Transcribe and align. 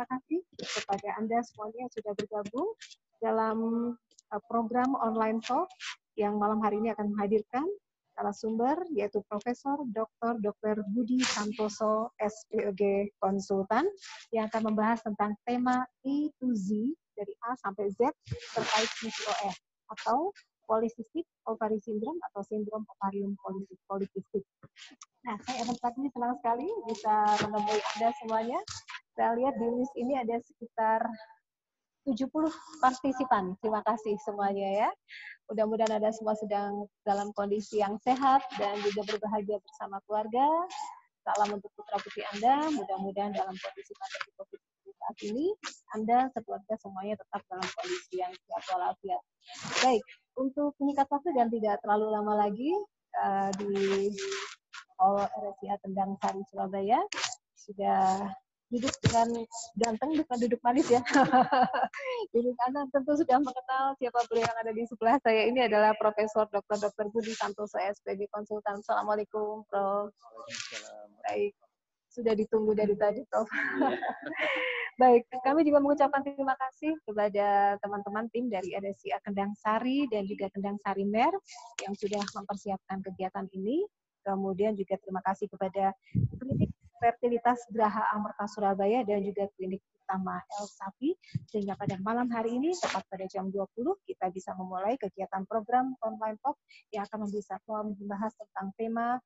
terima 0.00 0.16
kasih 0.16 0.40
kepada 0.80 1.08
Anda 1.20 1.38
semuanya 1.44 1.84
yang 1.84 1.92
sudah 1.92 2.12
bergabung 2.16 2.68
dalam 3.20 3.56
uh, 4.32 4.42
program 4.48 4.96
online 4.96 5.44
talk 5.44 5.68
yang 6.16 6.40
malam 6.40 6.56
hari 6.64 6.80
ini 6.80 6.88
akan 6.96 7.12
menghadirkan 7.12 7.68
narasumber 8.16 8.80
yaitu 8.96 9.20
Profesor 9.28 9.76
Dr. 9.92 10.40
Dr. 10.40 10.80
Budi 10.96 11.20
Santoso 11.20 12.16
SPOG 12.16 13.12
Konsultan 13.20 13.84
yang 14.32 14.48
akan 14.48 14.72
membahas 14.72 15.04
tentang 15.04 15.36
tema 15.44 15.84
E 16.00 16.32
to 16.40 16.48
Z 16.56 16.72
dari 17.12 17.36
A 17.44 17.52
sampai 17.60 17.92
Z 17.92 18.00
terkait 18.56 18.90
PCOS 19.04 19.56
atau 20.00 20.32
polycystic 20.64 21.28
ovary 21.44 21.76
syndrome 21.84 22.16
atau 22.32 22.40
sindrom 22.48 22.88
ovarium 22.96 23.36
polycystic. 23.84 24.48
Nah, 25.28 25.36
saya 25.44 25.60
Evan 25.60 25.76
ini 26.00 26.08
senang 26.08 26.40
sekali 26.40 26.68
bisa 26.88 27.14
menemui 27.44 27.80
Anda 27.84 28.08
semuanya. 28.24 28.60
Saya 29.14 29.36
lihat 29.36 29.54
di 29.58 29.66
list 29.78 29.94
ini 29.98 30.14
ada 30.16 30.36
sekitar 30.42 31.00
70 32.08 32.30
partisipan. 32.80 33.54
Terima 33.60 33.84
kasih 33.84 34.16
semuanya 34.24 34.86
ya. 34.86 34.90
Mudah-mudahan 35.52 36.00
Anda 36.00 36.10
semua 36.14 36.34
sedang 36.38 36.88
dalam 37.04 37.34
kondisi 37.36 37.82
yang 37.82 38.00
sehat 38.00 38.40
dan 38.56 38.78
juga 38.80 39.04
berbahagia 39.04 39.60
bersama 39.60 40.00
keluarga. 40.08 40.46
Salam 41.20 41.60
untuk 41.60 41.68
putra 41.76 42.00
putri 42.00 42.24
Anda. 42.36 42.72
Mudah-mudahan 42.72 43.36
dalam 43.36 43.52
kondisi 43.52 43.92
pandemi 43.98 44.30
COVID 44.40 44.60
saat 45.00 45.16
ini, 45.26 45.46
Anda 45.96 46.28
sekeluarga 46.36 46.74
semuanya 46.78 47.16
tetap 47.16 47.42
dalam 47.48 47.66
kondisi 47.66 48.20
yang 48.20 48.32
sehat 48.46 48.64
walafiat. 48.76 49.22
Baik, 49.82 50.04
untuk 50.36 50.76
mengikat 50.78 51.08
waktu 51.08 51.30
dan 51.34 51.48
tidak 51.48 51.80
terlalu 51.82 52.06
lama 52.14 52.46
lagi, 52.46 52.70
uh, 53.18 53.50
di 53.58 54.12
RSIA 55.00 55.76
Tendang 55.80 56.14
Sari 56.20 56.42
Surabaya 56.52 57.00
sudah 57.56 58.28
duduk 58.70 58.94
dengan 59.02 59.28
ganteng 59.74 60.10
bukan 60.14 60.38
duduk 60.46 60.60
manis 60.62 60.86
ya. 60.86 61.02
duduk 62.34 62.54
kanan 62.54 62.86
tentu 62.94 63.18
sudah 63.18 63.38
mengenal 63.42 63.98
siapa 63.98 64.22
beliau 64.30 64.46
yang 64.46 64.58
ada 64.62 64.72
di 64.72 64.86
sebelah 64.86 65.18
saya 65.26 65.50
ini 65.50 65.66
adalah 65.66 65.90
Profesor 65.98 66.46
Dr. 66.48 66.78
Dr. 66.78 67.10
Budi 67.10 67.34
Santoso 67.34 67.76
SPG 67.76 68.30
Konsultan. 68.30 68.78
Assalamualaikum, 68.78 69.66
Prof. 69.66 70.14
Baik, 71.26 71.52
sudah 72.14 72.34
ditunggu 72.38 72.78
dari 72.78 72.94
tadi, 72.94 73.26
Prof. 73.26 73.50
Iya. 73.50 73.98
Baik, 75.00 75.32
kami 75.40 75.64
juga 75.64 75.80
mengucapkan 75.80 76.20
terima 76.20 76.52
kasih 76.60 76.92
kepada 77.08 77.80
teman-teman 77.80 78.28
tim 78.28 78.52
dari 78.52 78.76
ADSIA 78.76 79.16
Kendang 79.24 79.56
Sari 79.56 80.04
dan 80.12 80.28
juga 80.28 80.52
Kendang 80.52 80.76
Sari 80.84 81.08
Mer 81.08 81.32
yang 81.80 81.96
sudah 81.96 82.20
mempersiapkan 82.36 83.00
kegiatan 83.00 83.48
ini. 83.56 83.88
Kemudian 84.20 84.76
juga 84.76 85.00
terima 85.00 85.24
kasih 85.24 85.48
kepada 85.48 85.96
klinik 86.36 86.68
Fertilitas 87.00 87.64
Graha 87.72 88.04
Amerta 88.12 88.44
Surabaya 88.44 89.00
dan 89.08 89.24
juga 89.24 89.48
klinik 89.56 89.80
utama 90.04 90.42
El 90.60 90.66
Sapi 90.68 91.10
sehingga 91.48 91.78
pada 91.78 91.96
malam 92.04 92.28
hari 92.28 92.58
ini 92.58 92.76
tepat 92.76 93.06
pada 93.08 93.24
jam 93.30 93.48
20 93.48 93.64
kita 94.04 94.26
bisa 94.28 94.52
memulai 94.58 94.98
kegiatan 95.00 95.46
program 95.48 95.96
online 96.04 96.36
talk 96.44 96.60
yang 96.92 97.08
akan 97.08 97.30
bisa 97.30 97.56
membahas 97.66 98.34
tentang 98.36 98.74
tema 98.74 99.22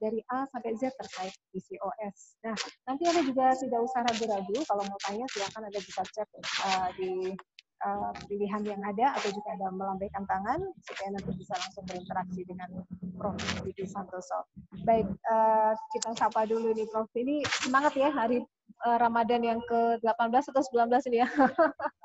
dari 0.00 0.24
A 0.32 0.48
sampai 0.48 0.72
Z 0.80 0.96
terkait 0.96 1.34
PCOS. 1.52 2.40
Nah, 2.40 2.56
nanti 2.88 3.02
Anda 3.04 3.20
juga 3.20 3.52
tidak 3.52 3.80
usah 3.84 4.00
ragu-ragu 4.08 4.56
kalau 4.64 4.82
mau 4.88 4.96
tanya 5.04 5.28
silakan 5.28 5.68
Anda 5.68 5.80
bisa 5.84 6.02
cek 6.08 6.28
uh, 6.40 6.88
di 6.96 7.36
uh, 7.84 8.12
pilihan 8.28 8.62
yang 8.64 8.80
ada 8.84 9.16
atau 9.16 9.30
juga 9.32 9.48
ada 9.56 9.68
melambaikan 9.72 10.24
tangan 10.28 10.60
supaya 10.84 11.08
nanti 11.16 11.30
bisa 11.36 11.54
langsung 11.56 11.84
berinteraksi 11.88 12.40
dengan 12.44 12.68
Prof. 13.16 13.36
Budi 13.60 13.84
Santoso. 13.84 14.48
Baik, 14.88 15.08
uh, 15.28 15.72
kita 15.92 16.16
sapa 16.16 16.48
dulu 16.48 16.72
nih 16.72 16.88
Prof. 16.88 17.08
Ini 17.12 17.44
semangat 17.64 17.92
ya 17.96 18.08
hari 18.12 18.40
uh, 18.84 18.98
Ramadan 19.00 19.44
yang 19.44 19.60
ke-18 19.68 20.44
atau 20.52 20.62
19 20.62 21.08
ini 21.12 21.18
ya. 21.24 21.28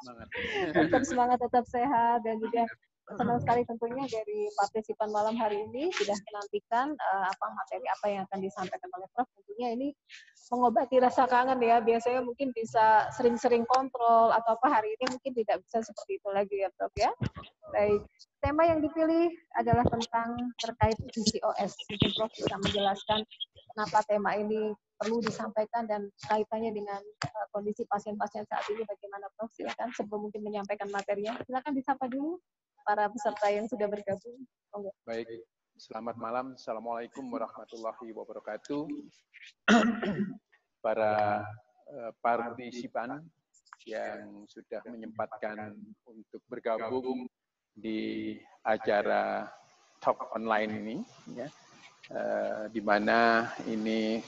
Semangat. 0.04 0.28
tetap 0.76 1.04
semangat, 1.08 1.38
tetap 1.40 1.66
sehat 1.68 2.20
dan 2.24 2.36
juga 2.40 2.64
senang 3.14 3.38
sekali 3.38 3.62
tentunya 3.70 4.06
dari 4.10 4.50
partisipan 4.58 5.14
malam 5.14 5.38
hari 5.38 5.62
ini 5.70 5.94
sudah 5.94 6.18
menantikan 6.18 6.90
uh, 6.98 7.26
apa 7.30 7.46
materi 7.54 7.86
apa 7.86 8.06
yang 8.10 8.22
akan 8.26 8.40
disampaikan 8.42 8.90
oleh 8.98 9.08
Prof. 9.14 9.30
Tentunya 9.38 9.68
ini 9.78 9.88
mengobati 10.50 10.98
rasa 10.98 11.30
kangen 11.30 11.62
ya. 11.62 11.78
Biasanya 11.86 12.26
mungkin 12.26 12.50
bisa 12.58 13.10
sering-sering 13.14 13.64
kontrol 13.70 14.34
atau 14.34 14.58
apa 14.58 14.82
hari 14.82 14.98
ini 14.98 15.06
mungkin 15.14 15.32
tidak 15.38 15.62
bisa 15.62 15.86
seperti 15.86 16.18
itu 16.18 16.30
lagi 16.34 16.56
ya 16.66 16.70
Prof 16.74 16.94
ya. 16.98 17.12
Baik, 17.70 18.02
tema 18.42 18.64
yang 18.66 18.82
dipilih 18.82 19.30
adalah 19.54 19.86
tentang 19.86 20.30
terkait 20.58 20.98
PCOS. 20.98 21.72
Mungkin 21.86 22.10
Prof 22.18 22.32
bisa 22.34 22.56
menjelaskan 22.58 23.20
kenapa 23.74 24.02
tema 24.10 24.34
ini 24.34 24.74
perlu 24.96 25.20
disampaikan 25.20 25.84
dan 25.86 26.08
kaitannya 26.24 26.72
dengan 26.72 27.02
uh, 27.04 27.48
kondisi 27.52 27.84
pasien-pasien 27.88 28.48
saat 28.48 28.64
ini 28.72 28.84
bagaimana 28.88 29.28
Prof? 29.36 29.52
Silakan 29.52 29.92
sebelum 29.92 30.30
mungkin 30.30 30.42
menyampaikan 30.44 30.88
materinya. 30.92 31.36
Silakan 31.44 31.74
disapa 31.76 32.08
dulu 32.08 32.40
para 32.88 33.10
peserta 33.12 33.48
yang 33.52 33.66
sudah 33.68 33.90
bergabung. 33.90 34.40
Oh, 34.72 34.88
Baik, 35.04 35.28
selamat 35.76 36.16
malam. 36.16 36.46
Assalamualaikum 36.56 37.26
warahmatullahi 37.28 38.10
wabarakatuh. 38.14 38.84
para 40.86 41.42
uh, 41.90 42.12
partisipan 42.22 43.26
yang 43.90 44.46
sudah 44.50 44.82
menyempatkan 44.86 45.74
untuk 46.06 46.42
bergabung 46.46 47.26
di 47.74 48.38
acara 48.62 49.50
talk 50.00 50.30
online 50.38 50.72
ini, 50.78 50.98
ya, 51.34 51.48
uh, 52.14 52.70
di 52.70 52.82
mana 52.82 53.50
ini 53.66 54.22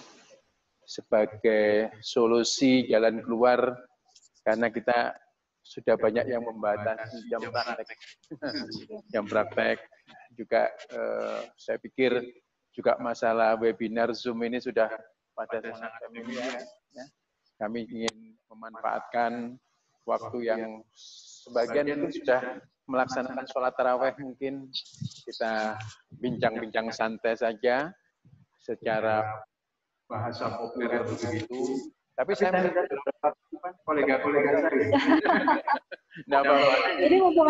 sebagai 0.88 1.92
solusi 2.00 2.88
jalan 2.88 3.20
keluar 3.20 3.76
karena 4.48 4.72
kita 4.72 5.12
sudah 5.60 6.00
banyak 6.00 6.32
yang 6.32 6.48
membatasi 6.48 7.28
jam 7.28 7.44
praktek. 7.52 7.98
jam 9.12 9.26
praktek 9.32 9.78
juga 10.40 10.72
eh, 10.72 11.40
saya 11.60 11.76
pikir 11.84 12.24
juga 12.72 12.96
masalah 13.04 13.60
webinar 13.60 14.16
Zoom 14.16 14.48
ini 14.48 14.64
sudah 14.64 14.88
pada 15.36 15.60
sangat 15.60 15.92
familiar. 16.08 16.64
Ya. 16.96 17.06
Kami 17.60 17.84
ingin 17.92 18.40
memanfaatkan 18.48 19.60
waktu 20.08 20.38
yang 20.48 20.80
sebagian 21.44 22.00
itu 22.00 22.24
sudah 22.24 22.64
melaksanakan 22.88 23.46
sholat 23.52 23.76
taraweh 23.76 24.16
mungkin 24.24 24.72
kita 25.28 25.76
bincang-bincang 26.24 26.88
santai 26.96 27.36
saja 27.36 27.92
secara 28.64 29.28
bahasa 30.08 30.56
populer 30.56 31.04
begitu. 31.04 31.92
tapi 32.18 32.34
saya 32.34 32.50
melihat 32.58 32.88
kolega-kolega 33.86 34.50
saya. 34.66 34.88
Nah, 36.26 36.42
Jadi 36.98 37.22
mumpung 37.22 37.46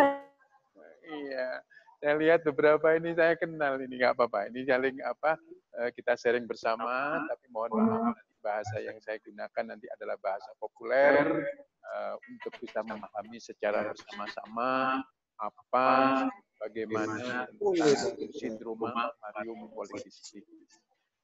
Iya. 1.07 1.63
Saya 2.03 2.13
lihat 2.19 2.44
beberapa 2.44 3.00
ini 3.00 3.16
saya 3.16 3.40
kenal 3.40 3.79
ini 3.79 3.95
nggak 3.95 4.19
apa-apa. 4.19 4.51
Ini 4.51 4.68
saling 4.68 5.00
apa 5.07 5.40
eh, 5.79 5.90
kita 5.95 6.19
sharing 6.19 6.44
bersama, 6.44 7.23
tapi 7.31 7.47
mohon 7.47 7.79
maaf 7.79 8.12
nanti 8.12 8.28
bahasa 8.44 8.78
yang 8.84 9.00
saya 9.01 9.18
gunakan 9.24 9.63
nanti 9.75 9.88
adalah 9.97 10.16
bahasa 10.22 10.51
populer 10.62 11.47
uh, 11.84 12.16
untuk 12.31 12.53
bisa 12.63 12.79
memahami 12.85 13.39
secara 13.41 13.91
bersama-sama 13.91 15.01
apa 15.38 15.88
bagaimana 16.57 17.45
sindrom 18.34 18.81
ovarium 18.81 19.69
polikistik. 19.74 20.45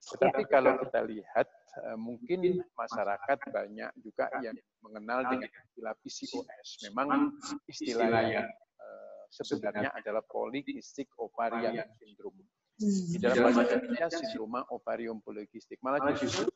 Tetapi 0.04 0.42
kalau 0.52 0.76
kita 0.84 1.00
lihat, 1.08 1.48
eh, 1.88 1.98
mungkin 1.98 2.60
masyarakat 2.76 3.40
banyak 3.50 3.92
juga 4.04 4.28
yang 4.44 4.56
mengenal 4.84 5.24
dengan 5.32 5.50
istilah 5.50 5.96
PCOS. 6.04 6.68
Memang 6.92 7.32
istilahnya 7.72 8.44
eh, 8.52 9.22
sebenarnya 9.32 9.90
adalah 9.96 10.22
polycystic 10.28 11.08
ovarian 11.16 11.80
syndrome. 11.98 12.44
Di 12.84 13.22
dalam 13.22 13.54
bahasa 13.54 13.80
Indonesia 13.80 14.08
sindroma 14.12 14.66
ovarium 14.74 15.22
polycystic. 15.22 15.78
Malah 15.86 16.10
justru 16.18 16.50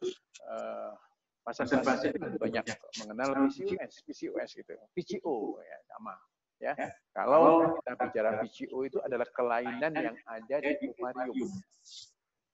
uh, 0.49 0.91
masyarakat 1.45 1.85
banyak 2.41 2.65
mengenal 3.05 3.29
PCOS, 3.47 4.01
PCOS 4.01 4.49
gitu, 4.57 4.73
PCO 4.97 5.61
ya 5.61 5.77
sama. 5.93 6.17
Ya, 6.57 6.73
kalau 7.13 7.77
kita 7.77 7.93
bicara 8.01 8.29
PCO 8.41 8.81
itu 8.81 8.97
adalah 9.05 9.29
kelainan 9.29 9.93
yang 9.93 10.17
ada 10.25 10.57
di 10.57 10.89
ovarium 10.89 11.53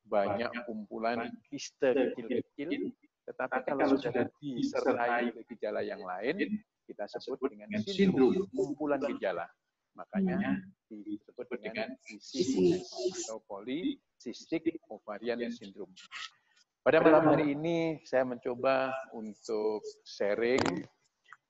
banyak 0.08 0.52
kumpulan 0.68 1.32
kiste 1.48 1.92
kecil-kecil, 1.92 2.92
tetapi 3.24 3.58
kalau 3.64 3.96
sudah 3.96 4.28
disertai 4.44 5.32
gejala 5.48 5.82
yang 5.84 6.04
lain, 6.04 6.60
kita 6.84 7.08
sebut 7.08 7.40
dengan 7.48 7.72
sindrom 7.84 8.48
kumpulan 8.52 9.00
gejala. 9.16 9.48
Makanya 9.94 10.58
disebut 10.90 11.48
dengan 11.62 11.94
PCOS 12.02 12.90
atau 13.30 13.38
polycystic 13.46 14.82
ovarian 14.90 15.40
syndrome. 15.54 15.94
Pada 16.84 17.00
malam 17.00 17.32
hari 17.32 17.56
ini 17.56 18.04
saya 18.04 18.28
mencoba 18.28 18.92
untuk 19.16 19.86
sharing. 20.04 20.84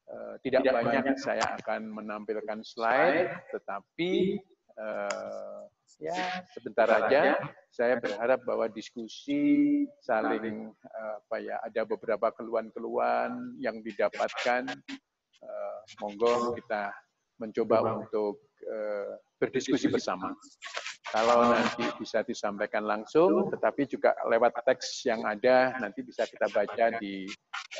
Uh, 0.04 0.36
tidak 0.44 0.68
banyak 0.68 1.16
saya 1.16 1.42
akan 1.58 1.88
menampilkan 1.90 2.60
slide, 2.62 3.34
tetapi 3.56 4.36
uh, 4.76 5.64
ya 6.01 6.45
sebentar 6.54 6.90
aja 6.90 7.38
saya 7.69 7.98
berharap 8.01 8.42
bahwa 8.45 8.66
diskusi 8.69 9.84
saling 10.01 10.74
apa 10.94 11.38
ya 11.42 11.57
ada 11.62 11.86
beberapa 11.86 12.34
keluhan-keluhan 12.34 13.57
yang 13.62 13.81
didapatkan 13.81 14.69
uh, 15.44 15.78
monggo 16.01 16.57
kita 16.57 16.94
mencoba 17.42 18.00
untuk 18.00 18.40
uh, 18.69 19.18
berdiskusi 19.42 19.92
bersama. 19.92 20.31
Kalau 21.12 21.54
nanti 21.54 21.86
bisa 22.01 22.25
disampaikan 22.25 22.90
langsung, 22.90 23.51
tetapi 23.54 23.86
juga 23.86 24.18
lewat 24.25 24.66
teks 24.66 25.06
yang 25.06 25.22
ada 25.28 25.78
nanti 25.78 26.01
bisa 26.01 26.25
kita 26.25 26.50
baca 26.50 26.86
di 26.98 27.30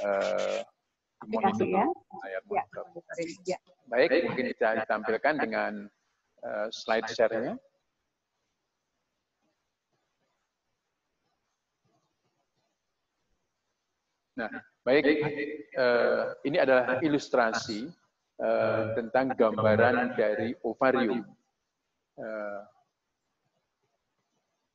uh, 0.06 0.62
monitor, 1.26 1.66
ya. 1.66 1.86
layar 2.22 2.42
ya, 2.44 2.46
monitor. 2.46 2.86
Ya. 3.48 3.58
Baik, 3.90 4.10
mungkin 4.30 4.46
bisa 4.54 4.68
ditampilkan 4.86 5.36
dengan 5.40 5.74
uh, 6.46 6.68
slide 6.70 7.10
share-nya. 7.10 7.58
Nah, 14.34 14.50
baik, 14.82 15.06
uh, 15.78 16.34
ini 16.42 16.58
adalah 16.58 16.98
ilustrasi 17.06 17.86
uh, 18.42 18.98
tentang 18.98 19.38
gambaran 19.38 20.18
dari 20.18 20.58
ovarium. 20.66 21.22
Uh, 22.18 22.62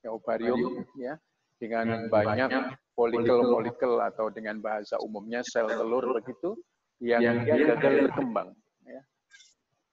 ya, 0.07 0.09
ovarium 0.15 0.87
ya 0.95 1.19
dengan 1.59 2.07
banyak 2.07 2.79
folikel-folikel 2.95 3.99
atau 3.99 4.31
dengan 4.31 4.63
bahasa 4.63 4.99
umumnya 5.03 5.43
sel 5.43 5.67
telur 5.67 6.23
begitu 6.23 6.55
yang 7.03 7.43
dia 7.43 7.75
gagal 7.75 8.11
berkembang. 8.11 8.55
Ya. 8.87 9.03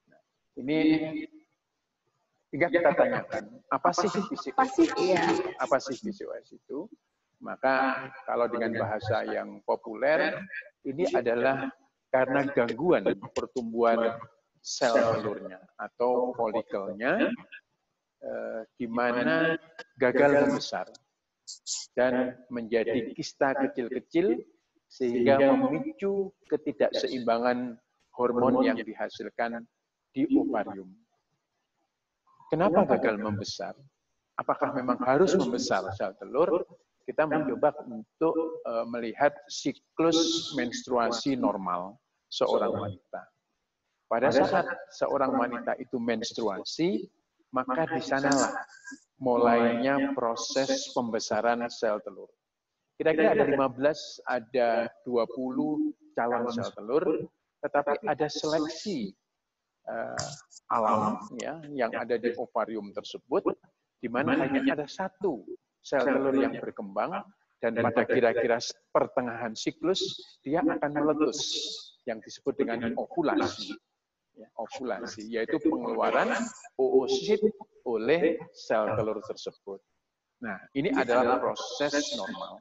Nah, 0.09 0.21
ini 0.61 0.77
hingga 2.53 2.69
kita 2.69 2.89
tanyakan 2.93 3.43
apa 3.73 3.89
sih 3.97 4.09
PCOS? 4.09 5.57
Apa 5.57 5.77
sih 5.81 5.97
PCOS 5.97 6.53
itu? 6.53 6.85
Maka 7.43 8.07
kalau 8.23 8.47
dengan 8.47 8.75
bahasa 8.79 9.27
yang 9.27 9.59
populer, 9.67 10.39
ini 10.87 11.03
adalah 11.11 11.67
karena 12.13 12.47
gangguan 12.47 13.03
pertumbuhan 13.35 14.15
sel 14.63 14.95
telurnya 14.95 15.59
atau 15.77 16.31
folikelnya, 16.33 17.29
eh, 18.23 18.61
di 18.79 18.87
mana 18.87 19.59
gagal 19.99 20.47
membesar 20.47 20.87
dan 21.93 22.33
menjadi 22.49 23.13
kista 23.13 23.53
kecil-kecil 23.53 24.41
sehingga 24.89 25.37
memicu 25.53 26.33
ketidakseimbangan 26.49 27.77
hormon 28.15 28.65
yang 28.65 28.79
dihasilkan 28.79 29.61
di 30.15 30.25
ovarium. 30.33 30.89
Kenapa 32.49 32.87
gagal 32.95 33.19
membesar? 33.19 33.75
Apakah 34.39 34.71
memang 34.73 34.97
harus 35.03 35.35
membesar 35.35 35.83
sel 35.93 36.15
telur 36.17 36.63
kita 37.05 37.29
mencoba 37.29 37.69
untuk 37.85 38.33
uh, 38.65 38.85
melihat 38.89 39.31
siklus 39.45 40.51
menstruasi 40.57 41.37
normal 41.37 42.01
seorang 42.33 42.73
wanita. 42.73 43.21
Pada 44.09 44.29
saat 44.33 44.65
seorang 44.93 45.33
wanita 45.33 45.77
itu 45.77 45.97
menstruasi, 46.01 47.05
maka 47.53 47.89
di 47.89 48.01
sanalah 48.01 48.53
mulainya 49.21 50.13
proses 50.17 50.93
pembesaran 50.93 51.61
sel 51.69 52.01
telur. 52.01 52.29
Kira-kira 52.97 53.37
ada 53.37 53.45
15, 53.45 54.25
ada 54.25 54.69
20 55.05 56.17
calon 56.17 56.45
sel 56.53 56.69
telur, 56.73 57.05
tetapi 57.61 58.01
ada 58.05 58.27
seleksi 58.29 59.13
uh, 59.89 60.29
alam 60.73 61.21
ya 61.37 61.61
yang 61.69 61.93
ada 61.93 62.17
di 62.17 62.33
ovarium 62.37 62.89
tersebut, 62.93 63.45
di 64.01 64.09
mana 64.09 64.37
hanya 64.41 64.73
ada 64.73 64.85
satu 64.89 65.45
sel 65.85 66.01
telur 66.01 66.33
yang 66.33 66.57
berkembang 66.57 67.21
dan 67.61 67.77
pada 67.77 68.09
kira-kira 68.09 68.57
pertengahan 68.89 69.53
siklus 69.53 70.17
dia 70.41 70.65
akan 70.65 70.91
meletus 70.97 71.39
yang 72.09 72.17
disebut 72.25 72.57
dengan 72.57 72.89
ovulasi. 72.97 73.77
Ya, 74.35 74.49
ovulasi 74.59 75.29
yaitu 75.31 75.61
pengeluaran 75.61 76.33
oosit 76.75 77.39
oleh 77.85 78.41
sel 78.51 78.97
telur 78.97 79.21
tersebut. 79.21 79.79
Nah, 80.41 80.57
ini 80.73 80.89
adalah 80.91 81.39
proses 81.39 82.17
normal. 82.17 82.59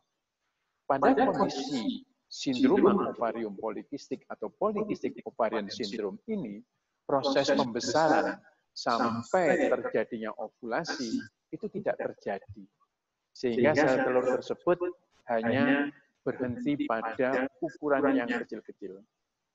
Pada 0.85 1.17
kondisi 1.33 2.05
sindrom 2.29 3.09
ovarium 3.09 3.57
polikistik 3.57 4.23
atau 4.29 4.53
polikistik 4.53 5.17
ovarian 5.25 5.67
syndrome 5.73 6.21
ini, 6.29 6.61
proses 7.09 7.51
pembesaran 7.51 8.37
sampai 8.77 9.71
terjadinya 9.73 10.31
ovulasi 10.39 11.19
itu 11.51 11.67
tidak 11.73 11.99
terjadi. 11.99 12.65
Sehingga 13.35 13.75
sel 13.75 14.07
telur 14.07 14.25
tersebut 14.39 14.79
hanya 15.29 15.91
berhenti 16.23 16.87
pada 16.87 17.51
ukuran 17.59 18.15
yang 18.15 18.31
kecil-kecil. 18.31 19.03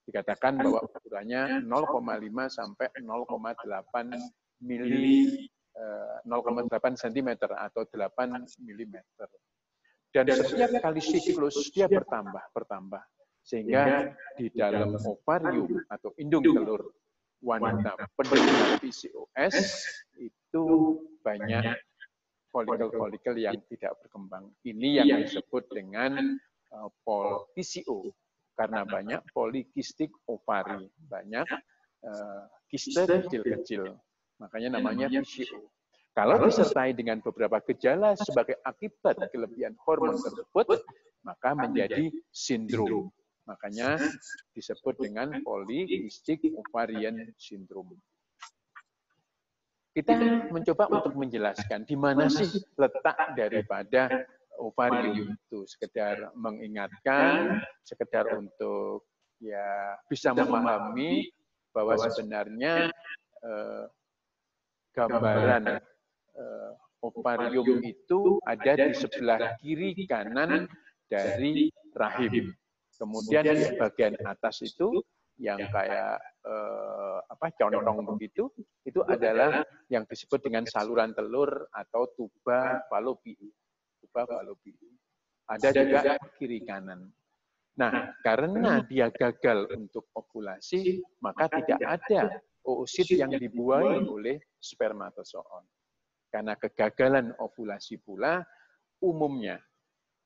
Dikatakan 0.05 0.59
bahwa 0.59 0.83
ukurannya 0.83 1.63
0,5 1.63 2.51
sampai 2.51 2.87
0,8 2.99 4.67
mili 4.67 5.47
0,8 6.27 6.75
cm 6.99 7.29
atau 7.39 7.81
8 7.87 8.59
mm. 8.59 8.95
Dan 10.09 10.25
setiap 10.43 10.73
kali 10.81 10.99
siklus 10.99 11.69
dia 11.71 11.87
bertambah, 11.87 12.43
bertambah. 12.51 13.01
Sehingga 13.45 14.11
di 14.35 14.51
dalam 14.51 14.97
ovarium 14.99 15.79
atau 15.87 16.11
indung 16.19 16.43
telur 16.43 16.91
wanita 17.39 17.95
penderita 18.19 18.83
PCOS 18.83 19.55
itu 20.19 20.65
banyak 21.23 21.71
folikel-folikel 22.49 23.35
yang 23.37 23.57
tidak 23.69 23.97
berkembang. 24.03 24.49
Ini 24.65 25.05
yang 25.05 25.23
disebut 25.25 25.69
dengan 25.69 26.37
uh, 26.73 26.89
pol 27.05 27.49
PCO 27.53 28.09
karena 28.57 28.83
banyak 28.83 29.21
polikistik 29.31 30.11
ovari, 30.27 30.91
banyak 31.07 31.47
uh, 32.03 32.43
kiste 32.67 33.07
kecil-kecil. 33.07 33.95
Makanya 34.41 34.79
namanya 34.79 35.07
PCO. 35.07 35.69
Kalau 36.17 36.35
disertai 36.43 36.91
dengan 36.91 37.23
beberapa 37.23 37.63
gejala 37.63 38.17
sebagai 38.17 38.59
akibat 38.67 39.15
kelebihan 39.31 39.77
hormon 39.87 40.19
tersebut, 40.19 40.83
maka 41.23 41.55
menjadi 41.55 42.11
sindrom. 42.33 43.07
Makanya 43.47 43.97
disebut 44.53 44.99
dengan 44.99 45.41
polikistik 45.41 46.43
ovarian 46.53 47.33
syndrome. 47.39 47.97
Kita 49.99 50.15
mencoba 50.47 50.87
untuk 50.95 51.13
menjelaskan 51.19 51.83
di 51.83 51.99
mana 51.99 52.31
sih 52.31 52.47
letak 52.79 53.35
daripada 53.35 54.23
ovarium 54.55 55.35
itu. 55.35 55.67
Sekedar 55.67 56.31
mengingatkan, 56.39 57.59
sekedar 57.83 58.31
untuk 58.39 59.03
ya 59.43 59.99
bisa 60.07 60.31
memahami 60.31 61.27
bahwa 61.75 61.99
sebenarnya 61.99 62.87
eh, 63.43 63.83
gambaran 64.95 65.83
eh, 66.39 66.71
ovarium 67.03 67.83
itu 67.83 68.39
ada 68.47 68.79
di 68.79 68.95
sebelah 68.95 69.59
kiri 69.59 69.95
kanan 70.07 70.67
dari 71.11 71.67
rahim. 71.91 72.55
Kemudian 72.95 73.51
di 73.51 73.67
bagian 73.75 74.15
atas 74.23 74.63
itu 74.63 75.03
yang 75.39 75.59
kayak 75.71 76.19
eh, 76.45 77.19
apa 77.25 77.47
condong 77.55 78.03
begitu 78.15 78.51
itu 78.87 79.03
adalah 79.05 79.63
yang 79.91 80.07
disebut 80.07 80.39
dengan 80.43 80.63
saluran 80.67 81.11
telur 81.11 81.67
atau 81.71 82.07
tuba 82.15 82.83
fallopian. 82.87 83.49
Tuba 83.99 84.23
fallopian. 84.27 84.91
Ada 85.49 85.69
juga 85.73 86.15
kiri 86.37 86.61
kanan. 86.61 87.09
Nah, 87.79 88.11
karena 88.21 88.83
dia 88.83 89.07
gagal 89.07 89.71
untuk 89.71 90.11
ovulasi, 90.11 90.99
maka 91.23 91.47
tidak 91.47 91.79
ada 91.79 92.43
oosit 92.67 93.07
yang 93.15 93.31
dibuai 93.31 94.03
oleh 94.03 94.37
spermatozoon. 94.59 95.63
Karena 96.29 96.53
kegagalan 96.59 97.33
ovulasi 97.39 97.97
pula, 98.03 98.43
umumnya 98.99 99.57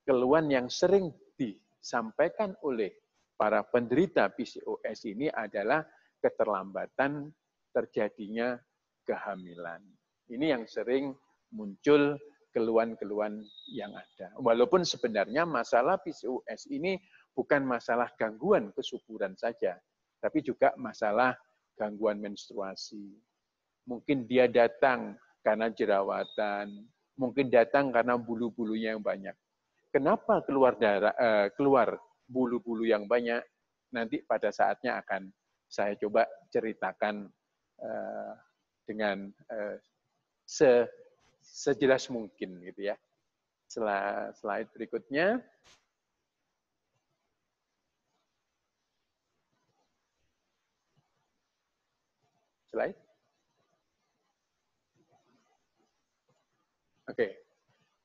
keluhan 0.03 0.51
yang 0.51 0.67
sering 0.67 1.13
disampaikan 1.37 2.57
oleh 2.65 2.91
para 3.37 3.63
penderita 3.63 4.27
PCOS 4.33 4.99
ini 5.07 5.29
adalah 5.31 5.85
keterlambatan 6.23 7.35
terjadinya 7.75 8.55
kehamilan. 9.03 9.83
Ini 10.31 10.55
yang 10.55 10.63
sering 10.63 11.11
muncul 11.51 12.15
keluhan-keluhan 12.55 13.43
yang 13.75 13.91
ada. 13.91 14.31
Walaupun 14.39 14.87
sebenarnya 14.87 15.43
masalah 15.43 15.99
PCOS 15.99 16.71
ini 16.71 16.95
bukan 17.35 17.65
masalah 17.67 18.07
gangguan 18.15 18.71
kesuburan 18.71 19.35
saja, 19.35 19.75
tapi 20.21 20.39
juga 20.45 20.71
masalah 20.79 21.35
gangguan 21.75 22.21
menstruasi. 22.21 23.19
Mungkin 23.89 24.29
dia 24.29 24.47
datang 24.47 25.17
karena 25.43 25.67
jerawatan, 25.67 26.87
mungkin 27.19 27.51
datang 27.51 27.91
karena 27.91 28.15
bulu-bulunya 28.15 28.95
yang 28.95 29.03
banyak. 29.03 29.35
Kenapa 29.91 30.41
keluar 30.45 30.77
darah 30.79 31.13
eh, 31.17 31.47
keluar 31.57 31.97
bulu-bulu 32.29 32.87
yang 32.87 33.09
banyak, 33.09 33.43
nanti 33.91 34.23
pada 34.23 34.49
saatnya 34.49 35.01
akan 35.03 35.29
saya 35.73 35.97
coba 35.97 36.29
ceritakan 36.53 37.25
uh, 37.81 38.33
dengan 38.85 39.33
uh, 39.49 39.75
se 40.45 40.85
sejelas 41.41 42.13
mungkin 42.13 42.61
gitu 42.61 42.93
ya. 42.93 42.95
Setelah 43.65 44.29
slide 44.37 44.69
berikutnya. 44.69 45.41
Slide. 52.69 52.97
Oke. 57.09 57.27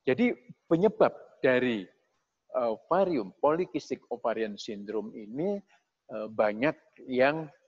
Jadi 0.03 0.33
penyebab 0.67 1.13
dari 1.39 1.85
ovarium 2.53 3.33
polikistik 3.37 4.01
ovarian 4.09 4.57
syndrome 4.57 5.13
ini 5.13 5.61
eh, 6.09 6.27
banyak 6.29 6.75
yang 7.05 7.45
eh, 7.45 7.58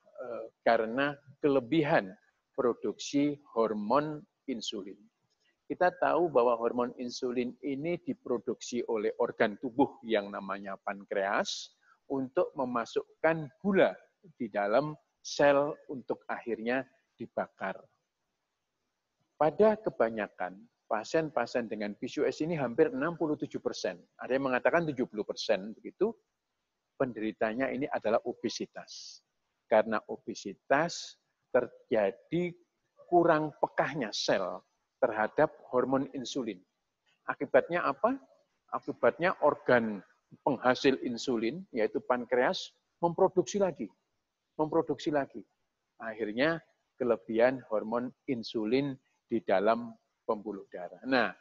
karena 0.66 1.16
kelebihan 1.42 2.14
produksi 2.54 3.40
hormon 3.56 4.22
insulin. 4.46 4.98
Kita 5.66 5.88
tahu 6.04 6.28
bahwa 6.28 6.60
hormon 6.60 6.92
insulin 7.00 7.56
ini 7.64 7.96
diproduksi 8.04 8.84
oleh 8.92 9.16
organ 9.24 9.56
tubuh 9.56 10.04
yang 10.04 10.28
namanya 10.28 10.76
pankreas 10.84 11.72
untuk 12.12 12.52
memasukkan 12.60 13.48
gula 13.64 13.96
di 14.36 14.52
dalam 14.52 14.92
sel 15.24 15.72
untuk 15.88 16.28
akhirnya 16.28 16.84
dibakar. 17.16 17.80
Pada 19.40 19.80
kebanyakan 19.80 20.60
pasien-pasien 20.92 21.72
dengan 21.72 21.96
PCOS 21.96 22.44
ini 22.44 22.60
hampir 22.60 22.92
67 22.92 23.48
persen. 23.64 23.96
Ada 24.20 24.36
yang 24.36 24.52
mengatakan 24.52 24.84
70 24.84 25.08
persen 25.24 25.72
begitu. 25.72 26.12
Penderitanya 27.00 27.72
ini 27.74 27.88
adalah 27.90 28.22
obesitas. 28.28 29.24
Karena 29.72 30.04
obesitas 30.12 31.16
terjadi 31.56 32.52
kurang 33.08 33.56
pekahnya 33.64 34.12
sel 34.12 34.60
terhadap 35.00 35.56
hormon 35.72 36.12
insulin. 36.12 36.60
Akibatnya 37.24 37.88
apa? 37.88 38.20
Akibatnya 38.76 39.32
organ 39.40 40.04
penghasil 40.44 41.00
insulin, 41.08 41.64
yaitu 41.72 42.04
pankreas, 42.04 42.76
memproduksi 43.00 43.64
lagi. 43.64 43.88
Memproduksi 44.60 45.12
lagi. 45.12 45.40
Akhirnya 46.04 46.60
kelebihan 47.00 47.64
hormon 47.72 48.12
insulin 48.28 49.00
di 49.32 49.40
dalam 49.48 49.96
pembuluh 50.28 50.68
darah. 50.68 51.00
Nah, 51.08 51.32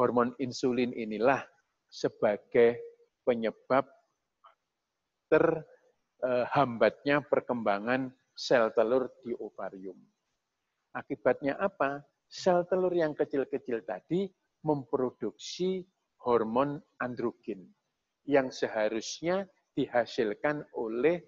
hormon 0.00 0.32
insulin 0.40 0.92
inilah 0.96 1.44
sebagai 1.88 2.80
penyebab 3.24 3.84
terhambatnya 6.18 7.22
perkembangan 7.22 8.10
sel 8.34 8.70
telur 8.74 9.10
di 9.22 9.34
ovarium. 9.38 9.98
Akibatnya 10.94 11.58
apa? 11.58 12.02
Sel 12.28 12.66
telur 12.68 12.92
yang 12.92 13.14
kecil-kecil 13.14 13.86
tadi 13.86 14.28
memproduksi 14.62 15.86
hormon 16.22 16.82
androgen 17.00 17.70
yang 18.26 18.50
seharusnya 18.52 19.46
dihasilkan 19.72 20.66
oleh 20.74 21.22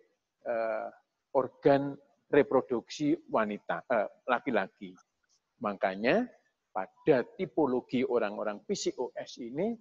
uh, 0.45 0.91
organ 1.33 1.95
reproduksi 2.31 3.15
wanita 3.31 3.83
eh, 3.91 4.07
laki-laki. 4.27 4.95
Uh, 4.95 5.11
Makanya 5.61 6.27
pada 6.71 7.27
tipologi 7.35 8.07
orang-orang 8.07 8.63
PCOS 8.65 9.43
ini 9.43 9.75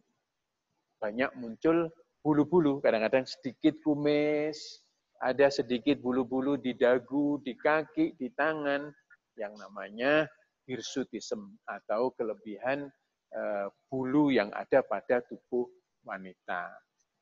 banyak 1.00 1.32
muncul 1.40 1.88
bulu-bulu, 2.20 2.84
kadang-kadang 2.84 3.24
sedikit 3.24 3.80
kumis, 3.80 4.84
ada 5.20 5.52
sedikit 5.52 6.00
bulu-bulu 6.00 6.56
di 6.56 6.76
dagu, 6.76 7.40
di 7.44 7.56
kaki, 7.56 8.16
di 8.16 8.32
tangan, 8.34 8.88
yang 9.36 9.56
namanya 9.56 10.28
hirsutism 10.68 11.56
atau 11.68 12.12
kelebihan 12.16 12.88
eh, 13.36 13.68
bulu 13.88 14.32
yang 14.32 14.52
ada 14.56 14.84
pada 14.84 15.24
tubuh 15.28 15.68
wanita. 16.04 16.72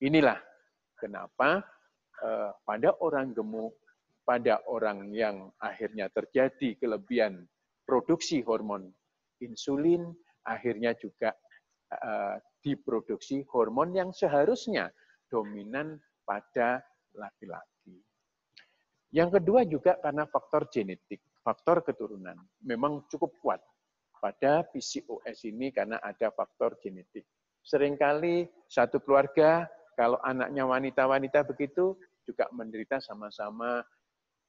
Inilah 0.02 0.38
kenapa 0.98 1.66
eh, 2.22 2.52
pada 2.66 2.90
orang 3.02 3.34
gemuk, 3.34 3.74
pada 4.28 4.62
orang 4.68 5.14
yang 5.16 5.50
akhirnya 5.62 6.12
terjadi 6.12 6.76
kelebihan 6.78 7.48
produksi 7.88 8.44
hormon 8.44 8.92
insulin, 9.40 10.12
akhirnya 10.44 10.92
juga 11.00 11.32
uh, 11.94 12.36
diproduksi 12.60 13.48
hormon 13.48 13.96
yang 13.96 14.10
seharusnya 14.12 14.92
dominan 15.32 15.96
pada 16.28 16.84
laki-laki. 17.18 17.98
Yang 19.12 19.40
kedua 19.40 19.66
juga 19.66 19.98
karena 19.98 20.28
faktor 20.30 20.68
genetik, 20.70 21.24
faktor 21.42 21.82
keturunan. 21.82 22.38
Memang 22.62 23.08
cukup 23.10 23.34
kuat 23.42 23.62
pada 24.20 24.66
PCOS 24.68 25.48
ini 25.48 25.72
karena 25.72 25.98
ada 26.04 26.30
faktor 26.34 26.76
genetik. 26.82 27.24
Seringkali 27.64 28.48
satu 28.68 29.00
keluarga, 29.04 29.68
kalau 29.96 30.20
anaknya 30.24 30.64
wanita-wanita 30.64 31.44
begitu, 31.48 31.96
juga 32.28 32.52
menderita 32.52 33.00
sama-sama 33.00 33.80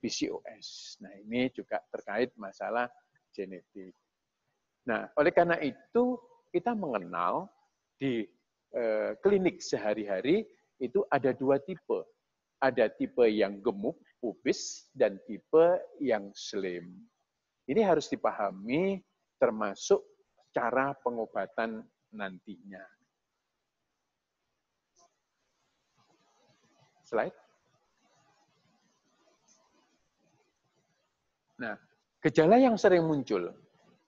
PCOS. 0.03 0.99
Nah 1.03 1.15
ini 1.23 1.51
juga 1.55 1.79
terkait 1.95 2.35
masalah 2.35 2.91
genetik. 3.35 3.95
Nah, 4.87 5.07
oleh 5.15 5.31
karena 5.31 5.61
itu 5.63 6.19
kita 6.51 6.73
mengenal 6.73 7.47
di 8.01 8.25
eh, 8.75 9.13
klinik 9.21 9.61
sehari-hari 9.61 10.49
itu 10.83 11.05
ada 11.13 11.35
dua 11.35 11.61
tipe. 11.63 12.03
Ada 12.59 12.91
tipe 12.91 13.23
yang 13.31 13.63
gemuk, 13.63 13.99
pubis, 14.19 14.91
dan 14.95 15.19
tipe 15.27 15.79
yang 16.03 16.31
slim. 16.35 16.91
Ini 17.71 17.85
harus 17.87 18.11
dipahami 18.11 18.99
termasuk 19.39 20.03
cara 20.51 20.97
pengobatan 20.99 21.87
nantinya. 22.11 22.83
Slide. 27.07 27.37
Nah, 31.59 31.75
gejala 32.23 32.57
yang 32.61 32.79
sering 32.79 33.03
muncul 33.03 33.51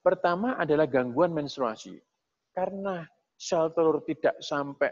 Pertama 0.01 0.57
adalah 0.57 0.89
gangguan 0.89 1.29
menstruasi. 1.29 1.93
Karena 2.51 3.05
sel 3.37 3.69
telur 3.77 4.01
tidak 4.01 4.33
sampai 4.41 4.89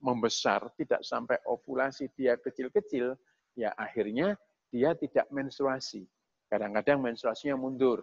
membesar, 0.00 0.72
tidak 0.76 1.04
sampai 1.04 1.36
ovulasi 1.44 2.08
dia 2.16 2.36
kecil-kecil, 2.40 3.12
ya 3.56 3.72
akhirnya 3.76 4.36
dia 4.72 4.96
tidak 4.96 5.28
menstruasi. 5.28 6.08
Kadang-kadang 6.48 7.04
menstruasinya 7.04 7.60
mundur 7.60 8.02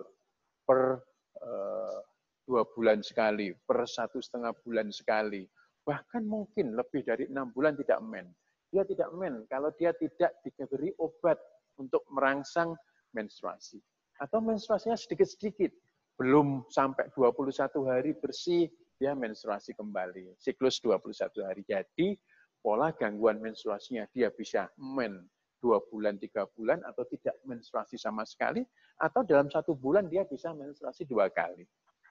per 0.64 1.02
uh, 1.42 2.00
dua 2.48 2.64
bulan 2.72 3.04
sekali, 3.04 3.52
per 3.52 3.84
satu 3.84 4.24
setengah 4.24 4.56
bulan 4.64 4.88
sekali. 4.94 5.44
Bahkan 5.84 6.24
mungkin 6.24 6.76
lebih 6.76 7.04
dari 7.04 7.28
enam 7.28 7.52
bulan 7.52 7.76
tidak 7.76 8.00
men. 8.04 8.32
Dia 8.72 8.84
tidak 8.84 9.12
men 9.16 9.48
kalau 9.48 9.72
dia 9.76 9.92
tidak 9.96 10.32
diberi 10.44 10.92
obat 11.00 11.40
untuk 11.80 12.04
merangsang 12.12 12.76
menstruasi. 13.16 13.80
Atau 14.20 14.44
menstruasinya 14.44 14.96
sedikit-sedikit 14.96 15.72
belum 16.18 16.66
sampai 16.74 17.14
21 17.14 17.54
hari 17.86 18.12
bersih, 18.18 18.68
dia 18.98 19.14
menstruasi 19.14 19.78
kembali. 19.78 20.36
Siklus 20.42 20.82
21 20.82 21.46
hari. 21.46 21.62
Jadi, 21.66 22.18
pola 22.60 22.92
gangguan 22.92 23.38
menstruasinya 23.40 24.10
dia 24.12 24.34
bisa 24.34 24.68
men 24.78 25.26
dua 25.58 25.82
bulan, 25.90 26.22
tiga 26.22 26.46
bulan, 26.54 26.86
atau 26.86 27.02
tidak 27.10 27.34
menstruasi 27.42 27.98
sama 27.98 28.22
sekali, 28.26 28.62
atau 29.02 29.26
dalam 29.26 29.50
satu 29.50 29.74
bulan 29.74 30.06
dia 30.06 30.22
bisa 30.26 30.54
menstruasi 30.54 31.10
dua 31.10 31.34
kali. 31.34 31.66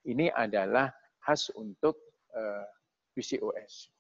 Ini 0.07 0.35
adalah 0.35 0.91
khas 1.23 1.51
untuk 1.55 1.99
eh, 2.35 2.67
PCOS. 3.15 3.91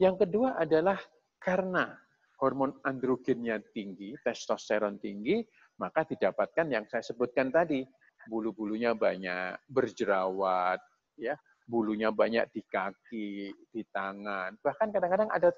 Yang 0.00 0.24
kedua 0.24 0.56
adalah 0.56 0.96
karena 1.36 1.96
hormon 2.40 2.80
androgennya 2.86 3.60
tinggi, 3.74 4.14
testosteron 4.22 4.96
tinggi, 5.02 5.42
maka 5.82 6.06
didapatkan 6.06 6.66
yang 6.70 6.84
saya 6.86 7.02
sebutkan 7.02 7.50
tadi, 7.50 7.82
bulu-bulunya 8.30 8.94
banyak, 8.94 9.58
berjerawat, 9.66 10.78
ya, 11.18 11.34
bulunya 11.68 12.08
banyak 12.08 12.48
di 12.50 12.64
kaki, 12.64 13.52
di 13.68 13.82
tangan, 13.92 14.56
bahkan 14.64 14.88
kadang-kadang 14.88 15.28
ada 15.28 15.52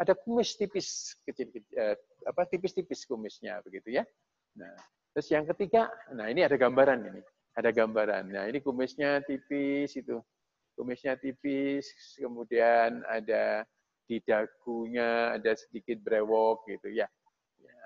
ada 0.00 0.16
kumis 0.16 0.56
tipis 0.56 1.12
kecil, 1.28 1.52
eh, 1.76 1.96
apa 2.24 2.48
tipis-tipis 2.48 3.04
kumisnya 3.04 3.60
begitu 3.60 4.00
ya. 4.00 4.04
Nah, 4.56 4.72
terus 5.12 5.28
yang 5.28 5.44
ketiga, 5.44 5.92
nah 6.16 6.32
ini 6.32 6.48
ada 6.48 6.56
gambaran 6.56 7.12
ini, 7.12 7.20
ada 7.52 7.68
gambaran. 7.68 8.32
Nah 8.32 8.48
ini 8.48 8.64
kumisnya 8.64 9.20
tipis 9.28 9.92
itu, 9.92 10.16
kumisnya 10.72 11.20
tipis, 11.20 11.92
kemudian 12.16 13.04
ada 13.04 13.68
di 14.08 14.16
dagunya 14.24 15.36
ada 15.36 15.52
sedikit 15.52 16.00
brewok 16.00 16.64
gitu 16.72 16.88
ya. 16.88 17.06
ya. 17.60 17.80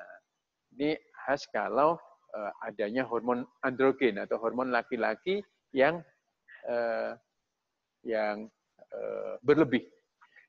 Ini 0.79 0.91
khas 1.27 1.51
kalau 1.51 1.99
uh, 2.35 2.53
adanya 2.63 3.03
hormon 3.03 3.43
androgen 3.67 4.23
atau 4.23 4.39
hormon 4.39 4.71
laki-laki 4.71 5.43
yang 5.75 6.01
uh, 6.71 7.19
yang 8.07 8.47
uh, 8.95 9.35
berlebih. 9.43 9.83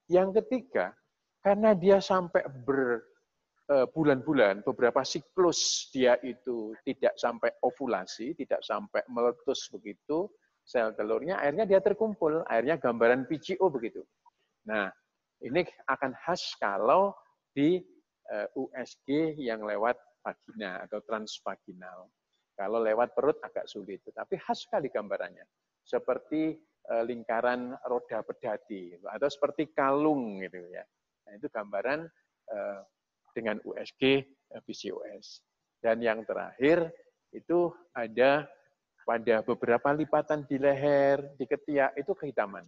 Yang 0.07 0.45
ketiga, 0.45 0.95
karena 1.43 1.75
dia 1.75 1.99
sampai 1.99 2.47
berbulan-bulan, 2.63 4.63
beberapa 4.63 5.03
siklus 5.03 5.91
dia 5.91 6.15
itu 6.23 6.71
tidak 6.87 7.17
sampai 7.19 7.51
ovulasi, 7.65 8.31
tidak 8.37 8.63
sampai 8.63 9.03
meletus 9.11 9.67
begitu, 9.73 10.31
sel 10.67 10.91
telurnya, 10.95 11.39
akhirnya 11.39 11.63
dia 11.63 11.79
terkumpul. 11.79 12.43
Akhirnya 12.43 12.75
gambaran 12.75 13.23
PCO 13.31 13.71
begitu. 13.71 14.03
Nah, 14.67 14.91
ini 15.39 15.63
akan 15.87 16.11
khas 16.27 16.59
kalau 16.59 17.15
di 17.55 17.79
eh, 18.27 18.47
USG 18.51 19.39
yang 19.39 19.63
lewat 19.63 19.95
vagina 20.19 20.83
atau 20.83 20.99
transvaginal. 21.07 22.11
Kalau 22.57 22.83
lewat 22.83 23.15
perut 23.15 23.39
agak 23.39 23.69
sulit, 23.71 24.03
tetapi 24.03 24.35
khas 24.35 24.67
sekali 24.67 24.91
gambarannya. 24.91 25.47
Seperti 25.87 26.51
eh, 26.51 26.55
lingkaran 26.87 27.75
roda 27.83 28.23
pedati 28.23 28.95
atau 29.03 29.27
seperti 29.27 29.75
kalung 29.75 30.39
gitu 30.39 30.71
ya. 30.71 30.83
Nah, 31.27 31.31
itu 31.35 31.51
gambaran 31.51 32.07
eh, 32.51 32.79
dengan 33.35 33.59
USG 33.67 34.23
PCOS. 34.63 35.43
Dan 35.77 35.99
yang 36.01 36.23
terakhir 36.23 36.89
itu 37.35 37.69
ada 37.91 38.47
pada 39.03 39.35
beberapa 39.43 39.91
lipatan 39.95 40.43
di 40.47 40.57
leher, 40.59 41.35
di 41.35 41.45
ketiak, 41.47 41.95
itu 41.99 42.11
kehitaman. 42.15 42.63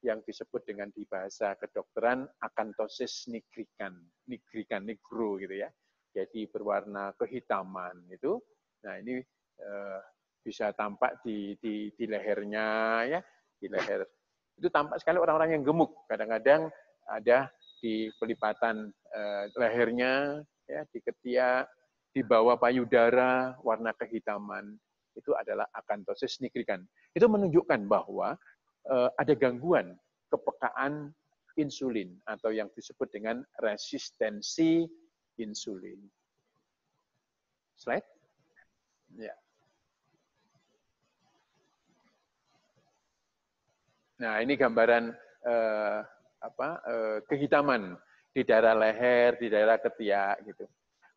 Yang 0.00 0.32
disebut 0.32 0.64
dengan 0.64 0.88
di 0.92 1.04
bahasa 1.04 1.52
kedokteran 1.60 2.24
akantosis 2.40 3.28
nigrikan, 3.28 3.92
nigrikan, 4.24 4.88
nigro 4.88 5.36
gitu 5.36 5.60
ya. 5.60 5.68
Jadi 6.10 6.48
berwarna 6.48 7.12
kehitaman 7.14 8.08
itu. 8.08 8.40
Nah 8.88 8.96
ini 8.98 9.20
eh, 9.60 10.00
bisa 10.40 10.72
tampak 10.72 11.20
di, 11.20 11.54
di, 11.60 11.92
di 11.92 12.04
lehernya 12.08 12.68
ya, 13.04 13.20
di 13.60 13.68
leher. 13.68 14.08
Itu 14.56 14.72
tampak 14.72 14.98
sekali 15.04 15.20
orang-orang 15.20 15.60
yang 15.60 15.64
gemuk. 15.64 15.92
Kadang-kadang 16.08 16.72
ada 17.06 17.52
di 17.80 18.08
pelipatan 18.16 18.88
eh, 19.12 19.44
lehernya, 19.56 20.40
ya, 20.64 20.82
di 20.88 20.98
ketiak, 21.04 21.68
di 22.10 22.26
bawah 22.26 22.58
payudara, 22.58 23.54
warna 23.62 23.94
kehitaman 23.94 24.74
itu 25.14 25.34
adalah 25.34 25.66
akantosis 25.74 26.42
nigrikan. 26.42 26.82
Itu 27.14 27.26
menunjukkan 27.26 27.86
bahwa 27.90 28.38
uh, 28.86 29.10
ada 29.18 29.34
gangguan 29.34 29.98
kepekaan 30.30 31.10
insulin 31.58 32.14
atau 32.24 32.54
yang 32.54 32.70
disebut 32.72 33.10
dengan 33.10 33.42
resistensi 33.58 34.86
insulin. 35.36 35.98
Slide. 37.74 38.06
Ya. 39.18 39.34
Nah, 44.20 44.44
ini 44.44 44.52
gambaran 44.54 45.16
uh, 45.48 45.98
apa 46.40 46.68
uh, 46.84 47.18
kehitaman 47.24 47.96
di 48.36 48.44
daerah 48.44 48.76
leher, 48.76 49.40
di 49.40 49.48
daerah 49.48 49.80
ketiak 49.80 50.44
gitu. 50.44 50.68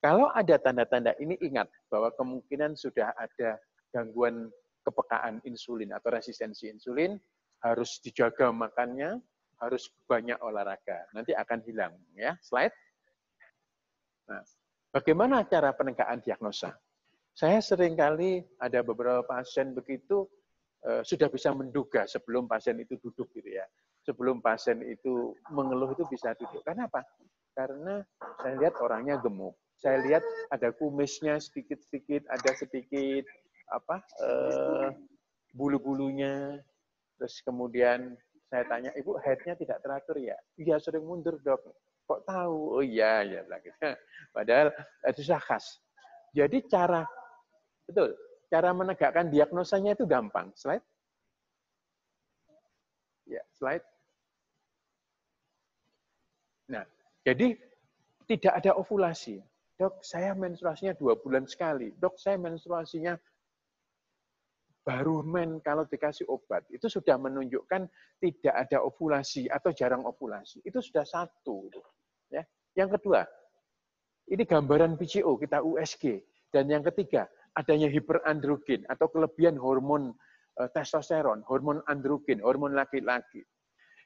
Kalau 0.04 0.32
ada 0.32 0.60
tanda-tanda 0.60 1.16
ini 1.20 1.40
ingat 1.40 1.68
bahwa 1.88 2.12
kemungkinan 2.16 2.76
sudah 2.76 3.16
ada 3.16 3.60
gangguan 3.96 4.52
kepekaan 4.84 5.40
insulin 5.48 5.96
atau 5.96 6.12
resistensi 6.12 6.68
insulin, 6.68 7.16
harus 7.64 8.04
dijaga 8.04 8.52
makannya, 8.52 9.20
harus 9.64 9.88
banyak 10.08 10.36
olahraga. 10.44 11.08
Nanti 11.16 11.32
akan 11.32 11.60
hilang. 11.64 11.96
ya 12.20 12.36
Slide. 12.44 12.76
Nah, 14.28 14.44
bagaimana 14.92 15.48
cara 15.48 15.72
penegakan 15.72 16.20
diagnosa? 16.20 16.76
Saya 17.32 17.64
sering 17.64 17.96
kali 17.96 18.44
ada 18.60 18.84
beberapa 18.84 19.24
pasien 19.24 19.72
begitu 19.72 20.28
eh, 20.28 20.43
sudah 20.84 21.32
bisa 21.32 21.56
menduga 21.56 22.04
sebelum 22.04 22.44
pasien 22.44 22.76
itu 22.80 23.00
duduk 23.00 23.32
gitu 23.32 23.50
ya. 23.56 23.64
Sebelum 24.04 24.44
pasien 24.44 24.84
itu 24.84 25.32
mengeluh 25.48 25.96
itu 25.96 26.04
bisa 26.12 26.36
duduk. 26.36 26.60
Kenapa? 26.68 27.08
Karena 27.56 28.04
saya 28.44 28.60
lihat 28.60 28.76
orangnya 28.84 29.16
gemuk. 29.24 29.56
Saya 29.80 30.04
lihat 30.04 30.24
ada 30.52 30.72
kumisnya 30.76 31.40
sedikit-sedikit, 31.40 32.24
ada 32.32 32.52
sedikit 32.56 33.24
apa 33.72 34.04
uh, 34.24 34.92
bulu-bulunya. 35.56 36.60
Terus 37.20 37.40
kemudian 37.48 38.16
saya 38.52 38.68
tanya, 38.68 38.92
ibu 39.00 39.16
headnya 39.24 39.56
tidak 39.56 39.80
teratur 39.84 40.20
ya? 40.20 40.36
Iya 40.60 40.80
sering 40.84 41.08
mundur 41.08 41.40
dok. 41.40 41.64
Kok 42.04 42.28
tahu? 42.28 42.80
Oh 42.80 42.84
iya 42.84 43.24
ya. 43.24 43.42
Padahal 44.36 44.72
itu 45.08 45.24
sudah 45.24 45.40
khas. 45.40 45.80
Jadi 46.36 46.66
cara 46.68 47.08
betul, 47.88 48.12
cara 48.54 48.70
menegakkan 48.70 49.34
diagnosanya 49.34 49.98
itu 49.98 50.06
gampang. 50.06 50.54
Slide. 50.54 50.86
Ya, 53.26 53.42
slide. 53.58 53.82
Nah, 56.70 56.86
jadi 57.26 57.58
tidak 58.30 58.54
ada 58.62 58.78
ovulasi. 58.78 59.42
Dok, 59.74 60.06
saya 60.06 60.38
menstruasinya 60.38 60.94
dua 60.94 61.18
bulan 61.18 61.50
sekali. 61.50 61.98
Dok, 61.98 62.14
saya 62.22 62.38
menstruasinya 62.38 63.18
baru 64.86 65.26
men 65.26 65.64
kalau 65.64 65.88
dikasih 65.88 66.28
obat 66.28 66.68
itu 66.68 66.92
sudah 66.92 67.16
menunjukkan 67.16 67.88
tidak 68.20 68.54
ada 68.54 68.86
ovulasi 68.86 69.50
atau 69.50 69.74
jarang 69.74 70.06
ovulasi. 70.06 70.62
Itu 70.62 70.78
sudah 70.78 71.10
satu. 71.10 71.74
Ya. 72.30 72.46
Yang 72.78 73.02
kedua, 73.02 73.26
ini 74.30 74.46
gambaran 74.46 74.94
PCO 74.94 75.42
kita 75.42 75.66
USG. 75.66 76.22
Dan 76.54 76.70
yang 76.70 76.86
ketiga, 76.86 77.26
adanya 77.54 77.90
hiperandrogen 77.90 78.86
atau 78.90 79.10
kelebihan 79.10 79.58
hormon 79.58 80.14
eh, 80.62 80.70
testosteron, 80.74 81.46
hormon 81.46 81.82
androgen, 81.90 82.42
hormon 82.42 82.74
laki-laki. 82.74 83.46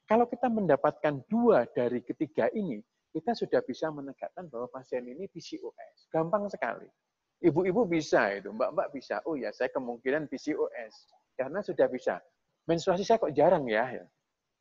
Kalau 0.07 0.23
kita 0.31 0.47
mendapatkan 0.47 1.19
dua 1.27 1.67
dari 1.75 1.99
ketiga 1.99 2.47
ini, 2.55 2.79
kita 3.11 3.35
sudah 3.35 3.59
bisa 3.63 3.91
menegakkan 3.91 4.47
bahwa 4.47 4.71
pasien 4.71 5.03
ini 5.03 5.27
PCOS. 5.27 6.07
Gampang 6.07 6.47
sekali. 6.47 6.87
Ibu-ibu 7.43 7.85
bisa 7.85 8.33
itu, 8.33 8.49
mbak-mbak 8.49 8.89
bisa. 8.95 9.19
Oh 9.27 9.35
ya, 9.35 9.51
saya 9.51 9.67
kemungkinan 9.69 10.31
PCOS. 10.31 10.93
Karena 11.35 11.59
sudah 11.59 11.91
bisa. 11.91 12.23
Menstruasi 12.65 13.03
saya 13.03 13.19
kok 13.19 13.35
jarang 13.35 13.67
ya. 13.67 13.83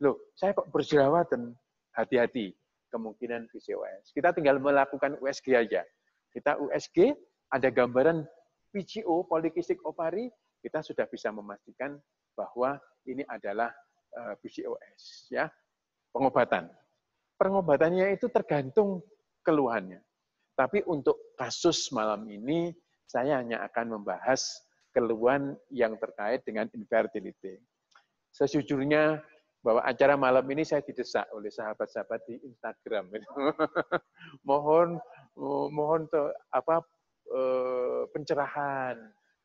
Loh, 0.03 0.19
saya 0.35 0.53
kok 0.53 0.69
berjerawatan. 0.75 1.55
Hati-hati, 1.97 2.53
kemungkinan 2.93 3.49
PCOS. 3.49 4.13
Kita 4.13 4.37
tinggal 4.37 4.61
melakukan 4.61 5.17
USG 5.25 5.57
aja. 5.57 5.81
Kita 6.29 6.61
USG, 6.61 7.17
ada 7.49 7.73
gambaran 7.73 8.29
PCO, 8.77 9.25
polikistik 9.25 9.81
ovari, 9.89 10.29
kita 10.61 10.85
sudah 10.85 11.09
bisa 11.09 11.33
memastikan 11.33 11.97
bahwa 12.37 12.77
ini 13.09 13.25
adalah 13.25 13.73
eh, 14.13 14.35
PCOS. 14.45 15.33
ya 15.33 15.49
Pengobatan. 16.13 16.69
Pengobatannya 17.41 18.13
itu 18.13 18.29
tergantung 18.29 19.01
keluhannya. 19.41 20.05
Tapi 20.53 20.85
untuk 20.89 21.37
kasus 21.37 21.89
malam 21.93 22.25
ini, 22.29 22.73
saya 23.09 23.41
hanya 23.41 23.65
akan 23.65 24.01
membahas 24.01 24.61
keluhan 24.93 25.57
yang 25.69 25.97
terkait 26.01 26.45
dengan 26.49 26.69
infertility. 26.73 27.61
Sejujurnya, 28.33 29.21
bahwa 29.67 29.83
acara 29.83 30.15
malam 30.15 30.47
ini 30.47 30.63
saya 30.63 30.79
didesak 30.79 31.27
oleh 31.35 31.51
sahabat-sahabat 31.51 32.23
di 32.31 32.39
Instagram. 32.47 33.11
mohon 34.49 35.03
mohon 35.75 36.07
to, 36.07 36.31
apa 36.55 36.87
eh, 37.33 38.03
pencerahan 38.11 38.97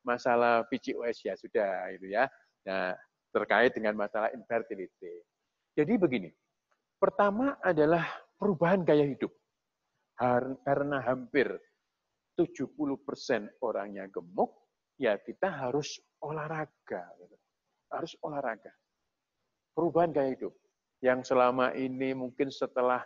masalah 0.01 0.65
PCOS 0.69 1.17
ya 1.25 1.33
sudah 1.37 1.89
itu 1.93 2.13
ya. 2.13 2.25
Nah, 2.65 2.93
terkait 3.31 3.71
dengan 3.73 3.95
masalah 3.95 4.29
infertility. 4.35 5.23
Jadi 5.73 5.93
begini. 5.95 6.29
Pertama 7.01 7.57
adalah 7.63 8.05
perubahan 8.37 8.85
gaya 8.85 9.07
hidup 9.07 9.33
karena 10.61 11.01
hampir 11.01 11.49
70% 12.37 12.69
orangnya 13.65 14.05
gemuk, 14.13 14.53
ya 15.01 15.17
kita 15.17 15.49
harus 15.49 15.97
olahraga. 16.21 17.03
Gitu. 17.17 17.37
Harus 17.89 18.13
olahraga. 18.21 18.69
Perubahan 19.73 20.13
gaya 20.13 20.37
hidup. 20.37 20.53
Yang 21.01 21.33
selama 21.33 21.73
ini 21.73 22.13
mungkin 22.13 22.53
setelah 22.53 23.01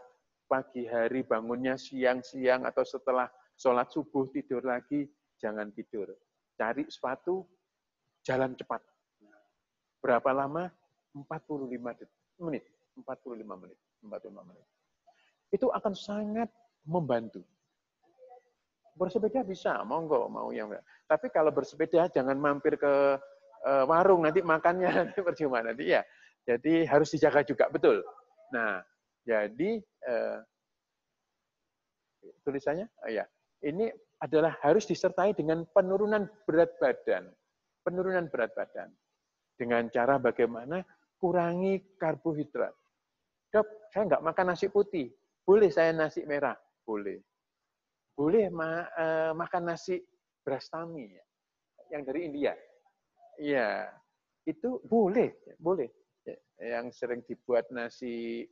pagi 0.51 0.83
hari 0.85 1.23
bangunnya 1.23 1.79
siang-siang 1.79 2.67
atau 2.67 2.83
setelah 2.83 3.31
sholat 3.55 3.87
subuh 3.91 4.27
tidur 4.31 4.63
lagi, 4.63 5.07
jangan 5.39 5.71
tidur. 5.71 6.11
Cari 6.55 6.87
sepatu, 6.87 7.43
jalan 8.23 8.55
cepat. 8.55 8.79
Berapa 9.99 10.29
lama? 10.31 10.69
45 11.15 11.71
menit. 12.43 12.63
45 12.99 13.43
menit. 13.43 13.79
45 14.03 14.49
menit. 14.49 14.65
Itu 15.51 15.71
akan 15.71 15.93
sangat 15.95 16.51
membantu. 16.85 17.41
Bersepeda 18.95 19.43
bisa, 19.43 19.83
monggo 19.83 20.31
mau 20.31 20.55
yang 20.55 20.71
Tapi 21.03 21.27
kalau 21.27 21.51
bersepeda 21.51 22.07
jangan 22.07 22.39
mampir 22.39 22.79
ke 22.79 23.19
uh, 23.65 23.83
warung 23.83 24.23
nanti 24.23 24.39
makannya 24.39 24.87
nanti 25.03 25.19
percuma 25.19 25.59
nanti 25.59 25.91
ya. 25.91 26.01
Jadi 26.45 26.85
harus 26.85 27.09
dijaga 27.11 27.41
juga 27.41 27.67
betul. 27.67 28.05
Nah, 28.53 28.79
jadi 29.25 29.81
uh, 30.05 30.37
tulisannya, 32.45 32.85
oh 32.85 33.09
ya, 33.09 33.25
ini 33.63 33.87
adalah 34.19 34.57
harus 34.63 34.89
disertai 34.89 35.35
dengan 35.37 35.63
penurunan 35.69 36.27
berat 36.49 36.75
badan. 36.81 37.29
Penurunan 37.85 38.27
berat 38.27 38.51
badan. 38.57 38.89
Dengan 39.55 39.87
cara 39.87 40.19
bagaimana 40.19 40.83
kurangi 41.21 41.95
karbohidrat. 41.95 42.75
Dok, 43.53 43.67
saya 43.93 44.03
nggak 44.11 44.25
makan 44.25 44.45
nasi 44.51 44.67
putih. 44.67 45.07
Boleh 45.45 45.71
saya 45.71 45.95
nasi 45.95 46.27
merah. 46.27 46.57
Boleh. 46.83 47.21
Boleh 48.15 48.47
ma 48.51 48.83
uh, 48.83 49.31
makan 49.35 49.75
nasi 49.75 49.99
beras 50.45 50.69
tami 50.71 51.09
ya, 51.09 51.25
yang 51.91 52.05
dari 52.07 52.29
India. 52.29 52.53
Iya. 53.35 53.91
itu 54.45 54.77
boleh, 54.85 55.33
boleh. 55.57 55.89
Yang 56.61 57.01
sering 57.01 57.25
dibuat 57.25 57.65
nasi 57.73 58.45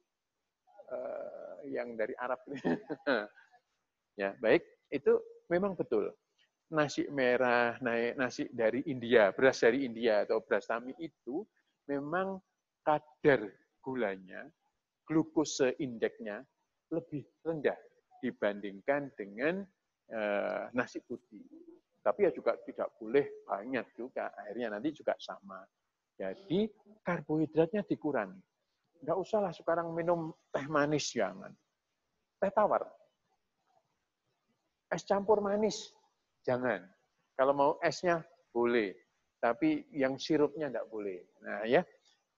uh, 0.90 1.62
yang 1.70 1.94
dari 1.94 2.18
Arab. 2.18 2.42
ya, 4.22 4.34
baik, 4.42 4.66
itu 4.94 5.18
memang 5.50 5.74
betul. 5.74 6.14
Nasi 6.74 7.06
merah, 7.10 7.78
nasi 8.18 8.50
dari 8.50 8.82
India, 8.90 9.30
beras 9.34 9.62
dari 9.62 9.86
India 9.86 10.26
atau 10.26 10.42
beras 10.42 10.66
tami 10.66 10.94
itu 10.98 11.46
memang 11.86 12.40
kadar 12.82 13.46
gulanya, 13.84 14.48
glukose 15.06 15.76
indeksnya 15.78 16.42
lebih 16.90 17.26
rendah 17.46 17.78
dibandingkan 18.24 19.12
dengan 19.14 19.62
uh, 20.14 20.72
nasi 20.74 21.04
putih. 21.04 21.44
Tapi 22.04 22.28
ya 22.28 22.32
juga 22.36 22.58
tidak 22.64 22.96
boleh 23.00 23.46
banyak 23.48 23.86
juga, 23.96 24.32
akhirnya 24.36 24.76
nanti 24.76 24.92
juga 24.92 25.16
sama. 25.20 25.64
Jadi 26.16 26.68
karbohidratnya 27.04 27.84
dikurangi. 27.86 28.40
Enggak 29.04 29.18
usahlah 29.20 29.52
sekarang 29.52 29.92
minum 29.92 30.32
teh 30.52 30.64
manis, 30.68 31.12
jangan. 31.12 31.52
Teh 32.40 32.52
tawar. 32.52 32.88
Es 34.94 35.02
campur 35.10 35.42
manis, 35.42 35.90
jangan. 36.46 36.86
Kalau 37.34 37.54
mau 37.58 37.72
esnya, 37.82 38.22
boleh. 38.54 38.94
Tapi 39.42 39.90
yang 39.90 40.22
sirupnya 40.22 40.70
enggak 40.70 40.86
boleh. 40.88 41.26
Nah 41.42 41.66
ya, 41.66 41.82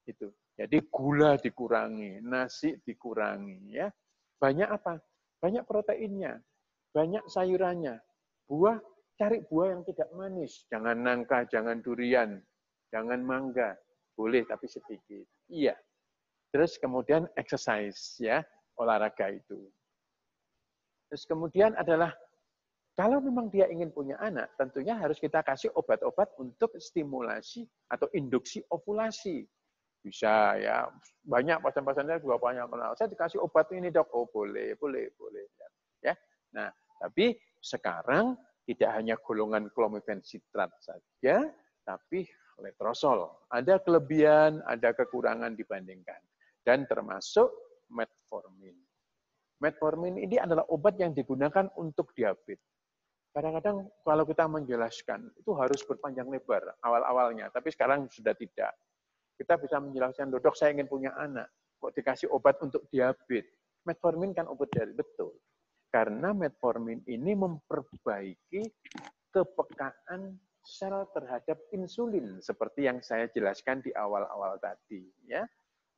itu. 0.08 0.32
Jadi 0.56 0.88
gula 0.88 1.36
dikurangi, 1.36 2.24
nasi 2.24 2.80
dikurangi. 2.80 3.76
ya. 3.76 3.92
Banyak 4.40 4.70
apa? 4.72 5.04
Banyak 5.44 5.68
proteinnya, 5.68 6.40
banyak 6.96 7.28
sayurannya. 7.28 8.00
Buah, 8.48 8.80
cari 9.20 9.44
buah 9.44 9.76
yang 9.76 9.84
tidak 9.84 10.08
manis. 10.16 10.64
Jangan 10.72 10.96
nangka, 11.04 11.44
jangan 11.52 11.84
durian, 11.84 12.40
jangan 12.88 13.20
mangga, 13.20 13.76
boleh 14.16 14.48
tapi 14.48 14.72
sedikit. 14.72 15.28
Iya. 15.52 15.76
Terus 16.56 16.80
kemudian 16.80 17.28
exercise 17.36 18.16
ya, 18.16 18.40
olahraga 18.80 19.28
itu. 19.28 19.60
Terus 21.12 21.28
kemudian 21.28 21.76
adalah 21.76 22.16
kalau 22.96 23.20
memang 23.20 23.52
dia 23.52 23.68
ingin 23.68 23.92
punya 23.92 24.16
anak, 24.24 24.56
tentunya 24.56 24.96
harus 24.96 25.20
kita 25.20 25.44
kasih 25.44 25.68
obat-obat 25.76 26.32
untuk 26.40 26.72
stimulasi 26.80 27.68
atau 27.92 28.08
induksi 28.16 28.64
ovulasi. 28.72 29.44
Bisa 30.00 30.56
ya, 30.56 30.88
banyak 31.28 31.60
pasien-pasiennya 31.60 32.24
juga 32.24 32.40
banyak 32.40 32.72
kenal. 32.72 32.96
Saya 32.96 33.12
dikasih 33.12 33.44
obat 33.44 33.68
ini 33.76 33.92
dok, 33.92 34.08
oh 34.16 34.32
boleh, 34.32 34.80
boleh, 34.80 35.12
boleh. 35.20 35.44
Ya, 36.00 36.16
nah 36.56 36.72
tapi 37.04 37.36
sekarang 37.60 38.40
tidak 38.64 38.90
hanya 38.96 39.20
golongan 39.20 39.68
klomifen 39.76 40.24
sitrat 40.24 40.72
saja, 40.80 41.52
tapi 41.84 42.24
letrozol. 42.64 43.28
Ada 43.52 43.84
kelebihan, 43.84 44.64
ada 44.64 44.96
kekurangan 44.96 45.52
dibandingkan. 45.60 46.22
Dan 46.64 46.88
termasuk 46.88 47.52
metformin. 47.92 48.74
Metformin 49.60 50.16
ini 50.18 50.40
adalah 50.40 50.64
obat 50.72 50.96
yang 50.98 51.12
digunakan 51.12 51.70
untuk 51.78 52.16
diabetes. 52.16 52.75
Kadang-kadang 53.36 53.84
kalau 54.08 54.24
kita 54.24 54.48
menjelaskan, 54.48 55.28
itu 55.36 55.52
harus 55.60 55.84
berpanjang 55.84 56.32
lebar 56.32 56.72
awal-awalnya, 56.80 57.52
tapi 57.52 57.68
sekarang 57.68 58.08
sudah 58.08 58.32
tidak. 58.32 58.72
Kita 59.36 59.60
bisa 59.60 59.76
menjelaskan, 59.84 60.32
dok 60.32 60.56
saya 60.56 60.72
ingin 60.72 60.88
punya 60.88 61.12
anak, 61.20 61.52
kok 61.76 61.92
dikasih 61.92 62.32
obat 62.32 62.56
untuk 62.64 62.88
diabetes. 62.88 63.52
Metformin 63.84 64.32
kan 64.32 64.48
obat 64.48 64.72
dari 64.72 64.96
betul. 64.96 65.36
Karena 65.92 66.32
metformin 66.32 67.04
ini 67.12 67.36
memperbaiki 67.36 68.64
kepekaan 69.36 70.40
sel 70.64 71.06
terhadap 71.12 71.60
insulin 71.76 72.40
seperti 72.40 72.88
yang 72.88 73.04
saya 73.04 73.28
jelaskan 73.36 73.84
di 73.84 73.92
awal-awal 73.94 74.56
tadi 74.64 75.12
ya. 75.28 75.44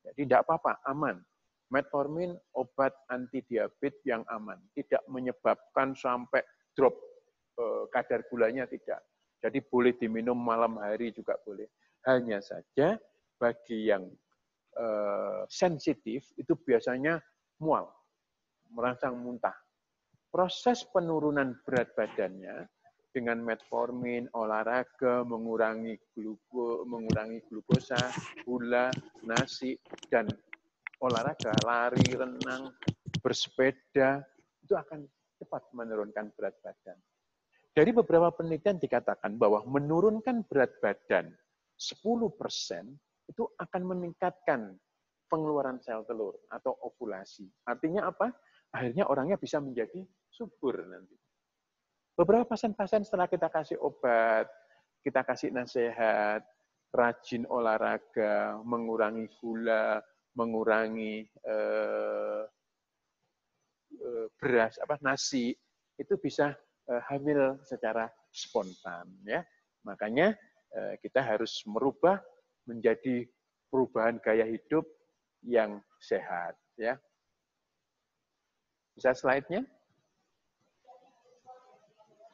Jadi 0.02 0.26
tidak 0.26 0.50
apa-apa, 0.50 0.82
aman. 0.89 1.21
Metformin 1.69 2.34
obat 2.58 2.97
anti 3.13 3.45
diabetes 3.45 4.02
yang 4.10 4.26
aman, 4.34 4.58
tidak 4.73 5.06
menyebabkan 5.06 5.93
sampai 5.93 6.41
drop 6.73 7.07
kadar 7.89 8.26
gulanya 8.30 8.70
tidak. 8.70 9.02
Jadi 9.41 9.62
boleh 9.62 9.93
diminum 9.98 10.38
malam 10.38 10.82
hari 10.82 11.13
juga 11.13 11.38
boleh. 11.46 11.70
Hanya 12.06 12.41
saja 12.41 12.98
bagi 13.38 13.89
yang 13.89 14.10
eh, 14.78 15.41
sensitif 15.50 16.30
itu 16.38 16.58
biasanya 16.58 17.22
mual, 17.62 17.89
merangsang 18.74 19.17
muntah. 19.17 19.54
Proses 20.28 20.86
penurunan 20.91 21.58
berat 21.65 21.93
badannya 21.98 22.67
dengan 23.15 23.41
metformin, 23.41 24.30
olahraga, 24.38 25.26
mengurangi 25.26 25.98
gluko, 26.13 26.86
mengurangi 26.86 27.41
glukosa, 27.50 27.98
gula, 28.46 28.93
nasi, 29.26 29.74
dan 30.13 30.30
olahraga, 31.02 31.50
lari, 31.65 32.13
renang, 32.13 32.70
bersepeda, 33.26 34.22
itu 34.62 34.74
akan 34.78 35.10
cepat 35.41 35.63
menurunkan 35.74 36.30
berat 36.38 36.54
badan. 36.62 36.98
Dari 37.78 37.94
beberapa 37.94 38.34
penelitian 38.34 38.82
dikatakan 38.82 39.38
bahwa 39.38 39.62
menurunkan 39.70 40.50
berat 40.50 40.82
badan 40.82 41.30
10% 41.78 42.10
itu 43.30 43.44
akan 43.54 43.82
meningkatkan 43.86 44.74
pengeluaran 45.30 45.78
sel 45.78 46.02
telur 46.10 46.34
atau 46.50 46.74
ovulasi. 46.74 47.46
Artinya 47.70 48.10
apa? 48.10 48.34
Akhirnya 48.74 49.06
orangnya 49.06 49.38
bisa 49.38 49.62
menjadi 49.62 50.02
subur 50.26 50.90
nanti. 50.90 51.13
Beberapa 52.18 52.50
pasien-pasien 52.50 53.06
setelah 53.06 53.30
kita 53.30 53.46
kasih 53.54 53.78
obat, 53.78 54.50
kita 55.06 55.22
kasih 55.22 55.54
nasihat, 55.54 56.42
rajin 56.90 57.46
olahraga, 57.46 58.58
mengurangi 58.66 59.30
gula, 59.38 60.02
mengurangi 60.34 61.30
eh, 61.30 62.44
eh, 64.02 64.28
beras 64.34 64.82
apa 64.82 64.98
nasi, 65.06 65.54
itu 65.94 66.18
bisa 66.18 66.58
hamil 66.88 67.60
secara 67.67 68.08
spontan 68.32 69.08
ya. 69.28 69.43
Makanya 69.84 70.36
eh, 70.76 70.95
kita 71.04 71.23
harus 71.23 71.63
merubah 71.67 72.19
menjadi 72.67 73.28
perubahan 73.71 74.19
gaya 74.19 74.47
hidup 74.47 74.84
yang 75.43 75.80
sehat 76.00 76.56
ya. 76.80 77.00
Bisa 78.97 79.13
slide-nya? 79.13 79.62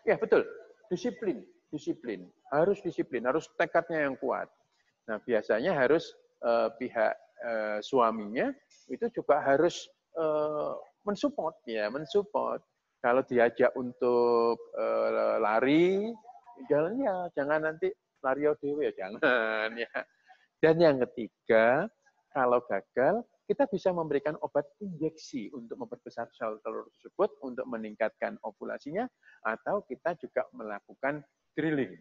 Ya 0.03 0.15
betul, 0.19 0.43
disiplin, 0.91 1.43
disiplin, 1.71 2.27
harus 2.51 2.79
disiplin, 2.83 3.23
harus 3.23 3.47
tekadnya 3.55 4.07
yang 4.07 4.15
kuat. 4.19 4.51
Nah 5.07 5.19
biasanya 5.23 5.75
harus 5.75 6.11
uh, 6.43 6.71
pihak 6.75 7.15
uh, 7.43 7.79
suaminya 7.79 8.51
itu 8.91 9.07
juga 9.15 9.39
harus 9.39 9.87
uh, 10.19 10.75
mensupport 11.07 11.55
ya, 11.67 11.87
mensupport. 11.87 12.59
Kalau 13.03 13.19
diajak 13.27 13.75
untuk 13.75 14.71
uh, 14.79 15.35
lari, 15.35 16.07
jalannya 16.71 17.27
jangan 17.35 17.67
nanti 17.67 17.91
lari 18.23 18.47
dewe 18.63 18.87
ya 18.87 18.93
jangan 18.95 19.75
ya. 19.75 19.91
Dan 20.63 20.79
yang 20.79 20.97
ketiga, 21.03 21.91
kalau 22.31 22.63
gagal 22.63 23.27
kita 23.43 23.67
bisa 23.67 23.91
memberikan 23.91 24.39
obat 24.39 24.63
injeksi 24.79 25.51
untuk 25.51 25.83
memperbesar 25.83 26.31
sel 26.31 26.63
telur 26.63 26.87
tersebut 26.95 27.35
untuk 27.43 27.67
meningkatkan 27.67 28.39
ovulasinya 28.39 29.03
atau 29.43 29.83
kita 29.83 30.15
juga 30.15 30.47
melakukan 30.55 31.19
drilling. 31.59 31.99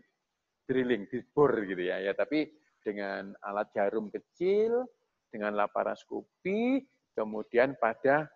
Drilling 0.71 1.11
dibor 1.11 1.67
gitu 1.67 1.83
ya 1.83 1.99
ya. 1.99 2.15
Tapi 2.15 2.47
dengan 2.79 3.35
alat 3.43 3.75
jarum 3.75 4.07
kecil 4.07 4.87
dengan 5.35 5.59
laparoskopi 5.59 6.79
kemudian 7.19 7.75
pada 7.75 8.31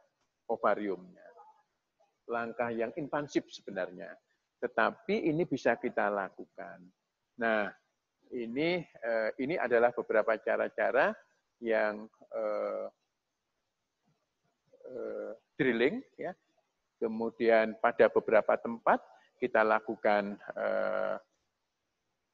ovariumnya 0.50 1.25
langkah 2.26 2.70
yang 2.74 2.90
invasif 2.98 3.46
sebenarnya 3.50 4.10
tetapi 4.58 5.30
ini 5.30 5.46
bisa 5.46 5.78
kita 5.78 6.10
lakukan 6.10 6.82
nah 7.38 7.70
ini 8.34 8.82
eh, 8.82 9.30
ini 9.38 9.54
adalah 9.54 9.94
beberapa 9.94 10.34
cara-cara 10.40 11.14
yang 11.62 12.10
uh, 12.34 12.86
uh, 14.90 15.30
drilling 15.56 16.02
ya. 16.20 16.32
Kemudian 16.96 17.76
pada 17.76 18.08
beberapa 18.08 18.56
tempat 18.56 19.04
kita 19.36 19.60
lakukan 19.60 20.40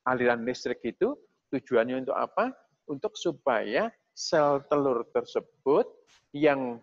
aliran 0.06 0.46
listrik 0.46 0.78
itu 0.86 1.18
tujuannya 1.50 2.06
untuk 2.06 2.14
apa? 2.14 2.54
Untuk 2.86 3.18
supaya 3.18 3.90
sel 4.14 4.62
telur 4.70 5.02
tersebut 5.10 5.90
yang 6.30 6.78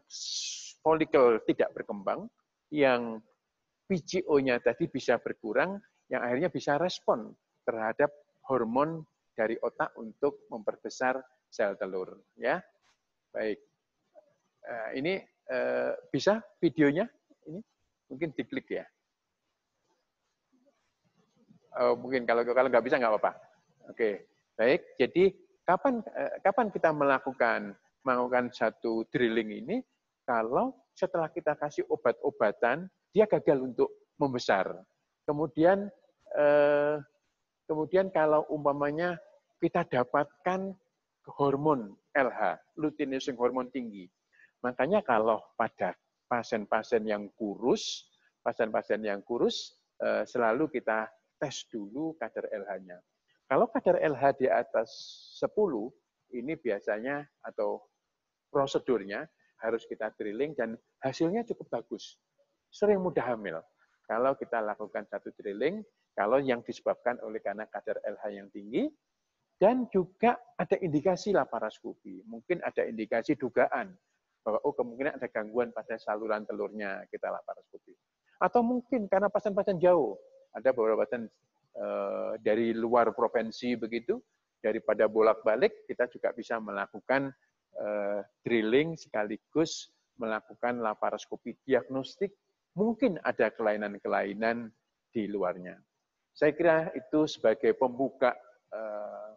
folikel 0.84 1.40
tidak 1.48 1.72
berkembang, 1.72 2.28
yang 2.70 3.22
PCO-nya 3.90 4.62
tadi 4.62 4.86
bisa 4.86 5.18
berkurang, 5.18 5.82
yang 6.10 6.22
akhirnya 6.22 6.50
bisa 6.54 6.78
respon 6.78 7.34
terhadap 7.66 8.14
hormon 8.50 9.02
dari 9.34 9.58
otak 9.62 9.94
untuk 9.98 10.46
memperbesar 10.50 11.18
sel 11.50 11.74
telur 11.78 12.22
ya. 12.38 12.62
Baik. 13.34 13.58
Uh, 14.66 14.90
ini 14.94 15.18
uh, 15.50 15.98
bisa 16.14 16.44
videonya 16.62 17.10
ini 17.50 17.62
mungkin 18.10 18.30
diklik 18.34 18.70
ya. 18.70 18.86
Oh, 21.80 21.94
mungkin 21.96 22.26
kalau 22.26 22.42
kalau 22.44 22.68
nggak 22.70 22.86
bisa 22.86 22.98
nggak 22.98 23.14
apa-apa. 23.14 23.32
Oke, 23.94 24.28
baik. 24.58 24.98
Jadi 24.98 25.32
kapan 25.64 26.02
eh, 26.02 26.42
kapan 26.42 26.68
kita 26.74 26.90
melakukan 26.90 27.78
melakukan 28.02 28.50
satu 28.50 29.06
drilling 29.14 29.54
ini 29.64 29.78
kalau 30.26 30.74
setelah 31.00 31.32
kita 31.32 31.56
kasih 31.56 31.88
obat-obatan 31.88 32.92
dia 33.16 33.24
gagal 33.24 33.64
untuk 33.64 33.88
membesar. 34.20 34.68
Kemudian 35.24 35.88
eh, 36.36 37.00
kemudian 37.64 38.12
kalau 38.12 38.44
umpamanya 38.52 39.16
kita 39.64 39.88
dapatkan 39.88 40.76
hormon 41.40 41.96
LH, 42.12 42.60
luteinizing 42.76 43.40
hormon 43.40 43.72
tinggi. 43.72 44.12
Makanya 44.60 45.00
kalau 45.08 45.40
pada 45.56 45.96
pasien-pasien 46.28 47.08
yang 47.08 47.32
kurus, 47.40 48.12
pasien-pasien 48.44 49.00
yang 49.00 49.24
kurus 49.24 49.80
eh, 50.04 50.28
selalu 50.28 50.68
kita 50.68 51.08
tes 51.40 51.64
dulu 51.72 52.20
kadar 52.20 52.52
LH-nya. 52.52 53.00
Kalau 53.48 53.72
kadar 53.72 53.98
LH 54.04 54.24
di 54.44 54.48
atas 54.52 54.92
10, 55.40 55.48
ini 56.36 56.54
biasanya 56.60 57.24
atau 57.42 57.82
prosedurnya 58.54 59.26
harus 59.60 59.84
kita 59.86 60.12
drilling 60.16 60.56
dan 60.56 60.80
hasilnya 61.04 61.44
cukup 61.48 61.80
bagus. 61.80 62.20
Sering 62.72 63.02
mudah 63.02 63.24
hamil. 63.24 63.60
Kalau 64.10 64.34
kita 64.36 64.64
lakukan 64.64 65.06
satu 65.06 65.30
drilling, 65.38 65.86
kalau 66.18 66.42
yang 66.42 66.66
disebabkan 66.66 67.22
oleh 67.22 67.40
karena 67.40 67.70
kadar 67.70 68.02
LH 68.02 68.24
yang 68.34 68.48
tinggi, 68.50 68.90
dan 69.60 69.86
juga 69.92 70.40
ada 70.56 70.80
indikasi 70.80 71.36
laparoskopi. 71.36 72.24
Mungkin 72.26 72.64
ada 72.64 72.88
indikasi 72.88 73.36
dugaan 73.36 73.92
bahwa 74.40 74.60
oh 74.64 74.74
kemungkinan 74.74 75.20
ada 75.20 75.28
gangguan 75.28 75.76
pada 75.76 76.00
saluran 76.00 76.48
telurnya 76.48 77.04
kita 77.12 77.28
laparoskopi. 77.28 77.92
Atau 78.40 78.64
mungkin 78.64 79.12
karena 79.12 79.28
pasien-pasien 79.28 79.78
jauh, 79.84 80.16
ada 80.56 80.72
beberapa 80.72 81.04
pasien 81.04 81.28
Eh, 81.80 82.34
dari 82.44 82.76
luar 82.76 83.16
provinsi 83.16 83.80
begitu, 83.80 84.20
daripada 84.60 85.08
bolak-balik 85.08 85.88
kita 85.88 86.12
juga 86.12 86.36
bisa 86.36 86.60
melakukan 86.60 87.32
uh, 87.80 88.22
drilling 88.44 89.00
sekaligus 89.00 89.90
melakukan 90.20 90.84
laparoskopi 90.84 91.56
diagnostik, 91.64 92.36
mungkin 92.76 93.18
ada 93.24 93.50
kelainan-kelainan 93.50 94.68
di 95.10 95.26
luarnya. 95.32 95.80
Saya 96.36 96.52
kira 96.54 96.92
itu 96.94 97.26
sebagai 97.26 97.74
pembuka 97.76 98.36
uh, 98.72 99.32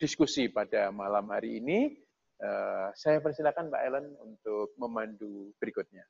diskusi 0.00 0.48
pada 0.48 0.88
malam 0.90 1.28
hari 1.28 1.60
ini. 1.60 1.96
Uh, 2.40 2.88
saya 2.96 3.20
persilakan 3.20 3.68
Mbak 3.68 3.82
Ellen 3.84 4.06
untuk 4.16 4.72
memandu 4.80 5.52
berikutnya. 5.60 6.08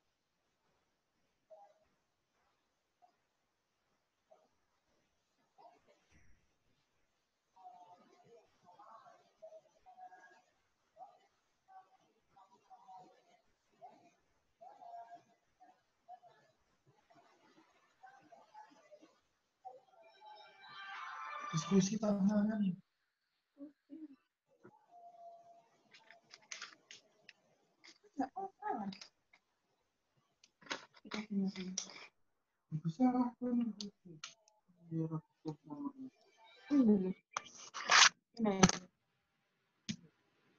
Diskusi 21.71 21.95
tantangan 22.03 22.59
bisa 32.75 33.07
kan 33.07 33.55
biar 34.91 35.15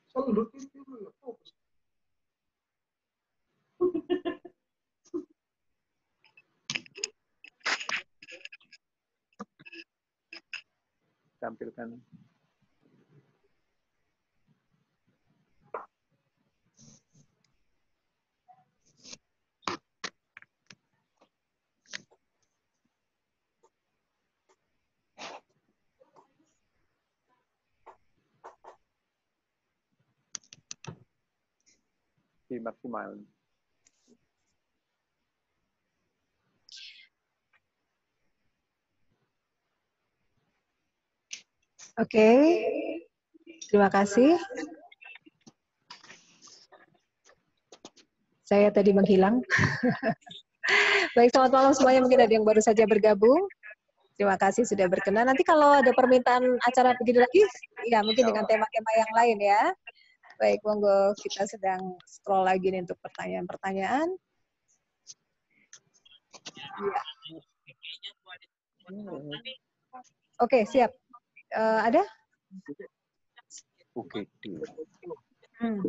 Selalu 0.08 0.48
itu 0.48 0.80
tampilkan 11.42 11.98
maksimal. 32.62 33.18
Oke, 42.00 42.16
okay. 42.16 42.40
terima 43.68 43.92
kasih. 43.92 44.40
Saya 48.48 48.72
tadi 48.72 48.96
menghilang. 48.96 49.44
Baik, 51.20 51.36
selamat 51.36 51.52
malam 51.52 51.72
semuanya. 51.76 52.00
Mungkin 52.00 52.24
ada 52.24 52.32
yang 52.32 52.48
baru 52.48 52.64
saja 52.64 52.88
bergabung. 52.88 53.44
Terima 54.16 54.40
kasih 54.40 54.64
sudah 54.64 54.88
berkenan. 54.88 55.28
Nanti 55.28 55.44
kalau 55.44 55.68
ada 55.68 55.92
permintaan 55.92 56.56
acara 56.64 56.96
begini 56.96 57.28
lagi, 57.28 57.44
ya 57.84 58.00
mungkin 58.00 58.24
dengan 58.24 58.48
tema-tema 58.48 58.90
yang 58.96 59.12
lain 59.12 59.38
ya. 59.52 59.62
Baik, 60.40 60.64
monggo 60.64 61.12
kita 61.20 61.44
sedang 61.44 62.00
scroll 62.08 62.48
lagi 62.48 62.72
nih 62.72 62.88
untuk 62.88 62.96
pertanyaan-pertanyaan. 63.04 64.08
Ya. 66.72 67.02
Oke, 70.40 70.64
siap 70.64 71.01
uh, 71.56 71.80
ada? 71.86 72.02
Oke. 73.96 74.26
Hmm. 75.60 75.80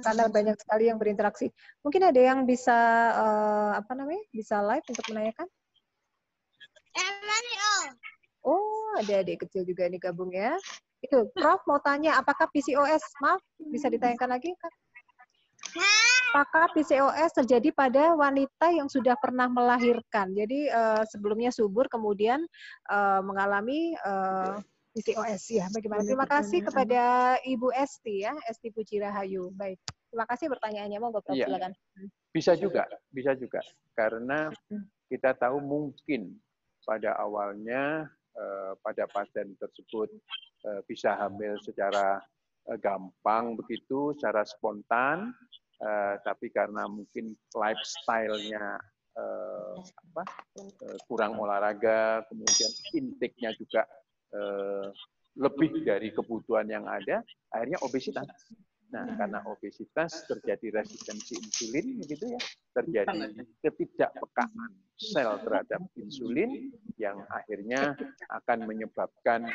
Karena 0.00 0.24
banyak 0.32 0.56
sekali 0.56 0.88
yang 0.88 0.96
berinteraksi. 0.96 1.52
Mungkin 1.84 2.08
ada 2.08 2.20
yang 2.20 2.48
bisa 2.48 2.76
uh, 3.12 3.70
apa 3.76 3.92
namanya? 3.92 4.24
Bisa 4.32 4.64
live 4.64 4.86
untuk 4.88 5.04
menanyakan? 5.12 5.48
Oh, 8.46 8.94
ada 8.96 9.20
adik 9.20 9.44
kecil 9.44 9.66
juga 9.66 9.90
nih 9.90 10.00
gabung 10.00 10.32
ya. 10.32 10.56
Itu, 11.04 11.28
Prof 11.36 11.60
mau 11.68 11.82
tanya 11.82 12.16
apakah 12.16 12.48
PCOS? 12.48 13.04
Maaf, 13.20 13.42
bisa 13.68 13.92
ditanyakan 13.92 14.38
lagi, 14.38 14.54
Kak? 14.56 14.72
Apakah 16.36 16.68
PCOS 16.76 17.32
terjadi 17.32 17.72
pada 17.72 18.12
wanita 18.12 18.68
yang 18.68 18.92
sudah 18.92 19.16
pernah 19.16 19.48
melahirkan. 19.48 20.36
Jadi 20.36 20.68
uh, 20.68 21.00
sebelumnya 21.08 21.48
subur 21.48 21.88
kemudian 21.88 22.44
uh, 22.92 23.24
mengalami 23.24 23.96
uh, 24.04 24.60
eh, 24.60 25.00
PCOS 25.00 25.42
ya. 25.48 25.64
Bagaimana? 25.72 26.04
Terima 26.04 26.28
kasih 26.28 26.60
kepada 26.60 27.36
Ibu 27.40 27.72
Esti 27.72 28.28
ya, 28.28 28.36
Esti 28.52 28.68
Puji 28.68 29.00
Rahayu. 29.00 29.48
Baik. 29.56 29.80
Terima 30.12 30.28
kasih 30.28 30.52
pertanyaannya. 30.52 30.98
Mau 31.00 31.08
Bapak 31.08 31.32
ya. 31.32 31.48
silakan. 31.48 31.72
Bisa 32.36 32.52
juga, 32.52 32.84
bisa 33.08 33.32
juga. 33.32 33.64
Karena 33.96 34.52
kita 35.08 35.32
tahu 35.40 35.64
mungkin 35.64 36.36
pada 36.84 37.16
awalnya 37.16 38.12
uh, 38.36 38.76
pada 38.84 39.08
pasien 39.08 39.56
tersebut 39.56 40.12
uh, 40.68 40.84
bisa 40.84 41.16
hamil 41.16 41.56
secara 41.64 42.20
gampang 42.82 43.54
begitu, 43.54 44.10
secara 44.18 44.42
spontan, 44.42 45.30
uh, 45.82 46.14
tapi 46.22 46.52
karena 46.52 46.88
mungkin 46.88 47.36
lifestyle-nya 47.52 48.80
uh, 49.16 49.74
apa 49.80 50.24
uh, 50.60 50.98
kurang 51.08 51.36
olahraga, 51.40 52.24
kemudian 52.28 52.72
intake-nya 52.94 53.50
juga 53.56 53.82
uh, 54.36 54.92
lebih 55.36 55.84
dari 55.84 56.12
kebutuhan 56.12 56.68
yang 56.68 56.88
ada, 56.88 57.20
akhirnya 57.52 57.76
obesitas. 57.84 58.28
Nah, 58.86 59.02
karena 59.18 59.42
obesitas 59.50 60.24
terjadi 60.30 60.78
resistensi 60.78 61.34
insulin, 61.34 61.98
begitu 62.06 62.30
ya, 62.30 62.40
terjadi 62.70 63.34
ketidakpekaan 63.58 64.70
sel 64.94 65.42
terhadap 65.42 65.82
insulin 65.98 66.70
yang 66.94 67.18
akhirnya 67.34 67.98
akan 68.30 68.64
menyebabkan 68.64 69.50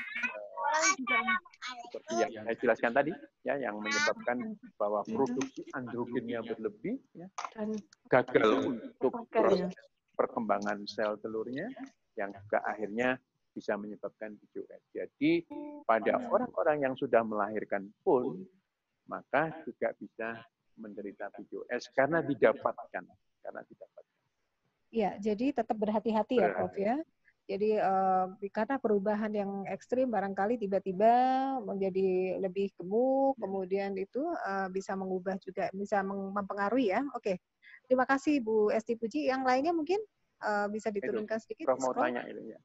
seperti 1.87 2.13
yang 2.19 2.31
saya 2.45 2.57
jelaskan 2.59 2.91
tadi 2.95 3.11
ya 3.45 3.55
yang 3.59 3.77
menyebabkan 3.79 4.55
bahwa 4.75 5.01
produksi 5.05 5.61
androgennya 5.75 6.39
berlebih 6.45 6.97
ya, 7.13 7.27
dan 7.55 7.69
gagal 8.07 8.49
untuk 8.75 9.13
proses 9.29 9.73
perkembangan 10.15 10.83
sel 10.85 11.17
telurnya 11.19 11.67
yang 12.19 12.31
juga 12.35 12.61
akhirnya 12.67 13.17
bisa 13.51 13.75
menyebabkan 13.75 14.39
PCOS. 14.39 14.83
Jadi 14.95 15.43
pada 15.83 16.23
orang-orang 16.31 16.87
yang 16.87 16.95
sudah 16.95 17.19
melahirkan 17.23 17.91
pun 18.03 18.47
maka 19.11 19.51
juga 19.67 19.91
bisa 19.99 20.39
menderita 20.79 21.27
PCOS 21.35 21.91
karena 21.91 22.23
didapatkan 22.23 23.03
karena 23.41 23.61
didapatkan. 23.67 24.09
Iya, 24.91 25.11
jadi 25.23 25.55
tetap 25.55 25.77
berhati-hati 25.79 26.35
ya, 26.39 26.51
Prof 26.51 26.75
ya. 26.75 26.95
Jadi 27.51 27.75
uh, 27.75 28.31
karena 28.47 28.79
perubahan 28.79 29.31
yang 29.35 29.67
ekstrim 29.67 30.07
barangkali 30.07 30.55
tiba-tiba 30.55 31.11
menjadi 31.59 32.39
lebih 32.39 32.71
gemuk, 32.79 33.35
kemudian 33.43 33.91
itu 33.99 34.23
uh, 34.23 34.71
bisa 34.71 34.95
mengubah 34.95 35.35
juga, 35.43 35.67
bisa 35.75 35.99
mempengaruhi 36.07 36.95
ya. 36.95 37.03
Oke, 37.11 37.43
terima 37.91 38.07
kasih 38.07 38.39
Bu 38.39 38.71
Esti 38.71 38.95
Puji. 38.95 39.27
Yang 39.27 39.43
lainnya 39.43 39.75
mungkin 39.75 39.99
uh, 40.47 40.71
bisa 40.71 40.95
diturunkan 40.95 41.43
sedikit. 41.43 41.67
Prof 41.67 41.83
mau 41.83 41.91
tanya 41.91 42.23
ini 42.23 42.55
ya. 42.55 42.59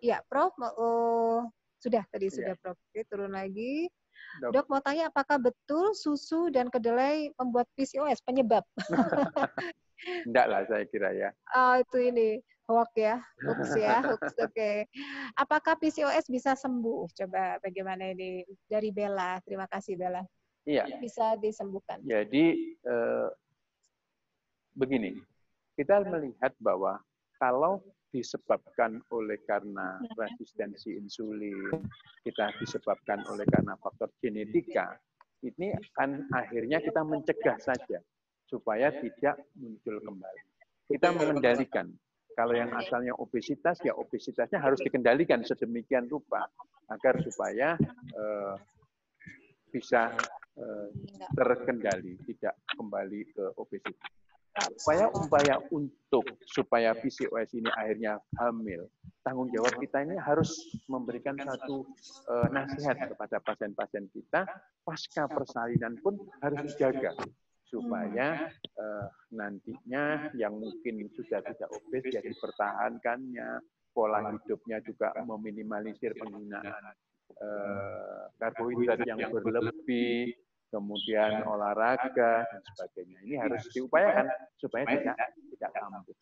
Iya, 0.00 0.18
Prof. 0.24 0.56
Oh, 0.80 1.44
sudah 1.76 2.00
tadi 2.08 2.32
ya. 2.32 2.34
sudah 2.40 2.54
Prof. 2.56 2.80
Oke, 2.80 3.04
turun 3.04 3.36
lagi. 3.36 3.92
Dok. 4.40 4.56
Dok 4.56 4.66
mau 4.72 4.80
tanya 4.80 5.12
apakah 5.12 5.36
betul 5.36 5.92
susu 5.92 6.48
dan 6.48 6.72
kedelai 6.72 7.28
membuat 7.36 7.68
PCOS 7.76 8.24
penyebab? 8.24 8.64
Enggak 10.28 10.46
lah 10.48 10.64
saya 10.64 10.84
kira 10.88 11.12
ya. 11.12 11.28
Oh, 11.52 11.76
itu 11.76 11.98
ini 12.00 12.40
hoax 12.70 12.90
ya, 12.94 13.18
hoax 13.42 13.60
ya, 13.82 13.98
hoax. 14.06 14.22
Oke. 14.38 14.54
Okay. 14.54 14.76
Apakah 15.34 15.74
PCOS 15.74 16.30
bisa 16.30 16.54
sembuh? 16.54 17.10
Coba 17.10 17.58
bagaimana 17.58 18.14
ini 18.14 18.46
dari 18.70 18.94
Bella. 18.94 19.42
Terima 19.42 19.66
kasih 19.66 19.98
Bella. 19.98 20.22
Iya. 20.62 20.86
Bisa 21.02 21.34
disembuhkan. 21.42 21.98
Jadi 22.06 22.76
eh, 22.86 23.28
begini, 24.78 25.18
kita 25.74 26.06
melihat 26.06 26.54
bahwa 26.62 27.02
kalau 27.40 27.82
disebabkan 28.10 29.00
oleh 29.14 29.38
karena 29.46 29.98
resistensi 30.18 30.98
insulin, 30.98 31.78
kita 32.26 32.54
disebabkan 32.58 33.22
oleh 33.30 33.46
karena 33.48 33.78
faktor 33.78 34.10
genetika, 34.18 34.98
ini 35.46 35.72
kan 35.96 36.26
akhirnya 36.34 36.82
kita 36.82 37.00
mencegah 37.06 37.56
saja 37.62 37.98
supaya 38.50 38.90
tidak 38.90 39.38
muncul 39.56 39.96
kembali. 40.02 40.42
Kita 40.90 41.14
mengendalikan. 41.14 41.86
Kalau 42.34 42.54
yang 42.54 42.70
asalnya 42.72 43.12
obesitas, 43.18 43.78
ya 43.82 43.92
obesitasnya 43.94 44.62
harus 44.62 44.80
dikendalikan 44.80 45.42
sedemikian 45.42 46.06
rupa 46.06 46.46
agar 46.90 47.18
supaya 47.22 47.78
uh, 48.16 48.54
bisa 49.70 50.14
uh, 50.58 50.88
terkendali, 51.34 52.18
tidak 52.26 52.54
kembali 52.74 53.20
ke 53.30 53.44
obesitas. 53.58 54.10
Upaya-upaya 54.50 55.62
untuk 55.70 56.26
supaya 56.42 56.90
PCOS 56.98 57.54
ini 57.54 57.70
akhirnya 57.70 58.18
hamil, 58.34 58.90
tanggung 59.22 59.46
jawab 59.54 59.78
kita 59.78 60.02
ini 60.02 60.18
harus 60.18 60.74
memberikan 60.90 61.38
satu 61.38 61.86
uh, 62.26 62.50
nasihat 62.50 62.98
kepada 63.14 63.38
pasien-pasien 63.38 64.10
kita, 64.10 64.50
pasca 64.82 65.30
persalinan 65.30 65.94
pun 66.02 66.18
harus 66.42 66.66
dijaga 66.66 67.14
supaya 67.70 68.50
uh, 68.76 69.06
nantinya 69.30 70.34
yang 70.34 70.58
mungkin 70.58 71.06
sudah 71.14 71.38
tidak 71.46 71.70
obes 71.70 72.04
ya 72.10 72.18
dipertahankannya, 72.18 73.62
pola 73.94 74.34
hidupnya 74.34 74.82
juga 74.82 75.14
meminimalisir 75.22 76.18
penggunaan 76.18 76.82
uh, 77.38 78.26
karbohidrat 78.42 79.06
yang 79.06 79.22
berlebih, 79.30 80.34
kemudian 80.74 81.46
olahraga 81.46 82.46
dan 82.46 82.62
sebagainya. 82.74 83.18
Ini 83.26 83.34
harus 83.38 83.62
diupayakan 83.70 84.26
supaya 84.58 84.84
tidak 84.90 85.16
tidak 85.54 85.70
kambuh. 85.78 86.16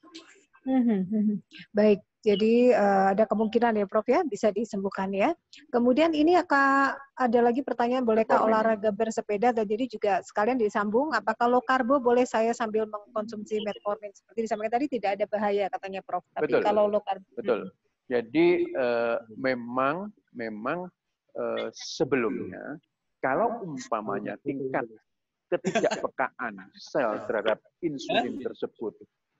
Hmm, 0.68 0.84
hmm, 0.84 1.02
hmm, 1.08 1.38
Baik, 1.72 2.04
jadi 2.20 2.76
uh, 2.76 3.16
ada 3.16 3.24
kemungkinan 3.24 3.80
ya 3.80 3.88
Prof 3.88 4.04
ya 4.04 4.20
bisa 4.20 4.52
disembuhkan 4.52 5.08
ya. 5.16 5.32
Kemudian 5.72 6.12
ini 6.12 6.36
akan 6.36 6.92
ada 7.16 7.40
lagi 7.40 7.64
pertanyaan 7.64 8.04
bolehkah 8.04 8.44
olahraga 8.44 8.92
bersepeda 8.92 9.56
dan 9.56 9.64
jadi 9.64 9.88
juga 9.88 10.12
sekalian 10.20 10.60
disambung 10.60 11.16
apakah 11.16 11.48
low 11.48 11.64
karbo 11.64 11.96
boleh 11.96 12.28
saya 12.28 12.52
sambil 12.52 12.84
mengkonsumsi 12.84 13.64
metformin 13.64 14.12
seperti 14.12 14.44
disampaikan 14.44 14.76
tadi 14.76 14.86
tidak 14.92 15.10
ada 15.16 15.24
bahaya 15.24 15.64
katanya 15.72 16.04
Prof. 16.04 16.26
Tapi 16.36 16.52
betul, 16.52 16.60
kalau 16.60 16.84
low 16.84 17.00
karbo 17.00 17.24
Betul. 17.32 17.60
Jadi 18.12 18.46
uh, 18.76 19.16
memang 19.40 20.12
memang 20.36 20.84
uh, 21.32 21.68
sebelumnya 21.72 22.76
kalau 23.24 23.64
umpamanya 23.64 24.36
tingkat 24.44 24.84
ketidakpekaan 25.48 26.60
sel 26.76 27.24
terhadap 27.24 27.56
insulin 27.80 28.36
tersebut 28.44 28.92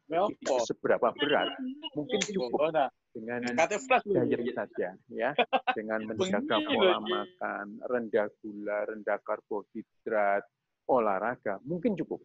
itu 0.09 0.55
seberapa 0.65 1.13
berat, 1.13 1.53
mungkin 1.93 2.21
cukup 2.25 2.73
dengan 3.13 3.41
diet 3.45 4.57
saja, 4.57 4.89
ya, 5.13 5.31
dengan 5.77 6.01
menjaga 6.09 6.57
pola 6.65 6.97
makan, 7.03 7.67
rendah 7.85 8.29
gula, 8.41 8.79
rendah 8.89 9.19
karbohidrat, 9.21 10.43
olahraga, 10.89 11.61
mungkin 11.69 11.93
cukup. 11.95 12.25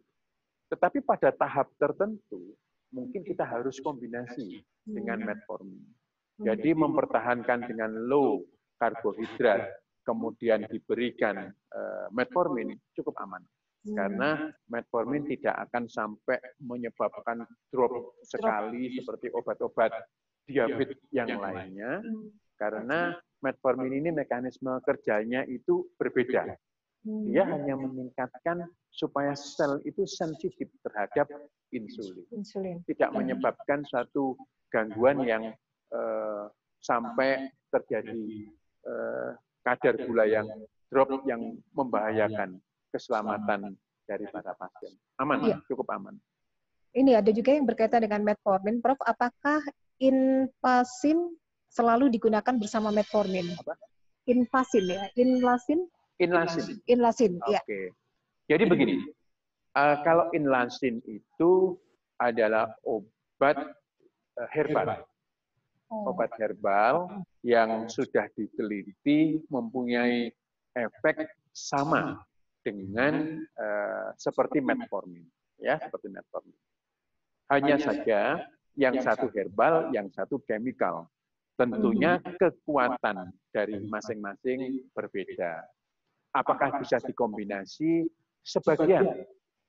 Tetapi 0.71 1.03
pada 1.03 1.29
tahap 1.35 1.69
tertentu, 1.75 2.55
mungkin 2.95 3.21
kita 3.27 3.43
harus 3.43 3.77
kombinasi 3.83 4.63
dengan 4.87 5.21
metformin. 5.27 5.83
Jadi 6.39 6.73
mempertahankan 6.73 7.67
dengan 7.67 7.91
low 8.09 8.41
karbohidrat, 8.79 9.69
kemudian 10.03 10.65
diberikan 10.67 11.51
uh, 11.51 12.07
metformin 12.11 12.73
cukup 12.95 13.15
aman. 13.21 13.43
hmm. 13.43 13.62
Karena 13.91 14.47
metformin 14.71 15.27
tidak 15.27 15.67
akan 15.67 15.91
sampai 15.91 16.39
menyebabkan 16.63 17.43
drop 17.67 18.15
sekali 18.23 18.95
seperti 18.95 19.27
obat-obat 19.35 19.91
diabetes 20.47 20.99
yang 21.11 21.39
lainnya. 21.39 21.99
Hmm. 21.99 22.31
karena 22.53 23.11
metformin 23.43 23.91
ini 23.99 24.09
mekanisme 24.15 24.71
kerjanya 24.87 25.43
itu 25.43 25.83
berbeda. 25.99 26.55
Hmm. 27.03 27.27
Dia 27.27 27.43
hanya 27.43 27.75
meningkatkan 27.75 28.63
supaya 28.87 29.35
sel 29.35 29.83
itu 29.83 30.07
sensitif 30.07 30.71
terhadap 30.79 31.27
insulin. 31.75 32.23
insulin. 32.31 32.77
Tidak 32.87 33.11
menyebabkan 33.11 33.83
suatu 33.83 34.39
gangguan 34.71 35.27
yang 35.27 35.51
uh, 35.91 36.47
sampai 36.79 37.51
terjadi 37.67 38.47
uh, 38.87 39.35
kadar 39.67 39.99
gula 40.07 40.23
yang 40.23 40.47
drop 40.87 41.27
yang 41.27 41.59
membahayakan 41.75 42.63
keselamatan 42.93 43.73
dari 44.05 44.29
para 44.29 44.53
pasien. 44.53 44.93
Aman, 45.17 45.41
iya. 45.49 45.57
cukup 45.65 45.89
aman. 45.89 46.13
Ini 46.93 47.17
ada 47.17 47.31
juga 47.33 47.57
yang 47.57 47.65
berkaitan 47.65 48.05
dengan 48.05 48.21
metformin. 48.21 48.77
Prof, 48.77 49.01
apakah 49.01 49.65
inpasin 49.97 51.33
selalu 51.73 52.13
digunakan 52.13 52.53
bersama 52.53 52.93
metformin? 52.93 53.49
Apa? 53.57 53.73
Inpasin 54.29 54.85
ya, 54.85 55.09
inlasin? 55.17 55.89
Inlasin. 56.21 56.77
Inlasin, 56.85 57.41
Oke. 57.41 57.57
Okay. 57.65 57.85
Jadi 58.45 58.63
begini, 58.69 58.95
uh, 59.73 59.97
kalau 60.05 60.29
inlasin 60.37 61.01
itu 61.09 61.75
adalah 62.21 62.69
obat 62.85 63.57
uh, 64.37 64.49
herbal. 64.53 65.01
Oh. 65.89 66.13
Obat 66.13 66.29
herbal 66.37 67.25
yang 67.41 67.89
sudah 67.89 68.29
diteliti 68.37 69.41
mempunyai 69.49 70.29
efek 70.77 71.29
sama 71.53 72.21
dengan 72.63 73.43
uh, 73.59 74.09
seperti 74.15 74.63
metformin, 74.63 75.27
ya 75.59 75.77
seperti 75.77 76.07
metformin. 76.09 76.57
Hanya 77.51 77.75
saja 77.77 78.39
yang 78.79 78.97
satu 79.03 79.29
herbal, 79.29 79.91
yang 79.93 80.09
satu 80.09 80.41
chemical. 80.47 81.05
Tentunya 81.53 82.17
kekuatan 82.41 83.29
dari 83.53 83.77
masing-masing 83.85 84.89
berbeda. 84.97 85.61
Apakah 86.33 86.81
bisa 86.81 86.97
dikombinasi? 86.97 88.09
Sebagian 88.41 89.05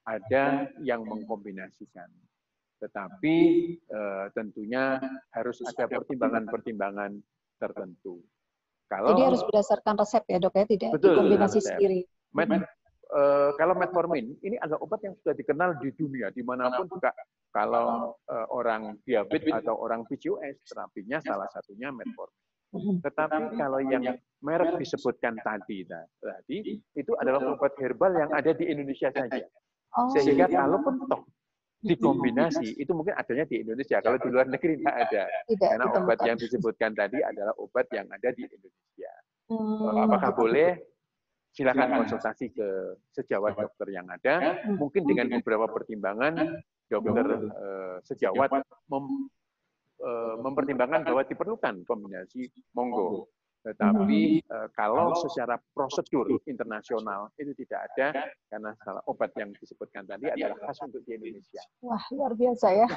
ada 0.09 0.67
yang 0.81 1.05
mengkombinasikan. 1.05 2.09
Tetapi 2.81 3.37
uh, 3.93 4.27
tentunya 4.33 4.97
harus 5.37 5.61
ada 5.65 5.85
pertimbangan-pertimbangan 5.89 7.21
tertentu. 7.61 8.25
Kalau 8.89 9.17
Jadi 9.17 9.23
harus 9.25 9.43
berdasarkan 9.49 9.95
resep 9.97 10.25
ya 10.29 10.39
dok 10.41 10.55
ya, 10.57 10.65
tidak 10.69 10.91
betul, 10.97 11.17
kombinasi 11.17 11.59
resep. 11.61 11.69
sendiri. 11.73 12.01
Met, 12.35 12.49
uh, 13.15 13.51
kalau 13.55 13.79
metformin 13.79 14.35
ini 14.43 14.59
adalah 14.59 14.83
obat 14.83 15.01
yang 15.07 15.15
sudah 15.23 15.35
dikenal 15.39 15.79
di 15.79 15.95
dunia, 15.95 16.35
di 16.35 16.43
mana 16.43 16.75
pun 16.75 16.91
juga 16.91 17.15
kalau 17.55 18.19
uh, 18.27 18.47
orang 18.51 18.99
diabetes 19.07 19.55
atau 19.55 19.79
orang 19.79 20.03
PCOS 20.11 20.67
terapinya 20.67 21.23
salah 21.23 21.47
satunya 21.55 21.95
metformin. 21.95 22.43
Tetapi 22.75 23.55
kalau 23.55 23.79
yang 23.87 24.03
merek 24.43 24.75
disebutkan 24.83 25.39
tadi, 25.47 25.87
tadi 26.19 26.83
itu 26.99 27.13
adalah 27.23 27.55
obat 27.55 27.79
herbal 27.79 28.11
yang 28.19 28.31
ada 28.35 28.51
di 28.51 28.67
Indonesia 28.67 29.15
saja. 29.15 29.47
Oh. 29.95 30.11
Sehingga 30.11 30.51
kalaupun 30.51 31.07
toh 31.07 31.23
dikombinasi 31.85 32.81
itu 32.81 32.91
mungkin 32.97 33.15
adanya 33.15 33.45
di 33.47 33.61
Indonesia. 33.61 34.01
Kalau 34.01 34.17
di 34.17 34.29
luar 34.33 34.49
negeri 34.49 34.81
tidak 34.81 34.97
ada. 35.07 35.23
Tidak, 35.47 35.69
Karena 35.69 35.87
obat 35.93 36.19
yang 36.25 36.37
disebutkan 36.41 36.97
tadi 36.97 37.21
adalah 37.21 37.55
obat 37.61 37.87
yang 37.93 38.09
ada 38.09 38.29
di 38.33 38.43
Indonesia. 38.43 39.13
Hmm. 39.53 40.09
Apakah 40.09 40.33
boleh? 40.33 40.81
Silakan 41.55 42.03
konsultasi 42.03 42.51
ke 42.51 42.99
sejawat 43.15 43.55
dokter 43.55 43.95
yang 43.95 44.11
ada. 44.11 44.59
Mungkin 44.75 45.07
dengan 45.07 45.39
beberapa 45.39 45.71
pertimbangan 45.71 46.35
dokter 46.91 47.27
uh, 47.47 47.97
sejawat 48.03 48.51
mem, 48.91 49.31
uh, 50.03 50.35
mempertimbangkan 50.43 51.07
bahwa 51.07 51.23
diperlukan 51.23 51.87
kombinasi 51.87 52.51
monggo. 52.75 53.31
Tetapi 53.65 54.45
uh, 54.53 54.69
kalau 54.77 55.17
secara 55.17 55.57
prosedur 55.73 56.29
internasional 56.45 57.33
itu 57.41 57.57
tidak 57.65 57.89
ada 57.89 58.29
karena 58.53 58.77
salah 58.85 59.01
obat 59.09 59.33
yang 59.41 59.57
disebutkan 59.57 60.05
tadi 60.05 60.29
adalah 60.29 60.61
khas 60.69 60.85
untuk 60.85 61.01
di 61.09 61.17
Indonesia. 61.17 61.65
Wah, 61.81 62.05
luar 62.13 62.37
biasa 62.37 62.67
ya. 62.77 62.89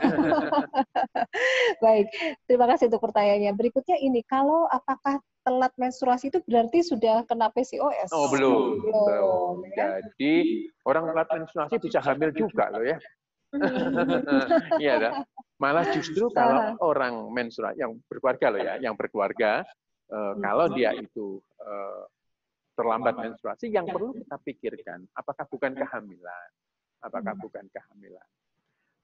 Baik, 1.83 2.11
terima 2.51 2.67
kasih 2.67 2.91
untuk 2.91 2.99
pertanyaannya. 2.99 3.51
Berikutnya 3.55 3.95
ini, 4.03 4.19
kalau 4.27 4.67
apakah 4.67 5.23
telat 5.47 5.71
menstruasi 5.79 6.27
itu 6.27 6.43
berarti 6.43 6.83
sudah 6.83 7.23
kena 7.23 7.47
PCOS? 7.55 8.11
Oh, 8.11 8.27
belum. 8.27 8.83
Belum. 8.83 9.55
Ya? 9.71 10.03
Jadi, 10.03 10.67
orang 10.83 11.15
telat 11.15 11.29
menstruasi 11.31 11.75
bisa 11.79 12.03
hamil 12.03 12.35
juga 12.35 12.67
loh 12.75 12.83
ya. 12.83 12.99
Iya, 14.83 15.23
malah 15.55 15.87
justru 15.95 16.27
kalau 16.37 16.75
orang 16.83 17.31
menstruasi 17.31 17.79
yang 17.79 17.95
berkeluarga 18.11 18.47
loh 18.51 18.59
ya, 18.59 18.73
yang 18.83 18.93
berkeluarga 18.99 19.63
Eh, 20.07 20.33
kalau 20.39 20.71
dia 20.71 20.95
itu 20.95 21.43
uh, 21.59 22.07
terlambat 22.79 23.19
menstruasi, 23.19 23.67
yang 23.67 23.83
perlu 23.83 24.15
kita 24.15 24.39
pikirkan, 24.39 25.03
apakah 25.11 25.43
bukan 25.51 25.75
kehamilan? 25.75 26.49
Apakah 27.03 27.35
hmm. 27.35 27.43
bukan 27.43 27.65
kehamilan? 27.67 28.29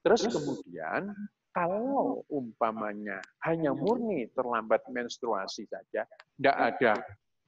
Terus 0.00 0.24
kemudian, 0.32 1.12
kalau 1.52 2.24
umpamanya 2.32 3.20
hanya 3.44 3.76
murni 3.76 4.32
terlambat 4.32 4.80
menstruasi 4.88 5.68
saja, 5.68 6.08
tidak 6.08 6.56
ada 6.56 6.92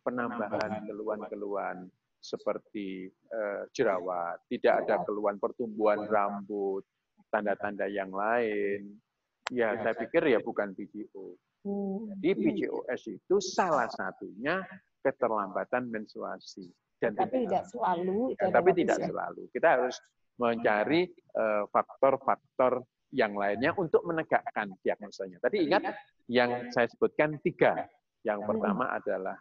penambahan 0.04 0.84
keluhan-keluhan 0.84 1.88
seperti 2.20 3.08
uh, 3.32 3.64
jerawat, 3.72 4.36
tidak 4.52 4.84
ada 4.84 5.00
keluhan 5.08 5.40
pertumbuhan 5.40 6.04
rambut, 6.04 6.84
tanda-tanda 7.32 7.88
yang 7.88 8.12
lain, 8.12 9.00
ya 9.48 9.80
saya 9.80 9.96
pikir 9.96 10.28
ya 10.28 10.44
bukan 10.44 10.76
PCO. 10.76 11.40
Hmm. 11.66 12.14
Jadi 12.22 12.30
PCOS 12.38 13.02
itu 13.10 13.36
salah 13.42 13.90
satunya 13.90 14.62
keterlambatan 15.02 15.90
menstruasi. 15.90 16.70
Dan 17.02 17.18
tapi 17.18 17.44
tidak, 17.44 17.66
selalu. 17.66 18.32
Ya, 18.38 18.48
tapi 18.54 18.70
tidak 18.72 18.98
ya. 19.02 19.06
selalu. 19.10 19.42
Kita 19.50 19.68
harus 19.74 19.96
mencari 20.38 21.10
eh, 21.10 21.64
faktor-faktor 21.68 22.72
uh, 22.80 22.86
yang 23.10 23.34
lainnya 23.34 23.74
untuk 23.74 24.06
menegakkan 24.06 24.72
diagnosanya. 24.80 25.42
Tadi 25.42 25.66
ingat 25.66 25.82
yang 26.30 26.70
saya 26.70 26.86
sebutkan 26.86 27.36
tiga. 27.42 27.84
Yang 28.22 28.40
hmm. 28.42 28.48
pertama 28.48 28.84
adalah 28.94 29.36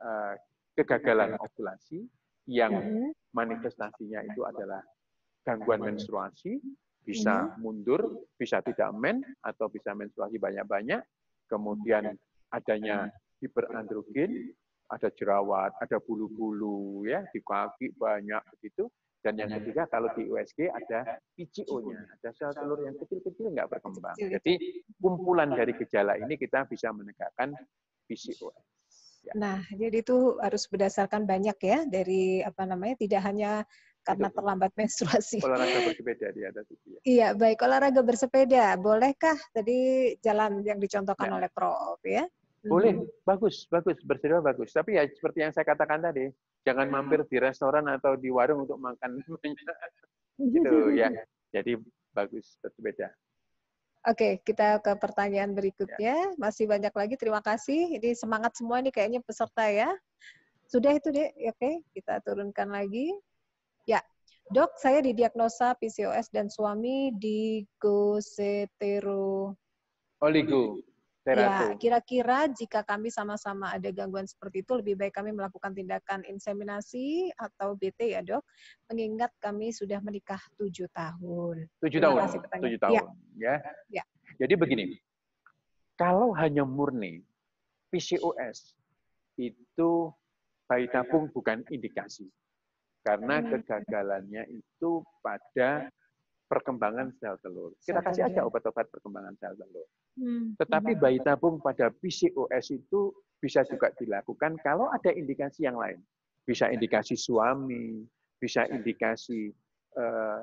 uh, 0.00 0.34
kegagalan 0.76 1.36
ovulasi, 1.40 2.04
yang 2.46 2.72
manifestasinya 3.34 4.22
itu 4.24 4.46
adalah 4.46 4.80
gangguan 5.42 5.82
menstruasi, 5.84 6.58
bisa 7.06 7.54
mundur, 7.60 8.26
bisa 8.34 8.62
tidak 8.64 8.90
men, 8.96 9.22
atau 9.44 9.70
bisa 9.70 9.94
menstruasi 9.94 10.40
banyak-banyak, 10.40 11.02
kemudian 11.50 12.14
adanya 12.52 13.10
hiperandrogen, 13.42 14.54
ada 14.86 15.10
jerawat, 15.14 15.74
ada 15.82 15.98
bulu-bulu 15.98 17.02
ya 17.06 17.26
di 17.34 17.42
kaki 17.42 17.94
banyak 17.98 18.42
begitu. 18.56 18.86
Dan 19.26 19.42
yang 19.42 19.50
ketiga 19.58 19.90
kalau 19.90 20.06
di 20.14 20.22
USG 20.30 20.70
ada 20.70 21.18
PCO-nya, 21.34 21.98
ada 21.98 22.30
sel 22.30 22.54
telur 22.54 22.78
yang 22.86 22.94
kecil-kecil 22.94 23.50
nggak 23.50 23.66
berkembang. 23.74 24.14
Jadi 24.14 24.54
kumpulan 25.02 25.50
dari 25.50 25.74
gejala 25.74 26.14
ini 26.14 26.38
kita 26.38 26.62
bisa 26.70 26.94
menegakkan 26.94 27.50
PCOS. 28.06 28.76
Ya. 29.26 29.34
Nah, 29.34 29.58
jadi 29.74 30.06
itu 30.06 30.38
harus 30.38 30.70
berdasarkan 30.70 31.26
banyak 31.26 31.58
ya 31.58 31.82
dari 31.90 32.38
apa 32.46 32.62
namanya 32.62 32.94
tidak 33.02 33.26
hanya 33.26 33.66
karena 34.06 34.30
terlambat 34.30 34.70
menstruasi. 34.78 35.42
Olahraga 35.42 35.78
bersepeda 35.82 36.30
di 36.30 36.42
atas 36.46 36.66
itu 36.70 36.86
ya. 36.86 37.00
Iya, 37.02 37.28
baik. 37.34 37.58
Olahraga 37.66 38.00
bersepeda, 38.06 38.78
bolehkah 38.78 39.34
tadi 39.50 40.14
jalan 40.22 40.62
yang 40.62 40.78
dicontohkan 40.78 41.34
ya. 41.34 41.36
oleh 41.42 41.50
Prof 41.50 41.98
ya? 42.06 42.22
Boleh, 42.66 42.94
hmm. 42.94 43.26
bagus, 43.26 43.66
bagus. 43.66 43.98
Bersepeda 44.06 44.38
bagus. 44.38 44.70
Tapi 44.70 44.94
ya 44.94 45.02
seperti 45.10 45.42
yang 45.42 45.50
saya 45.50 45.66
katakan 45.66 46.06
tadi, 46.06 46.30
jangan 46.62 46.86
mampir 46.86 47.26
di 47.26 47.38
restoran 47.42 47.90
atau 47.90 48.14
di 48.14 48.30
warung 48.30 48.62
untuk 48.62 48.78
makan. 48.78 49.18
gitu 50.54 50.94
ya. 50.94 51.10
Jadi 51.50 51.74
bagus 52.14 52.58
bersepeda. 52.62 53.10
Oke, 54.06 54.38
kita 54.46 54.78
ke 54.78 54.94
pertanyaan 55.02 55.50
berikutnya. 55.50 56.30
Ya. 56.30 56.38
Masih 56.38 56.70
banyak 56.70 56.94
lagi. 56.94 57.18
Terima 57.18 57.42
kasih. 57.42 57.98
Ini 57.98 58.14
semangat 58.14 58.54
semua 58.54 58.78
nih 58.78 58.94
kayaknya 58.94 59.18
peserta 59.18 59.66
ya. 59.66 59.90
Sudah 60.70 60.94
itu 60.94 61.10
deh. 61.10 61.26
Oke, 61.50 61.82
kita 61.90 62.22
turunkan 62.22 62.70
lagi. 62.70 63.10
Ya, 63.86 64.02
dok, 64.50 64.74
saya 64.82 64.98
didiagnosa 64.98 65.78
PCOS 65.78 66.34
dan 66.34 66.50
suami 66.50 67.14
di 67.14 67.62
gosetero. 67.78 69.54
Oligo. 70.18 70.82
Ya, 71.26 71.74
kira-kira 71.74 72.46
jika 72.54 72.86
kami 72.86 73.10
sama-sama 73.10 73.74
ada 73.74 73.90
gangguan 73.90 74.30
seperti 74.30 74.62
itu, 74.62 74.78
lebih 74.78 74.94
baik 74.94 75.10
kami 75.10 75.34
melakukan 75.34 75.74
tindakan 75.74 76.22
inseminasi 76.22 77.34
atau 77.34 77.74
BT 77.74 78.14
ya 78.14 78.22
dok, 78.22 78.46
mengingat 78.86 79.34
kami 79.42 79.74
sudah 79.74 79.98
menikah 80.06 80.38
tujuh 80.54 80.86
tahun. 80.94 81.66
Tujuh 81.82 81.98
tahun, 81.98 82.30
tujuh 82.62 82.78
tahun, 82.78 83.10
ya. 83.42 83.58
ya. 83.58 84.02
ya. 84.02 84.04
Jadi 84.38 84.54
begini, 84.54 84.94
kalau 85.98 86.30
hanya 86.38 86.62
murni 86.62 87.26
PCOS 87.90 88.78
itu 89.34 90.14
bayi 90.70 90.86
tabung 90.94 91.26
bukan 91.34 91.66
indikasi. 91.74 92.30
Karena 93.06 93.38
kegagalannya 93.38 94.50
itu 94.50 94.98
pada 95.22 95.86
perkembangan 96.50 97.14
sel 97.22 97.38
telur. 97.38 97.70
Kita 97.78 98.02
kasih 98.02 98.26
aja 98.26 98.42
obat-obat 98.42 98.90
perkembangan 98.90 99.38
sel 99.38 99.54
telur. 99.54 99.86
Hmm. 100.18 100.58
Tetapi 100.58 100.98
bayi 100.98 101.22
tabung 101.22 101.62
pada 101.62 101.90
PCOS 101.90 102.74
itu 102.74 103.14
bisa 103.38 103.62
juga 103.70 103.94
dilakukan 103.94 104.58
kalau 104.62 104.90
ada 104.90 105.14
indikasi 105.14 105.70
yang 105.70 105.78
lain. 105.78 106.02
Bisa 106.42 106.66
indikasi 106.70 107.14
suami, 107.14 108.02
bisa 108.42 108.66
indikasi 108.70 109.54
uh, 109.98 110.42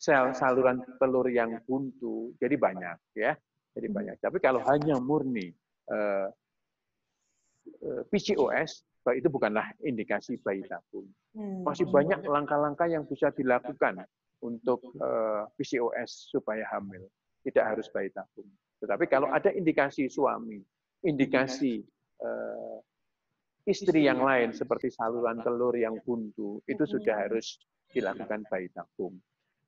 sel 0.00 0.32
saluran 0.32 0.80
telur 0.96 1.28
yang 1.28 1.60
buntu. 1.68 2.32
Jadi 2.40 2.56
banyak 2.56 2.96
ya. 3.16 3.36
Jadi 3.76 3.88
hmm. 3.88 3.96
banyak. 3.96 4.16
Tapi 4.24 4.38
kalau 4.40 4.64
hanya 4.64 4.96
murni 4.96 5.52
uh, 5.92 6.28
uh, 7.84 8.02
PCOS 8.08 8.87
itu 9.14 9.28
bukanlah 9.30 9.70
indikasi 9.84 10.40
bayi 10.40 10.64
tabung. 10.66 11.08
Hmm. 11.36 11.62
Masih 11.64 11.86
banyak 11.88 12.24
langkah-langkah 12.24 12.88
yang 12.90 13.04
bisa 13.06 13.30
dilakukan 13.32 14.04
untuk 14.44 14.82
uh, 14.98 15.44
eh, 15.44 15.54
PCOS 15.58 16.32
supaya 16.32 16.64
hamil. 16.74 17.06
Tidak 17.44 17.64
harus 17.64 17.86
bayi 17.94 18.10
tabung. 18.10 18.48
Tetapi 18.82 19.04
kalau 19.10 19.30
ada 19.30 19.50
indikasi 19.54 20.10
suami, 20.10 20.58
indikasi 21.06 21.82
uh, 22.22 22.78
istri 23.66 24.06
yang 24.06 24.22
lain 24.22 24.54
seperti 24.54 24.90
saluran 24.90 25.42
telur 25.42 25.74
yang 25.74 25.98
buntu, 26.02 26.62
itu 26.66 26.84
sudah 26.84 27.14
hmm. 27.14 27.24
harus 27.28 27.46
dilakukan 27.92 28.44
bayi 28.50 28.68
tabung. 28.74 29.16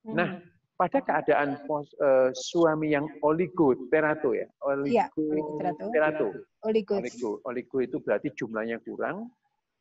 Nah, 0.07 0.39
hmm 0.39 0.60
pada 0.81 0.97
keadaan 0.97 1.61
pos, 1.69 1.93
uh, 2.01 2.33
suami 2.33 2.97
yang 2.97 3.05
oligoterato 3.21 4.33
ya, 4.33 4.49
oligoterato. 4.65 5.93
Ya, 5.93 6.41
oligo. 6.65 6.97
oligo. 6.97 7.29
Oligo 7.45 7.77
itu 7.85 8.01
berarti 8.01 8.33
jumlahnya 8.33 8.81
kurang, 8.81 9.29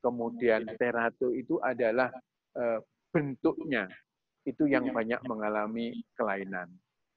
kemudian 0.05 0.69
terato 0.77 1.33
itu 1.33 1.57
adalah 1.65 2.13
uh, 2.61 2.85
bentuknya 3.17 3.89
itu 4.45 4.69
yang 4.69 4.93
banyak 4.93 5.25
mengalami 5.25 6.05
kelainan. 6.21 6.69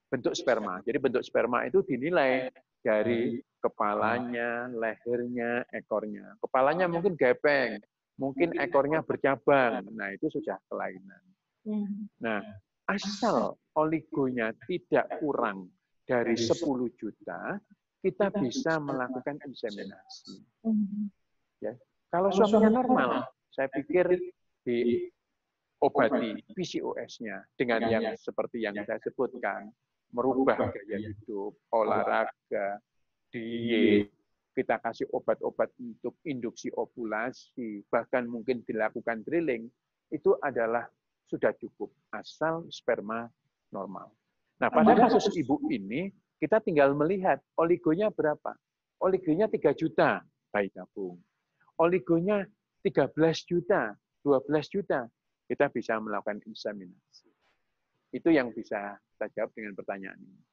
Bentuk 0.07 0.31
sperma. 0.31 0.79
Jadi 0.87 1.03
bentuk 1.03 1.23
sperma 1.27 1.67
itu 1.67 1.83
dinilai 1.83 2.47
dari 2.79 3.35
kepalanya, 3.59 4.71
lehernya, 4.71 5.67
ekornya. 5.75 6.39
Kepalanya 6.39 6.87
mungkin 6.87 7.19
gepeng, 7.19 7.83
mungkin 8.15 8.55
ekornya 8.55 9.03
bercabang. 9.03 9.91
Nah, 9.91 10.07
itu 10.15 10.31
sudah 10.31 10.55
kelainan. 10.71 11.23
Hmm. 11.67 12.07
Nah, 12.23 12.43
asal 12.89 13.55
oligonya 13.77 14.51
tidak 14.67 15.07
kurang 15.19 15.71
dari 16.03 16.35
10 16.35 16.59
juta, 16.99 17.57
kita 18.03 18.27
bisa 18.35 18.77
melakukan 18.83 19.39
inseminasi. 19.47 20.43
Ya. 21.63 21.73
Kalau 22.11 22.29
suaminya 22.29 22.83
normal, 22.83 23.31
saya 23.49 23.71
pikir 23.71 24.19
di 24.67 25.07
obati 25.79 26.39
PCOS-nya 26.51 27.43
dengan 27.55 27.87
yang 27.87 28.05
seperti 28.19 28.63
yang 28.63 28.75
saya 28.83 28.99
sebutkan, 28.99 29.71
merubah 30.13 30.69
gaya 30.69 30.97
hidup, 30.99 31.57
olahraga, 31.73 32.77
diet, 33.33 34.13
kita 34.53 34.77
kasih 34.77 35.09
obat-obat 35.09 35.73
untuk 35.81 36.21
induksi 36.23 36.69
ovulasi, 36.69 37.81
bahkan 37.89 38.29
mungkin 38.29 38.61
dilakukan 38.61 39.25
drilling, 39.25 39.65
itu 40.13 40.37
adalah 40.45 40.85
sudah 41.33 41.49
cukup 41.57 41.89
asal 42.13 42.69
sperma 42.69 43.25
normal. 43.73 44.13
Nah, 44.61 44.69
pada 44.69 44.93
kasus 44.93 45.33
ibu 45.33 45.57
ini 45.73 46.13
kita 46.37 46.61
tinggal 46.61 46.93
melihat 46.93 47.41
oligonya 47.57 48.13
berapa. 48.13 48.53
Oligonya 49.01 49.49
3 49.49 49.73
juta 49.73 50.21
bayi 50.53 50.69
tabung. 50.69 51.17
Oligonya 51.81 52.45
13 52.85 53.17
juta, 53.49 53.97
12 54.21 54.69
juta. 54.69 55.09
Kita 55.49 55.67
bisa 55.73 55.97
melakukan 55.97 56.39
inseminasi. 56.45 57.27
Itu 58.13 58.29
yang 58.29 58.53
bisa 58.53 58.95
kita 59.17 59.25
jawab 59.33 59.51
dengan 59.57 59.73
pertanyaan 59.73 60.21
ini. 60.21 60.43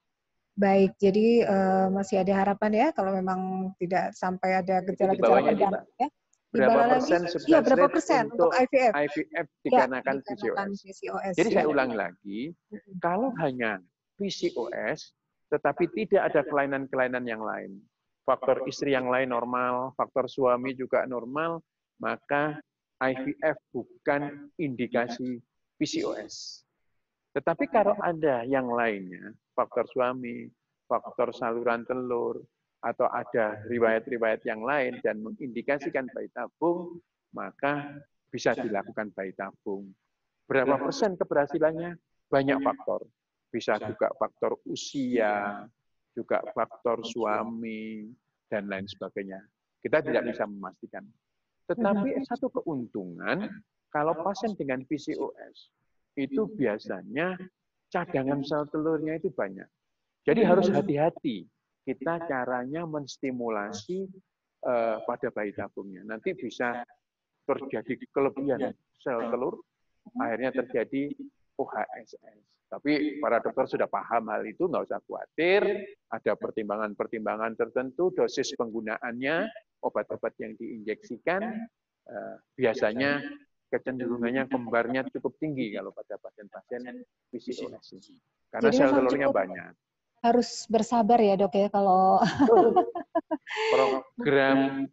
Baik, 0.59 0.99
jadi 0.99 1.47
uh, 1.47 1.87
masih 1.95 2.21
ada 2.27 2.35
harapan 2.43 2.73
ya 2.75 2.89
kalau 2.91 3.15
memang 3.15 3.71
tidak 3.79 4.11
sampai 4.19 4.59
ada 4.59 4.83
gejala-gejala 4.83 5.87
ya. 5.97 6.09
Berapa 6.51 6.99
persen 6.99 7.21
lagi? 7.31 7.47
Iya, 7.47 7.59
berapa 7.63 7.87
persen 7.87 8.25
untuk, 8.35 8.51
IVF? 8.51 8.93
IVF 8.93 9.47
dikarenakan 9.63 10.17
ya, 10.19 10.23
PCOS. 10.27 10.69
PCOS. 10.83 11.35
Jadi 11.39 11.49
ya. 11.49 11.55
saya 11.55 11.67
ulang 11.71 11.91
lagi, 11.95 12.51
kalau 12.99 13.31
hanya 13.39 13.79
PCOS, 14.19 15.15
tetapi 15.55 15.87
tidak 15.95 16.35
ada 16.35 16.43
kelainan-kelainan 16.43 17.23
yang 17.23 17.43
lain, 17.43 17.79
faktor 18.27 18.67
istri 18.67 18.99
yang 18.99 19.07
lain 19.07 19.31
normal, 19.31 19.95
faktor 19.95 20.27
suami 20.27 20.75
juga 20.75 21.07
normal, 21.07 21.63
maka 22.03 22.59
IVF 22.99 23.57
bukan 23.71 24.51
indikasi 24.59 25.39
PCOS. 25.79 26.67
Tetapi 27.31 27.71
kalau 27.71 27.95
ada 28.03 28.43
yang 28.43 28.67
lainnya, 28.67 29.31
faktor 29.55 29.87
suami, 29.87 30.51
faktor 30.91 31.31
saluran 31.31 31.87
telur, 31.87 32.43
atau 32.81 33.07
ada 33.13 33.61
riwayat-riwayat 33.69 34.41
yang 34.49 34.65
lain 34.65 35.01
dan 35.05 35.21
mengindikasikan 35.21 36.09
bayi 36.17 36.33
tabung, 36.33 36.97
maka 37.37 38.01
bisa 38.33 38.57
dilakukan 38.57 39.13
bayi 39.13 39.37
tabung. 39.37 39.93
Berapa 40.49 40.81
persen 40.81 41.15
keberhasilannya? 41.15 41.95
Banyak 42.33 42.59
faktor. 42.65 43.05
Bisa 43.53 43.77
juga 43.83 44.11
faktor 44.17 44.57
usia, 44.65 45.67
juga 46.17 46.41
faktor 46.57 47.05
suami, 47.05 48.09
dan 48.49 48.67
lain 48.67 48.89
sebagainya. 48.89 49.39
Kita 49.79 50.01
tidak 50.03 50.33
bisa 50.33 50.49
memastikan. 50.49 51.05
Tetapi 51.71 52.19
satu 52.27 52.51
keuntungan, 52.51 53.47
kalau 53.95 54.15
pasien 54.27 54.57
dengan 54.59 54.83
PCOS, 54.87 55.71
itu 56.19 56.51
biasanya 56.59 57.39
cadangan 57.91 58.43
sel 58.43 58.67
telurnya 58.71 59.19
itu 59.19 59.31
banyak. 59.31 59.67
Jadi 60.27 60.41
harus 60.43 60.67
hati-hati 60.71 61.47
kita 61.85 62.29
caranya 62.29 62.85
menstimulasi 62.85 64.09
uh, 64.65 65.01
pada 65.05 65.29
bayi 65.33 65.53
tabungnya. 65.57 66.05
Nanti 66.05 66.37
bisa 66.37 66.85
terjadi 67.49 67.99
kelebihan 68.13 68.71
sel 69.01 69.33
telur, 69.33 69.65
akhirnya 70.21 70.53
terjadi 70.55 71.13
OHSS. 71.57 72.41
Tapi 72.71 73.19
para 73.19 73.43
dokter 73.43 73.67
sudah 73.67 73.91
paham 73.91 74.31
hal 74.31 74.47
itu, 74.47 74.71
nggak 74.71 74.87
usah 74.87 75.03
khawatir. 75.03 75.67
Ada 76.07 76.39
pertimbangan-pertimbangan 76.39 77.59
tertentu, 77.59 78.15
dosis 78.15 78.55
penggunaannya, 78.55 79.51
obat-obat 79.83 80.39
yang 80.39 80.55
diinjeksikan, 80.55 81.43
uh, 82.07 82.37
biasanya 82.55 83.27
kecenderungannya 83.75 84.47
kembarnya 84.47 85.03
cukup 85.11 85.35
tinggi 85.43 85.75
kalau 85.75 85.91
pada 85.91 86.15
pasien-pasien 86.23 87.03
PCOS. 87.35 88.15
Karena 88.55 88.71
Jadi 88.71 88.79
sel 88.79 88.91
telurnya 88.95 89.29
banyak. 89.35 89.75
Harus 90.21 90.69
bersabar 90.69 91.17
ya 91.17 91.35
dok 91.37 91.53
ya 91.57 91.69
kalau 91.73 92.21
program 93.73 94.89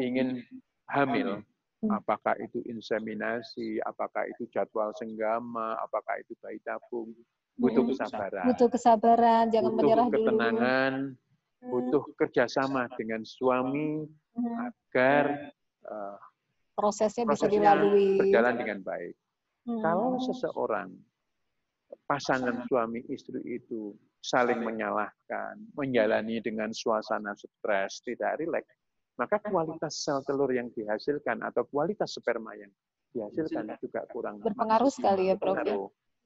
ingin 0.00 0.44
hamil, 0.88 1.44
hmm. 1.84 1.90
apakah 1.92 2.34
itu 2.40 2.64
inseminasi, 2.64 3.78
apakah 3.84 4.24
itu 4.28 4.48
jadwal 4.48 4.90
senggama, 4.96 5.76
apakah 5.84 6.16
itu 6.20 6.32
bayi 6.40 6.58
tabung, 6.64 7.12
butuh 7.60 7.84
hmm. 7.84 7.90
kesabaran. 7.92 8.44
Butuh 8.48 8.68
kesabaran, 8.72 9.44
jangan 9.52 9.70
butuh 9.74 9.84
menyerah 9.84 10.06
ketenangan, 10.08 10.92
dulu. 11.12 11.68
butuh 11.68 12.02
kerjasama 12.16 12.88
dengan 12.96 13.22
suami 13.26 14.08
hmm. 14.38 14.54
agar 14.64 15.52
uh, 15.84 16.16
prosesnya, 16.78 17.26
prosesnya 17.26 17.46
bisa 17.46 17.46
dilalui 17.52 18.16
berjalan 18.16 18.54
dengan 18.56 18.78
baik. 18.80 19.14
Hmm. 19.68 19.82
Kalau 19.84 20.10
seseorang 20.24 20.88
pasangan 22.04 22.64
suami 22.68 23.04
istri 23.08 23.40
itu 23.44 23.94
saling 24.18 24.60
menyalahkan, 24.60 25.56
menjalani 25.78 26.42
dengan 26.42 26.74
suasana 26.74 27.32
stres, 27.38 28.02
tidak 28.04 28.42
rileks, 28.42 28.74
maka 29.16 29.40
kualitas 29.40 30.02
sel 30.02 30.20
telur 30.26 30.50
yang 30.50 30.68
dihasilkan 30.74 31.40
atau 31.42 31.64
kualitas 31.70 32.18
sperma 32.18 32.52
yang 32.58 32.70
dihasilkan 33.14 33.78
juga 33.80 34.04
kurang 34.12 34.42
berpengaruh 34.42 34.92
sekali 34.92 35.32
ya, 35.32 35.36
Prof. 35.38 35.58
Ya? 35.64 35.76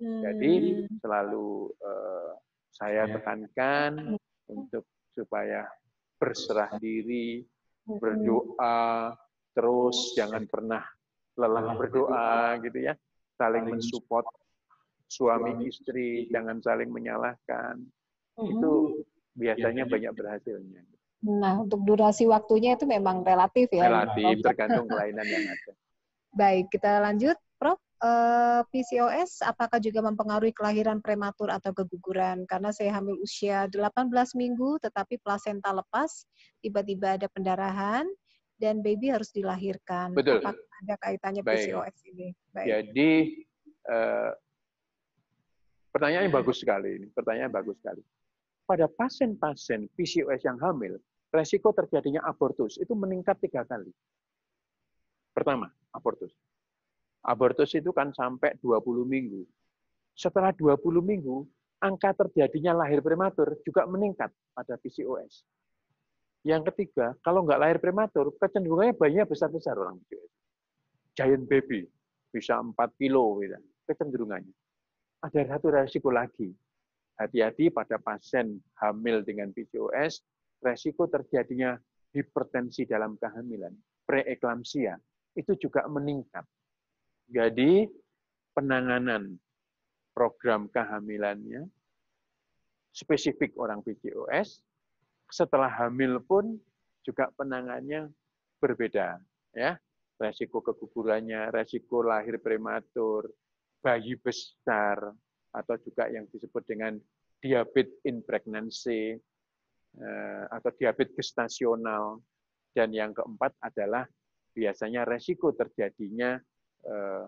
Hmm. 0.03 0.21
Jadi 0.25 0.53
selalu 0.99 1.71
uh, 1.79 2.33
saya 2.75 3.07
tekankan 3.07 4.17
hmm. 4.17 4.51
untuk 4.51 4.89
supaya 5.15 5.69
berserah 6.19 6.75
diri, 6.81 7.45
hmm. 7.87 8.01
berdoa, 8.03 9.15
terus 9.53 10.17
jangan 10.17 10.49
pernah 10.49 10.83
lelah 11.37 11.77
berdoa 11.77 12.61
gitu 12.61 12.93
ya 12.93 12.95
saling 13.41 13.65
mensupport 13.65 14.25
suami 15.13 15.69
istri 15.69 16.27
jangan 16.33 16.65
saling 16.65 16.89
menyalahkan 16.89 17.77
itu 18.41 19.05
biasanya 19.37 19.85
banyak 19.85 20.13
berhasilnya 20.17 20.83
nah 21.23 21.61
untuk 21.61 21.85
durasi 21.85 22.25
waktunya 22.27 22.75
itu 22.75 22.89
memang 22.89 23.23
relatif 23.23 23.69
ya 23.71 23.87
relatif 23.87 24.41
tergantung 24.41 24.89
kelainan 24.91 25.27
yang 25.29 25.45
ada 25.47 25.73
baik 26.33 26.73
kita 26.73 26.99
lanjut 27.05 27.37
Prof 27.63 27.79
eh, 28.03 28.63
PCOS 28.75 29.47
apakah 29.47 29.79
juga 29.79 30.03
mempengaruhi 30.03 30.51
kelahiran 30.51 30.99
prematur 30.99 31.47
atau 31.47 31.71
keguguran? 31.71 32.43
Karena 32.51 32.75
saya 32.75 32.99
hamil 32.99 33.23
usia 33.23 33.71
18 33.71 34.11
minggu, 34.35 34.83
tetapi 34.83 35.23
plasenta 35.23 35.71
lepas, 35.71 36.27
tiba-tiba 36.59 37.15
ada 37.15 37.31
pendarahan, 37.31 38.03
dan 38.63 38.79
baby 38.83 39.11
harus 39.11 39.31
dilahirkan. 39.31 40.15
Betul. 40.15 40.39
Apakah 40.39 40.59
ada 40.59 40.95
kaitannya 41.03 41.43
Baik. 41.43 41.71
PCOS 41.71 41.97
ini? 42.15 42.29
Baik. 42.55 42.67
Jadi 42.67 43.11
uh, 43.91 44.31
pertanyaannya 45.93 46.33
bagus 46.33 46.65
sekali 46.65 46.99
ini. 46.99 47.07
Pertanyaan 47.13 47.53
bagus 47.53 47.79
sekali. 47.79 48.03
Pada 48.65 48.89
pasien-pasien 48.89 49.87
PCOS 49.93 50.43
yang 50.49 50.57
hamil, 50.59 50.97
resiko 51.29 51.71
terjadinya 51.77 52.25
abortus 52.25 52.81
itu 52.81 52.97
meningkat 52.97 53.37
tiga 53.45 53.63
kali. 53.69 53.93
Pertama, 55.33 55.69
abortus. 55.93 56.33
Abortus 57.23 57.73
itu 57.77 57.93
kan 57.95 58.11
sampai 58.13 58.59
20 58.61 59.07
minggu. 59.07 59.45
Setelah 60.13 60.53
20 60.53 61.01
minggu, 61.01 61.47
angka 61.81 62.13
terjadinya 62.15 62.85
lahir 62.85 63.01
prematur 63.01 63.57
juga 63.65 63.89
meningkat 63.89 64.29
pada 64.53 64.75
PCOS. 64.77 65.43
Yang 66.43 66.75
ketiga, 66.75 67.15
kalau 67.23 67.47
nggak 67.47 67.61
lahir 67.61 67.79
prematur, 67.79 68.35
kecenderungannya 68.39 68.99
bayinya 68.99 69.25
besar-besar 69.27 69.79
orang 69.79 70.03
Giant 71.15 71.45
baby, 71.47 71.87
bisa 72.33 72.59
4 72.59 72.75
kilo, 72.99 73.39
gitu. 73.45 73.59
kecenderungannya. 73.87 74.55
Ada 75.23 75.57
satu 75.57 75.71
resiko 75.71 76.11
lagi. 76.11 76.51
Hati-hati 77.17 77.71
pada 77.71 78.03
pasien 78.03 78.59
hamil 78.83 79.23
dengan 79.23 79.55
PCOS, 79.55 80.25
resiko 80.59 81.07
terjadinya 81.07 81.79
hipertensi 82.11 82.83
dalam 82.89 83.15
kehamilan, 83.15 83.71
preeklamsia, 84.03 84.99
itu 85.39 85.55
juga 85.55 85.87
meningkat. 85.87 86.43
Jadi, 87.31 87.87
penanganan 88.51 89.39
program 90.11 90.67
kehamilannya, 90.69 91.71
spesifik 92.91 93.55
orang 93.57 93.81
PCOS, 93.87 94.61
setelah 95.33 95.71
hamil 95.71 96.21
pun 96.21 96.61
juga 97.01 97.33
penangannya 97.35 98.13
berbeda 98.61 99.17
ya 99.57 99.75
resiko 100.21 100.63
kegugurannya 100.63 101.51
resiko 101.51 102.05
lahir 102.05 102.39
prematur 102.39 103.27
bayi 103.83 104.15
besar 104.17 105.11
atau 105.53 105.75
juga 105.83 106.09
yang 106.09 106.25
disebut 106.31 106.63
dengan 106.65 106.97
diabetes 107.43 107.99
in 108.07 108.23
pregnancy 108.23 109.19
eh, 109.99 110.45
atau 110.49 110.71
diabetes 110.79 111.19
gestasional 111.19 112.23
dan 112.73 112.95
yang 112.95 113.13
keempat 113.13 113.53
adalah 113.61 114.07
biasanya 114.55 115.05
resiko 115.05 115.53
terjadinya 115.53 116.39
eh, 116.87 117.25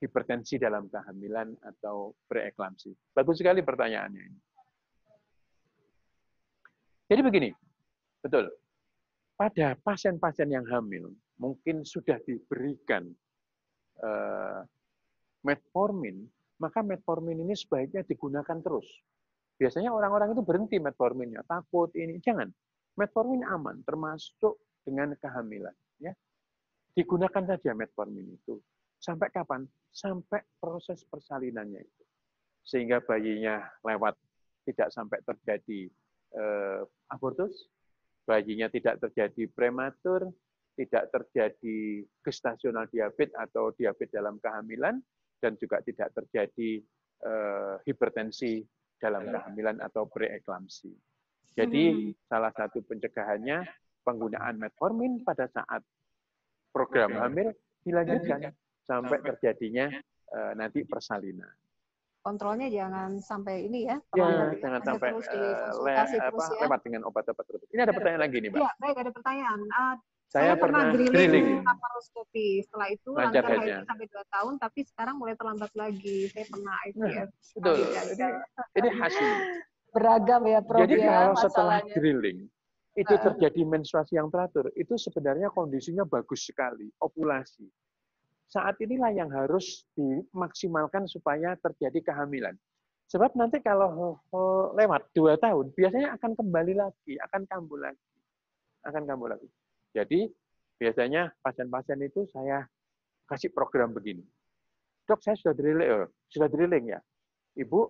hipertensi 0.00 0.60
dalam 0.60 0.86
kehamilan 0.92 1.56
atau 1.64 2.12
preeklamsi. 2.28 2.92
Bagus 3.16 3.40
sekali 3.40 3.64
pertanyaannya 3.64 4.22
ini. 4.22 4.40
Jadi 7.08 7.20
begini, 7.20 7.50
betul. 8.24 8.48
Pada 9.36 9.76
pasien-pasien 9.80 10.48
yang 10.48 10.64
hamil, 10.68 11.12
mungkin 11.36 11.82
sudah 11.84 12.16
diberikan 12.22 13.10
uh, 14.00 14.62
metformin, 15.44 16.24
maka 16.58 16.80
metformin 16.80 17.44
ini 17.44 17.54
sebaiknya 17.54 18.02
digunakan 18.02 18.58
terus. 18.64 18.88
Biasanya 19.60 19.94
orang-orang 19.94 20.34
itu 20.34 20.42
berhenti 20.42 20.76
metforminnya, 20.82 21.46
takut 21.46 21.92
ini. 21.94 22.18
Jangan. 22.18 22.50
Metformin 22.98 23.46
aman, 23.46 23.82
termasuk 23.86 24.58
dengan 24.82 25.14
kehamilan. 25.18 25.74
Ya. 26.02 26.14
Digunakan 26.94 27.44
saja 27.54 27.70
metformin 27.74 28.34
itu. 28.34 28.58
Sampai 28.98 29.30
kapan? 29.30 29.66
Sampai 29.94 30.42
proses 30.58 31.04
persalinannya 31.06 31.84
itu. 31.84 32.02
Sehingga 32.64 33.04
bayinya 33.04 33.62
lewat, 33.84 34.16
tidak 34.64 34.88
sampai 34.90 35.20
terjadi 35.22 35.90
eh, 36.34 36.80
abortus, 37.12 37.68
bayinya 38.24 38.72
tidak 38.72 38.98
terjadi 39.04 39.44
prematur, 39.52 40.32
tidak 40.74 41.12
terjadi 41.12 42.02
gestasional 42.24 42.88
diabetes 42.90 43.36
atau 43.36 43.70
diabetes 43.76 44.14
dalam 44.14 44.40
kehamilan, 44.42 44.98
dan 45.44 45.60
juga 45.60 45.84
tidak 45.84 46.08
terjadi 46.16 46.80
eh, 47.24 47.74
hipertensi 47.84 48.64
dalam 48.96 49.28
kehamilan 49.28 49.80
atau 49.84 50.08
preeklamsi. 50.08 50.92
Jadi 51.52 51.84
Hmm. 51.92 52.12
salah 52.24 52.52
satu 52.56 52.80
pencegahannya 52.84 53.64
penggunaan 54.04 54.56
metformin 54.56 55.20
pada 55.20 55.44
saat 55.48 55.84
program 56.72 57.12
hamil 57.20 57.52
dilanjutkan 57.84 58.52
sampai 58.84 59.20
terjadinya 59.20 59.92
eh, 60.34 60.52
nanti 60.56 60.84
persalinan. 60.88 61.52
Kontrolnya 62.24 62.72
jangan 62.72 63.20
sampai 63.20 63.68
ini 63.68 63.84
ya. 63.84 64.00
Ya, 64.16 64.56
jangan 64.56 64.80
sampai 64.80 65.08
terus 65.12 65.28
eh, 65.28 65.56
le- 65.84 65.96
apa, 65.96 66.28
terus 66.32 66.46
ya. 66.48 66.60
lewat 66.64 66.80
dengan 66.80 67.02
obat-obat 67.04 67.44
tertentu. 67.44 67.68
Ini 67.72 67.80
ada 67.84 67.92
pertanyaan 67.92 68.22
lagi 68.24 68.36
nih, 68.40 68.48
Mbak. 68.48 68.60
Iya, 68.64 68.70
baik 68.80 68.96
ada 68.96 69.10
pertanyaan. 69.12 69.60
Ah, 69.76 69.94
Saya, 70.34 70.58
pernah 70.58 70.90
drilling, 70.90 71.14
drilling. 71.14 71.48
laparoskopi. 71.62 72.58
Setelah 72.66 72.88
itu 72.90 73.10
Lancar 73.14 73.46
headnya. 73.46 73.54
haidnya 73.54 73.86
sampai 73.86 74.06
2 74.10 74.34
tahun, 74.34 74.52
tapi 74.58 74.80
sekarang 74.82 75.14
mulai 75.22 75.34
terlambat 75.38 75.70
lagi. 75.78 76.26
Saya 76.34 76.44
pernah 76.50 76.74
IVF. 76.90 77.28
Betul. 77.54 77.76
Ini, 77.78 77.86
gagal. 77.94 78.32
ini 78.74 78.88
hasil. 78.98 79.30
Beragam 79.94 80.42
ya 80.42 80.58
Prof 80.58 80.80
Jadi 80.82 80.96
ya 80.98 81.06
kalau 81.06 81.34
setelah 81.38 81.78
drilling 81.86 82.50
itu 82.98 83.14
terjadi 83.14 83.62
menstruasi 83.62 84.18
yang 84.18 84.26
teratur, 84.26 84.74
itu 84.74 84.98
sebenarnya 84.98 85.54
kondisinya 85.54 86.02
bagus 86.02 86.50
sekali, 86.50 86.90
ovulasi. 86.98 87.70
Saat 88.50 88.78
inilah 88.82 89.14
yang 89.14 89.30
harus 89.30 89.86
dimaksimalkan 89.94 91.06
supaya 91.06 91.54
terjadi 91.62 92.10
kehamilan. 92.10 92.58
Sebab 93.10 93.38
nanti 93.38 93.62
kalau 93.62 94.18
lewat 94.74 95.10
dua 95.14 95.38
tahun, 95.38 95.70
biasanya 95.74 96.18
akan 96.18 96.38
kembali 96.38 96.74
lagi, 96.74 97.14
akan 97.22 97.46
kambuh 97.46 97.78
lagi, 97.82 98.10
akan 98.86 99.02
kambuh 99.06 99.30
lagi. 99.30 99.46
Jadi 99.94 100.26
biasanya 100.76 101.30
pasien-pasien 101.38 102.02
itu 102.02 102.26
saya 102.28 102.66
kasih 103.30 103.54
program 103.54 103.94
begini. 103.94 104.26
Dok, 105.06 105.20
saya 105.22 105.38
sudah 105.38 105.54
drilling, 105.54 105.88
eh, 105.88 106.08
sudah 106.28 106.48
drilling 106.50 106.84
ya. 106.90 107.00
Ibu, 107.54 107.80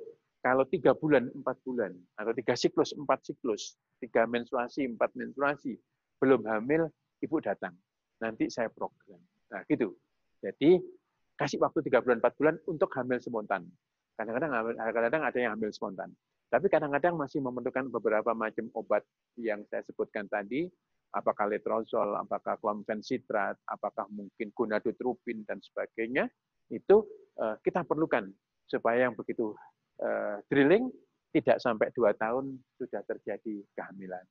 kalau 0.44 0.68
tiga 0.68 0.92
bulan, 0.92 1.32
empat 1.32 1.57
bulan, 1.64 1.96
atau 2.20 2.36
tiga 2.36 2.52
siklus, 2.52 2.92
empat 2.92 3.24
siklus, 3.24 3.80
tiga 3.96 4.28
menstruasi, 4.28 4.84
empat 4.84 5.16
menstruasi, 5.16 5.80
belum 6.20 6.44
hamil, 6.44 6.84
ibu 7.24 7.36
datang. 7.40 7.72
Nanti 8.20 8.52
saya 8.52 8.68
program. 8.68 9.22
Nah, 9.48 9.64
gitu. 9.64 9.96
Jadi, 10.44 10.76
kasih 11.40 11.57
waktu 11.64 11.80
tiga 11.88 12.05
bulan, 12.05 12.20
empat 12.20 12.34
bulan 12.36 12.55
untuk 12.68 12.92
hamil 12.92 13.16
spontan. 13.24 13.64
Kadang-kadang 14.20 14.52
kadang-kadang 14.76 15.22
ada 15.24 15.38
yang 15.40 15.52
hamil 15.57 15.72
spontan. 15.72 16.12
Tapi 16.52 16.66
kadang-kadang 16.68 17.18
masih 17.18 17.40
memerlukan 17.40 17.88
beberapa 17.90 18.30
macam 18.36 18.68
obat 18.76 19.02
yang 19.40 19.64
saya 19.66 19.82
sebutkan 19.82 20.28
tadi, 20.28 20.68
apakah 21.15 21.47
letrozol, 21.49 22.19
apakah 22.19 22.59
clomfencitrat, 22.59 23.57
apakah 23.71 24.11
mungkin 24.11 24.51
gonadotropin 24.53 25.47
dan 25.47 25.62
sebagainya, 25.62 26.27
itu 26.75 27.07
eh, 27.39 27.57
kita 27.62 27.87
perlukan 27.87 28.27
supaya 28.67 29.07
yang 29.09 29.15
begitu 29.15 29.55
eh, 30.03 30.43
drilling 30.51 30.91
tidak 31.35 31.59
sampai 31.62 31.91
dua 31.95 32.15
tahun 32.15 32.59
sudah 32.79 33.03
terjadi 33.07 33.62
kehamilan. 33.75 34.23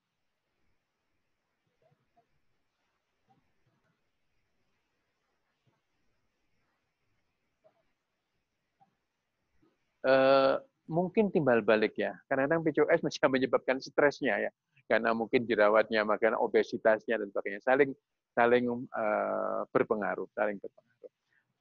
Eh, 10.03 10.55
mungkin 10.91 11.31
timbal 11.31 11.63
balik 11.63 11.95
ya. 11.95 12.11
Kadang-kadang 12.27 12.61
PCOS 12.67 12.99
bisa 13.07 13.27
menyebabkan 13.33 13.79
stresnya 13.79 14.35
ya. 14.35 14.51
Karena 14.85 15.15
mungkin 15.15 15.47
jerawatnya, 15.47 16.03
makanan 16.03 16.37
obesitasnya 16.39 17.17
dan 17.17 17.27
sebagainya 17.31 17.61
saling 17.63 17.91
saling 18.33 18.65
eh, 18.69 19.61
berpengaruh, 19.71 20.27
saling 20.35 20.59
berpengaruh. 20.59 21.11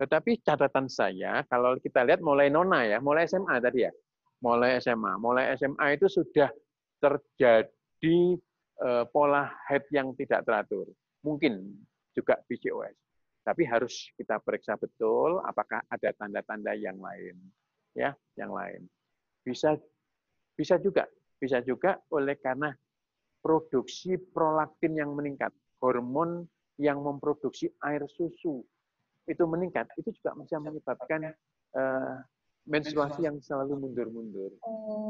Tetapi 0.02 0.42
catatan 0.42 0.90
saya 0.90 1.46
kalau 1.46 1.78
kita 1.78 2.02
lihat 2.02 2.20
mulai 2.24 2.50
nona 2.50 2.82
ya, 2.82 2.98
mulai 2.98 3.28
SMA 3.28 3.62
tadi 3.62 3.86
ya. 3.86 3.92
Mulai 4.42 4.82
SMA, 4.82 5.22
mulai 5.22 5.54
SMA 5.54 5.94
itu 5.94 6.10
sudah 6.10 6.50
terjadi 6.98 8.18
eh, 8.82 9.04
pola 9.14 9.46
head 9.70 9.86
yang 9.94 10.10
tidak 10.18 10.42
teratur. 10.42 10.90
Mungkin 11.22 11.62
juga 12.10 12.42
PCOS. 12.50 12.98
Tapi 13.42 13.62
harus 13.66 14.10
kita 14.18 14.38
periksa 14.42 14.78
betul 14.78 15.42
apakah 15.42 15.82
ada 15.90 16.10
tanda-tanda 16.14 16.74
yang 16.78 16.98
lain 16.98 17.34
ya 17.92 18.16
yang 18.36 18.52
lain 18.52 18.88
bisa 19.44 19.76
bisa 20.56 20.80
juga 20.80 21.04
bisa 21.36 21.60
juga 21.60 22.00
oleh 22.12 22.38
karena 22.40 22.72
produksi 23.42 24.16
prolaktin 24.16 24.96
yang 24.96 25.12
meningkat. 25.12 25.50
Hormon 25.82 26.46
yang 26.78 27.02
memproduksi 27.02 27.66
air 27.82 28.06
susu 28.06 28.62
itu 29.26 29.44
meningkat. 29.50 29.90
Itu 29.98 30.14
juga 30.14 30.38
bisa 30.38 30.62
menyebabkan 30.62 31.34
eh, 31.74 32.14
menstruasi 32.70 33.26
yang 33.26 33.42
selalu 33.42 33.82
mundur-mundur. 33.82 34.54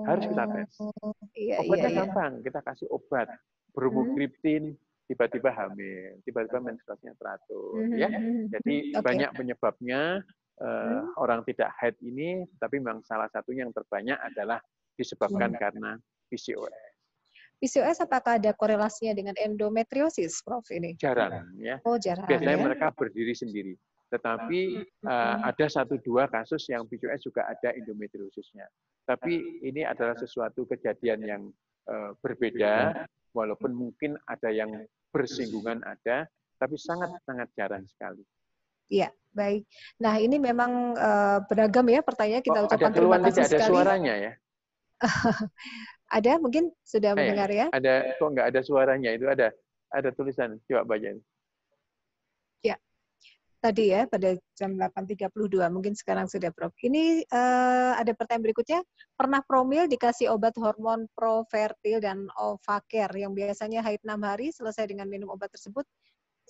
Harus 0.08 0.24
kita 0.32 0.44
tes. 0.48 0.72
Iya, 0.80 0.96
iya, 1.36 1.56
obatnya 1.60 1.90
iya. 1.92 1.98
gampang. 2.00 2.32
Kita 2.40 2.60
kasih 2.64 2.88
obat. 2.88 3.28
Bromokriptin 3.76 4.76
tiba-tiba 5.08 5.52
hamil 5.52 6.24
tiba-tiba 6.24 6.62
menstruasinya 6.62 7.12
teratur 7.20 7.84
ya. 7.92 8.08
Mhm. 8.08 8.48
jadi 8.48 8.76
Oke. 8.96 9.04
banyak 9.04 9.30
penyebabnya 9.36 10.24
Hmm. 10.62 11.10
orang 11.18 11.42
tidak 11.42 11.74
haid 11.80 11.98
ini, 12.06 12.46
tapi 12.62 12.78
memang 12.78 13.02
salah 13.02 13.26
satunya 13.34 13.66
yang 13.66 13.74
terbanyak 13.74 14.14
adalah 14.14 14.62
disebabkan 14.94 15.58
karena 15.58 15.98
PCOS. 16.30 16.91
PCOS 17.62 18.02
apakah 18.02 18.42
ada 18.42 18.50
korelasinya 18.50 19.14
dengan 19.14 19.38
endometriosis, 19.38 20.42
Prof 20.42 20.66
ini? 20.74 20.98
Jarang 20.98 21.54
ya. 21.62 21.78
Oh, 21.86 21.94
jarang 21.94 22.26
Biasanya 22.26 22.58
ya. 22.58 22.64
mereka 22.66 22.90
berdiri 22.90 23.30
sendiri. 23.38 23.78
Tetapi 24.10 24.60
eh, 24.82 25.36
ada 25.46 25.66
satu 25.70 25.94
dua 26.02 26.26
kasus 26.26 26.66
yang 26.66 26.90
PCOS 26.90 27.22
juga 27.22 27.46
ada 27.46 27.70
endometriosisnya. 27.70 28.66
Tapi 29.06 29.62
ini 29.62 29.86
adalah 29.86 30.18
sesuatu 30.18 30.66
kejadian 30.66 31.22
yang 31.22 31.42
eh, 31.86 32.10
berbeda, 32.18 33.06
walaupun 33.30 33.70
mungkin 33.78 34.18
ada 34.26 34.50
yang 34.50 34.82
bersinggungan 35.14 35.86
ada, 35.86 36.26
tapi 36.58 36.74
sangat-sangat 36.74 37.46
jarang 37.54 37.86
sekali. 37.86 38.26
Iya, 38.90 39.08
baik. 39.32 39.64
Nah, 40.02 40.18
ini 40.18 40.36
memang 40.42 40.98
eh, 40.98 41.38
beragam 41.46 41.86
ya 41.86 42.02
pertanyaan 42.02 42.42
kita 42.42 42.58
Oh, 42.58 42.66
ada 42.66 42.74
ucapkan 42.74 42.90
terima 42.90 43.16
kasih 43.22 43.30
tidak 43.38 43.46
ada 43.46 43.58
sekali. 43.62 43.70
suaranya 43.70 44.14
ya? 44.18 44.32
Ada 46.12 46.36
mungkin 46.36 46.68
sudah 46.84 47.16
Eh, 47.16 47.18
mendengar 47.18 47.48
ya? 47.48 47.66
ada 47.72 48.12
kok 48.20 48.28
nggak 48.36 48.46
ada 48.52 48.60
suaranya 48.60 49.10
itu 49.16 49.24
ada 49.26 49.48
ada 49.92 50.08
tulisan 50.12 50.60
coba 50.68 50.84
baca 50.96 51.16
Tadi 53.62 53.94
ya 53.94 54.10
pada 54.10 54.34
jam 54.58 54.74
8.32 54.74 55.30
mungkin 55.70 55.94
sekarang 55.94 56.26
sudah 56.26 56.50
Prof. 56.50 56.74
Ini 56.82 57.22
eh, 57.22 57.92
ada 57.94 58.10
pertanyaan 58.10 58.50
berikutnya. 58.50 58.82
Pernah 59.14 59.38
promil 59.46 59.86
dikasih 59.86 60.34
obat 60.34 60.58
hormon 60.58 61.06
Profertil 61.14 62.02
dan 62.02 62.26
Ovacare 62.34 63.14
yang 63.14 63.38
biasanya 63.38 63.78
haid 63.86 64.02
6 64.02 64.18
hari 64.18 64.50
selesai 64.50 64.90
dengan 64.90 65.06
minum 65.06 65.30
obat 65.30 65.54
tersebut. 65.54 65.86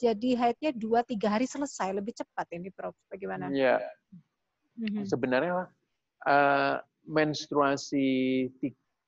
Jadi 0.00 0.40
haidnya 0.40 0.72
2-3 0.72 1.28
hari 1.28 1.44
selesai, 1.44 1.92
lebih 1.92 2.16
cepat 2.16 2.48
ini 2.56 2.72
Prof. 2.72 2.96
Bagaimana? 3.12 3.52
ya 3.52 3.76
Mhm. 4.80 5.04
sebenarnya 5.04 5.68
eh, 6.24 6.80
menstruasi 7.04 8.08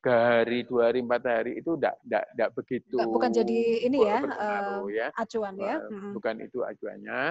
tiga 0.05 0.45
hari 0.45 0.69
dua 0.69 0.93
hari 0.93 1.01
empat 1.01 1.25
hari 1.25 1.53
itu 1.65 1.81
tidak 1.81 1.97
tidak 2.05 2.51
begitu 2.53 2.97
Nggak- 3.01 3.09
bukan 3.17 3.31
jadi 3.33 3.57
ini 3.89 3.99
ya, 4.05 4.21
berpengaruh 4.21 4.87
ya. 4.93 5.09
Acuan 5.17 5.55
ya. 5.57 5.77
Eh, 5.81 6.13
bukan 6.13 6.35
itu 6.45 6.59
acuannya. 6.61 7.23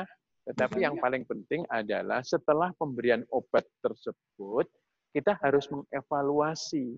Tetapi 0.49 0.77
yang 0.81 0.97
paling 0.97 1.21
penting 1.29 1.61
adalah 1.69 2.25
setelah 2.25 2.73
pemberian 2.73 3.21
obat 3.29 3.61
tersebut 3.85 4.65
kita 5.13 5.37
harus 5.45 5.69
mengevaluasi 5.69 6.97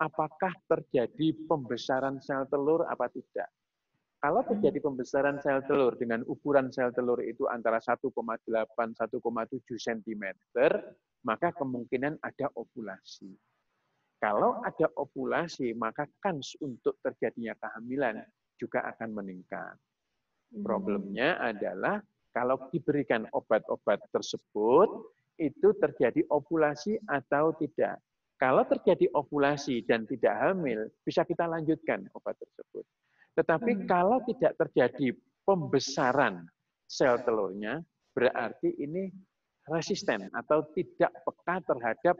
apakah 0.00 0.56
terjadi 0.64 1.36
pembesaran 1.44 2.16
sel 2.24 2.48
telur 2.48 2.88
apa 2.88 3.12
tidak. 3.12 3.52
Kalau 4.24 4.40
terjadi 4.40 4.80
pembesaran 4.80 5.36
sel 5.44 5.60
telur 5.68 6.00
dengan 6.00 6.24
ukuran 6.24 6.72
sel 6.72 6.96
telur 6.96 7.20
itu 7.20 7.44
antara 7.44 7.76
1,8 7.76 8.08
1,7 8.08 8.96
cm, 9.76 10.24
maka 11.28 11.52
kemungkinan 11.52 12.16
ada 12.24 12.48
ovulasi. 12.56 13.36
Kalau 14.20 14.60
ada 14.60 14.86
ovulasi, 15.00 15.72
maka 15.72 16.04
kans 16.20 16.52
untuk 16.60 17.00
terjadinya 17.00 17.56
kehamilan 17.56 18.20
juga 18.60 18.84
akan 18.92 19.16
meningkat. 19.16 19.74
Mhm. 20.52 20.60
Problemnya 20.60 21.40
adalah 21.40 22.04
kalau 22.36 22.68
diberikan 22.68 23.24
obat-obat 23.32 24.04
tersebut, 24.12 24.88
itu 25.40 25.72
terjadi 25.80 26.20
ovulasi 26.28 27.00
atau 27.08 27.56
tidak. 27.56 27.96
Kalau 28.36 28.64
terjadi 28.68 29.08
ovulasi 29.16 29.84
dan 29.88 30.04
tidak 30.04 30.36
hamil, 30.36 30.88
bisa 31.00 31.24
kita 31.24 31.48
lanjutkan 31.48 32.04
obat 32.12 32.36
tersebut. 32.36 32.84
Tetapi 33.40 33.72
Hmm. 33.72 33.86
kalau 33.88 34.20
tidak 34.28 34.52
terjadi 34.60 35.16
pembesaran 35.48 36.44
sel 36.84 37.20
telurnya, 37.24 37.80
berarti 38.12 38.76
ini 38.76 39.08
resisten 39.68 40.28
atau 40.36 40.64
tidak 40.76 41.12
peka 41.24 41.56
terhadap 41.64 42.16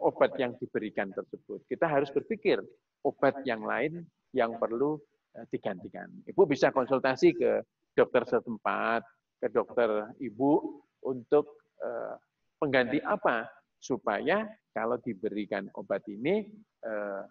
obat 0.00 0.34
yang 0.40 0.56
diberikan 0.58 1.12
tersebut. 1.12 1.64
Kita 1.68 1.86
harus 1.86 2.08
berpikir 2.10 2.60
obat 3.04 3.44
yang 3.44 3.64
lain 3.64 4.04
yang 4.32 4.56
perlu 4.56 4.96
eh, 5.36 5.46
digantikan. 5.52 6.08
Ibu 6.26 6.48
bisa 6.48 6.72
konsultasi 6.72 7.36
ke 7.36 7.62
dokter 7.94 8.24
setempat, 8.24 9.04
ke 9.40 9.48
dokter 9.52 10.12
ibu 10.20 10.82
untuk 11.04 11.64
eh, 11.80 12.14
pengganti 12.60 13.00
apa 13.00 13.48
supaya 13.80 14.44
kalau 14.76 15.00
diberikan 15.00 15.66
obat 15.76 16.04
ini 16.12 16.44
eh, 16.84 17.22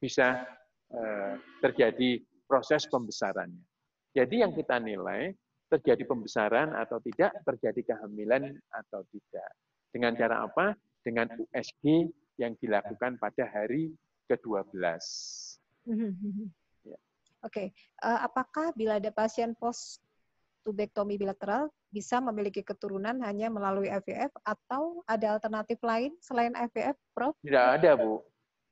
bisa 0.00 0.44
eh, 0.92 1.34
terjadi 1.60 2.20
proses 2.48 2.88
pembesarannya. 2.88 3.64
Jadi 4.16 4.40
yang 4.40 4.56
kita 4.56 4.80
nilai 4.80 5.30
terjadi 5.68 6.00
pembesaran 6.08 6.72
atau 6.72 6.96
tidak, 7.04 7.36
terjadi 7.44 7.94
kehamilan 7.94 8.56
atau 8.72 9.04
tidak. 9.12 9.50
Dengan 9.92 10.16
cara 10.16 10.48
apa? 10.48 10.72
Dengan 11.08 11.32
USG 11.32 12.12
yang 12.36 12.52
dilakukan 12.60 13.16
pada 13.16 13.48
hari 13.48 13.96
ke-12. 14.28 14.76
Ya. 16.84 17.00
Oke, 17.40 17.48
okay. 17.48 17.66
uh, 18.04 18.28
apakah 18.28 18.76
bila 18.76 19.00
ada 19.00 19.08
pasien 19.08 19.56
post 19.56 20.04
tubektomi 20.68 21.16
bilateral 21.16 21.72
bisa 21.88 22.20
memiliki 22.20 22.60
keturunan 22.60 23.16
hanya 23.24 23.48
melalui 23.48 23.88
IVF 23.88 24.28
atau 24.44 25.00
ada 25.08 25.40
alternatif 25.40 25.80
lain 25.80 26.12
selain 26.20 26.52
IVF, 26.52 26.92
Prof? 27.16 27.32
Tidak 27.40 27.66
ada, 27.80 27.96
Bu. 27.96 28.20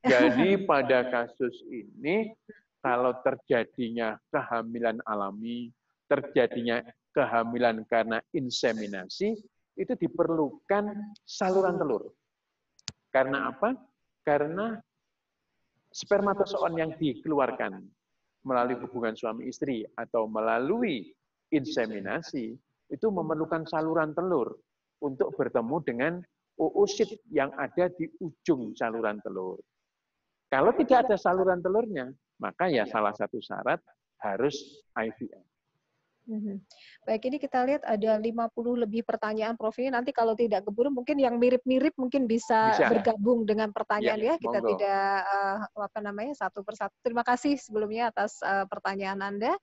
Jadi 0.05 0.61
pada 0.69 1.09
kasus 1.09 1.57
ini 1.73 2.37
kalau 2.85 3.17
terjadinya 3.25 4.21
kehamilan 4.29 5.01
alami, 5.09 5.73
terjadinya 6.07 6.85
kehamilan 7.17 7.83
karena 7.89 8.21
inseminasi, 8.37 9.35
itu 9.75 9.93
diperlukan 9.97 10.95
saluran 11.25 11.81
telur. 11.81 12.13
Karena 13.17 13.49
apa? 13.49 13.73
Karena 14.21 14.77
spermatozoon 15.89 16.77
yang 16.77 16.93
dikeluarkan 17.01 17.81
melalui 18.45 18.77
hubungan 18.85 19.17
suami 19.17 19.49
istri 19.49 19.89
atau 19.97 20.29
melalui 20.29 21.17
inseminasi 21.49 22.53
itu 22.93 23.07
memerlukan 23.09 23.65
saluran 23.65 24.13
telur 24.13 24.61
untuk 25.01 25.33
bertemu 25.33 25.77
dengan 25.81 26.13
oosit 26.61 27.17
yang 27.33 27.49
ada 27.57 27.89
di 27.97 28.05
ujung 28.21 28.77
saluran 28.77 29.17
telur. 29.25 29.65
Kalau 30.53 30.77
tidak 30.77 31.09
ada 31.09 31.17
saluran 31.17 31.65
telurnya, 31.65 32.13
maka 32.37 32.69
ya 32.69 32.85
salah 32.85 33.17
satu 33.17 33.41
syarat 33.41 33.81
harus 34.21 34.85
IVF. 34.93 35.56
Mhm. 36.27 36.59
Baik, 37.07 37.23
ini 37.31 37.39
kita 37.39 37.63
lihat 37.63 37.87
ada 37.87 38.19
50 38.19 38.75
lebih 38.75 39.07
pertanyaan 39.07 39.55
Prof. 39.55 39.79
Ini 39.79 39.95
nanti 39.95 40.11
kalau 40.11 40.35
tidak 40.35 40.67
keburu 40.67 40.91
mungkin 40.91 41.23
yang 41.23 41.39
mirip-mirip 41.39 41.95
mungkin 41.95 42.27
bisa, 42.27 42.75
bisa 42.75 42.91
bergabung 42.91 43.47
dengan 43.47 43.71
pertanyaan 43.71 44.19
ya. 44.19 44.35
ya. 44.35 44.43
Kita 44.43 44.59
monggo. 44.59 44.71
tidak 44.75 45.07
uh, 45.23 45.59
apa 45.87 45.99
namanya 46.03 46.35
satu 46.35 46.67
persatu. 46.67 46.95
Terima 47.07 47.23
kasih 47.23 47.55
sebelumnya 47.63 48.11
atas 48.11 48.43
uh, 48.43 48.67
pertanyaan 48.67 49.23
Anda. 49.23 49.55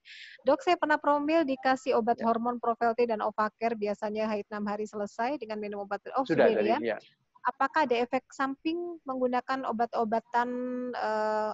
Dok, 0.48 0.64
saya 0.64 0.80
pernah 0.80 0.96
promil 0.96 1.44
dikasih 1.44 2.00
obat 2.00 2.24
ya. 2.24 2.32
hormon 2.32 2.64
Provelti 2.64 3.04
dan 3.04 3.20
Ovacare 3.20 3.76
biasanya 3.76 4.32
haid 4.32 4.48
6 4.48 4.64
hari 4.64 4.88
selesai 4.88 5.36
dengan 5.36 5.60
minum 5.60 5.84
obat. 5.84 6.00
Oh, 6.16 6.24
sudah, 6.24 6.48
sudah 6.48 6.80
ya. 6.80 6.80
ya. 6.80 6.98
Apakah 7.44 7.84
ada 7.84 8.00
efek 8.00 8.24
samping 8.32 9.04
menggunakan 9.04 9.68
obat-obatan 9.68 10.48
uh, 10.96 11.52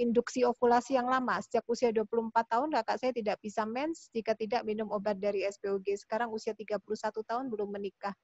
induksi 0.00 0.40
ovulasi 0.48 0.96
yang 0.96 1.04
lama. 1.04 1.36
Sejak 1.44 1.68
usia 1.68 1.92
24 1.92 2.32
tahun 2.48 2.68
kakak 2.80 2.96
saya 2.96 3.12
tidak 3.12 3.36
bisa 3.44 3.68
mens 3.68 4.08
jika 4.16 4.32
tidak 4.32 4.64
minum 4.64 4.88
obat 4.88 5.20
dari 5.20 5.44
SPOG. 5.44 6.00
Sekarang 6.00 6.32
usia 6.32 6.56
31 6.56 6.80
tahun 7.20 7.52
belum 7.52 7.68
menikah. 7.68 8.16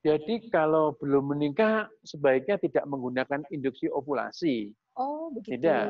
Jadi 0.00 0.48
kalau 0.48 0.96
belum 0.96 1.36
menikah 1.36 1.90
sebaiknya 2.00 2.56
tidak 2.56 2.88
menggunakan 2.88 3.44
induksi 3.52 3.92
ovulasi. 3.92 4.72
Oh, 4.96 5.28
begitu. 5.28 5.60
Tidak. 5.60 5.84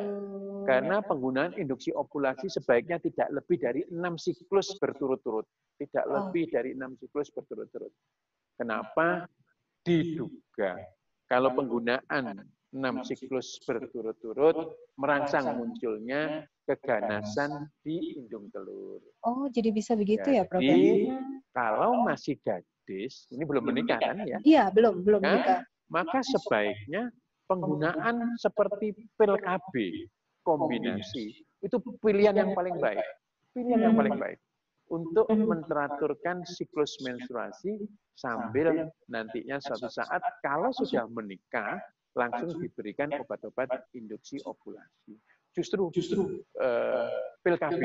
Karena 0.67 0.99
penggunaan 1.01 1.55
induksi 1.55 1.95
ovulasi 1.95 2.51
sebaiknya 2.51 2.99
tidak 2.99 3.29
lebih 3.31 3.57
dari 3.63 3.81
enam 3.95 4.19
siklus 4.19 4.75
berturut-turut. 4.83 5.47
Tidak 5.79 6.05
oh. 6.09 6.13
lebih 6.19 6.51
dari 6.51 6.75
enam 6.75 6.99
siklus 6.99 7.31
berturut-turut. 7.31 7.93
Kenapa? 8.59 9.29
Diduga 9.87 10.77
kalau 11.29 11.53
penggunaan 11.53 12.49
enam 12.77 13.01
siklus 13.01 13.57
berturut-turut 13.65 14.77
merangsang 15.01 15.57
munculnya 15.57 16.45
keganasan 16.69 17.73
di 17.81 18.21
indung 18.21 18.53
telur. 18.53 19.01
Oh, 19.25 19.49
jadi 19.49 19.73
bisa 19.73 19.97
begitu 19.97 20.29
jadi, 20.29 20.45
ya, 20.45 20.49
Prof? 20.49 20.61
Jadi, 20.61 21.09
kalau 21.57 22.05
masih 22.05 22.37
gadis, 22.45 23.25
ini 23.33 23.43
belum 23.49 23.65
menikah 23.73 23.97
kan 23.97 24.21
ya? 24.29 24.39
Iya, 24.45 24.65
belum, 24.69 25.01
belum 25.01 25.21
kan? 25.25 25.29
menikah. 25.33 25.61
Maka 25.89 26.21
sebaiknya 26.21 27.09
penggunaan 27.49 28.37
seperti 28.37 28.93
pil 29.17 29.35
KB 29.41 29.75
kombinasi 30.45 31.41
itu 31.65 31.77
pilihan 32.05 32.37
yang 32.37 32.53
paling 32.53 32.77
baik. 32.77 33.01
Pilihan 33.57 33.81
yang 33.89 33.97
paling 33.97 34.21
baik 34.21 34.39
untuk 34.89 35.29
menteraturkan 35.29 36.45
siklus 36.49 36.97
menstruasi 37.05 37.89
sambil 38.17 38.89
nantinya 39.09 39.61
suatu 39.61 39.89
saat 39.89 40.21
kalau 40.41 40.73
sudah 40.73 41.05
menikah 41.09 41.81
langsung 42.19 42.59
diberikan 42.59 43.15
obat-obat 43.15 43.87
induksi 43.95 44.43
ovulasi. 44.43 45.15
Justru, 45.55 45.91
justru 45.95 46.43
uh, 46.59 47.09
pil 47.43 47.57
KB 47.57 47.81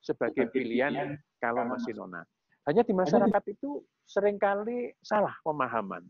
sebagai 0.00 0.48
pilihan 0.50 1.14
kalau 1.36 1.68
masih 1.68 1.92
nona. 1.92 2.24
Hanya 2.64 2.80
di 2.80 2.96
masyarakat 2.96 3.44
itu 3.52 3.84
sering 4.08 4.40
kali 4.40 4.96
salah 5.04 5.36
pemahaman 5.44 6.04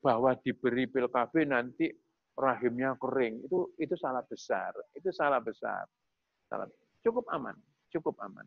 bahwa 0.00 0.32
diberi 0.40 0.88
pil 0.88 1.12
KB 1.12 1.44
nanti 1.44 1.92
rahimnya 2.32 2.96
kering. 2.96 3.44
Itu 3.44 3.76
itu 3.76 3.94
salah 4.00 4.24
besar. 4.24 4.72
Itu 4.96 5.12
salah 5.12 5.44
besar. 5.44 5.84
Salah. 6.48 6.64
Cukup 7.04 7.28
aman, 7.28 7.54
cukup 7.92 8.16
aman. 8.24 8.44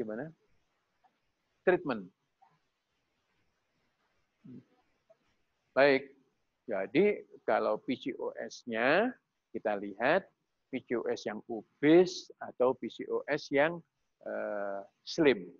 Gimana? 0.00 0.32
Treatment. 1.68 2.08
Baik, 5.76 6.16
jadi 6.64 7.22
kalau 7.44 7.78
PCOS-nya 7.84 9.12
kita 9.52 9.76
lihat 9.76 10.24
PCOS 10.70 11.26
yang 11.26 11.38
obes 11.50 12.30
atau 12.38 12.72
PCOS 12.78 13.50
yang 13.52 13.78
uh, 14.24 14.80
slim, 15.02 15.50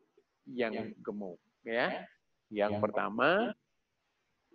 yang 0.49 0.95
gemuk, 1.03 1.39
ya. 1.67 2.07
Yang 2.51 2.83
pertama 2.83 3.55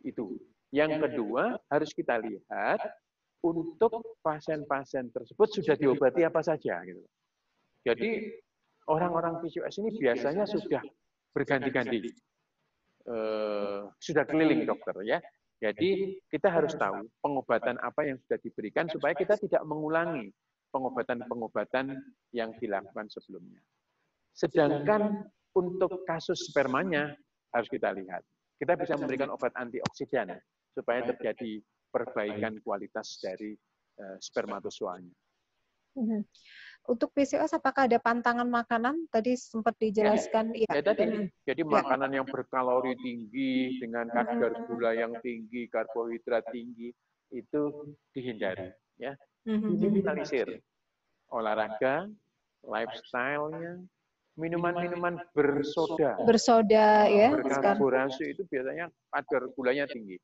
itu. 0.03 0.39
Yang 0.75 1.07
kedua 1.07 1.55
harus 1.71 1.95
kita 1.95 2.19
lihat 2.19 2.83
untuk 3.39 4.19
pasien-pasien 4.19 5.07
tersebut 5.13 5.47
sudah 5.61 5.75
diobati 5.79 6.27
apa 6.27 6.43
saja 6.43 6.83
gitu. 6.83 6.99
Jadi 7.85 8.33
orang-orang 8.89 9.41
PCOS 9.41 9.81
ini 9.81 9.89
biasanya 9.97 10.45
sudah 10.45 10.81
berganti-ganti. 11.33 12.13
Uh, 13.05 13.85
sudah 14.01 14.25
keliling 14.25 14.65
dokter 14.65 14.97
ya. 15.05 15.21
Jadi 15.61 16.19
kita 16.27 16.49
harus 16.51 16.73
tahu 16.75 17.05
pengobatan 17.21 17.77
apa 17.79 18.01
yang 18.03 18.17
sudah 18.25 18.37
diberikan 18.41 18.89
supaya 18.89 19.13
kita 19.13 19.37
tidak 19.39 19.61
mengulangi 19.63 20.33
pengobatan-pengobatan 20.73 21.95
yang 22.35 22.51
dilakukan 22.59 23.07
sebelumnya. 23.07 23.61
Sedangkan 24.35 25.31
untuk 25.55 26.03
kasus 26.03 26.51
spermanya 26.51 27.15
harus 27.55 27.71
kita 27.71 27.95
lihat. 27.95 28.19
Kita 28.59 28.75
bisa 28.75 28.99
memberikan 28.99 29.31
obat 29.31 29.55
antioksidan 29.55 30.35
supaya 30.75 31.07
terjadi 31.07 31.63
perbaikan 31.93 32.59
kualitas 32.59 33.23
dari 33.23 33.55
uh, 34.03 34.19
spermatozoanya. 34.19 35.15
Untuk 36.85 37.09
PCOS 37.17 37.57
apakah 37.57 37.89
ada 37.89 37.97
pantangan 37.97 38.45
makanan? 38.45 39.09
Tadi 39.09 39.33
sempat 39.33 39.73
dijelaskan. 39.81 40.53
Ya, 40.53 40.69
ya. 40.69 40.77
ya 40.77 40.83
tadi. 40.85 41.03
Jadi 41.49 41.61
ya. 41.65 41.69
makanan 41.81 42.11
yang 42.13 42.27
berkalori 42.29 42.93
tinggi 43.01 43.81
dengan 43.81 44.05
kadar 44.13 44.53
gula 44.69 44.93
yang 44.93 45.17
tinggi, 45.25 45.65
karbohidrat 45.73 46.45
tinggi 46.53 46.93
itu 47.33 47.93
dihindari. 48.13 48.69
Ya, 49.01 49.17
diminimalisir. 49.43 50.61
Olahraga, 51.33 52.05
lifestyle-nya, 52.61 53.81
minuman-minuman 54.37 55.17
bersoda. 55.33 56.21
Bersoda 56.21 57.09
ya. 57.09 57.33
Berkarborasi 57.33 58.37
itu 58.37 58.45
biasanya 58.45 58.93
kadar 59.09 59.49
gulanya 59.57 59.89
tinggi. 59.89 60.21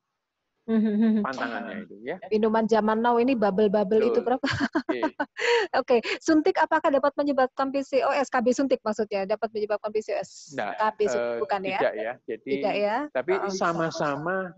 Pantangannya 1.25 1.89
itu 1.89 1.95
ya. 2.05 2.17
Minuman 2.29 2.65
zaman 2.69 3.01
now 3.01 3.17
ini 3.17 3.33
bubble-bubble 3.33 4.13
itu 4.13 4.19
berapa? 4.21 4.45
Oke, 4.45 5.01
okay. 5.81 5.99
suntik 6.21 6.57
apakah 6.61 6.93
dapat 6.93 7.13
menyebabkan 7.17 7.73
PCOS? 7.73 8.29
KB 8.29 8.47
suntik 8.53 8.79
maksudnya 8.85 9.25
dapat 9.25 9.49
menyebabkan 9.51 9.89
PCOS? 9.89 10.53
Nah, 10.53 10.77
KB 10.77 10.99
suntik 11.09 11.33
uh, 11.37 11.41
bukan 11.41 11.61
ya? 11.65 11.79
Tidak 11.81 11.93
ya. 11.97 12.13
Jadi 12.29 12.51
tidak 12.61 12.75
ya. 12.77 12.97
Tapi 13.09 13.33
sama-sama 13.49 14.53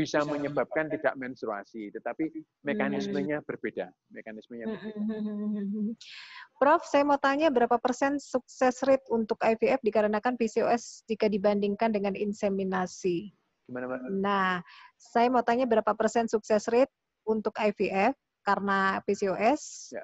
bisa 0.00 0.24
menyebabkan 0.24 0.88
tidak 0.88 1.12
menstruasi, 1.18 1.92
tetapi 1.92 2.32
mekanismenya 2.64 3.44
berbeda. 3.44 3.92
Mekanismenya 4.08 4.64
berbeda. 4.70 5.00
Prof, 6.56 6.88
saya 6.88 7.04
mau 7.04 7.20
tanya 7.20 7.52
berapa 7.52 7.76
persen 7.76 8.16
sukses 8.16 8.80
rate 8.86 9.04
untuk 9.12 9.36
IVF 9.44 9.82
dikarenakan 9.84 10.40
PCOS 10.40 11.04
jika 11.04 11.28
dibandingkan 11.28 11.92
dengan 11.92 12.16
inseminasi? 12.16 13.34
Gimana, 13.70 13.86
Mbak? 13.86 14.00
Nah, 14.18 14.50
saya 14.98 15.30
mau 15.30 15.46
tanya 15.46 15.62
berapa 15.62 15.94
persen 15.94 16.26
sukses 16.26 16.66
rate 16.66 16.90
untuk 17.22 17.54
IVF 17.54 18.18
karena 18.42 18.98
PCOS 19.06 19.94
ya. 19.94 20.02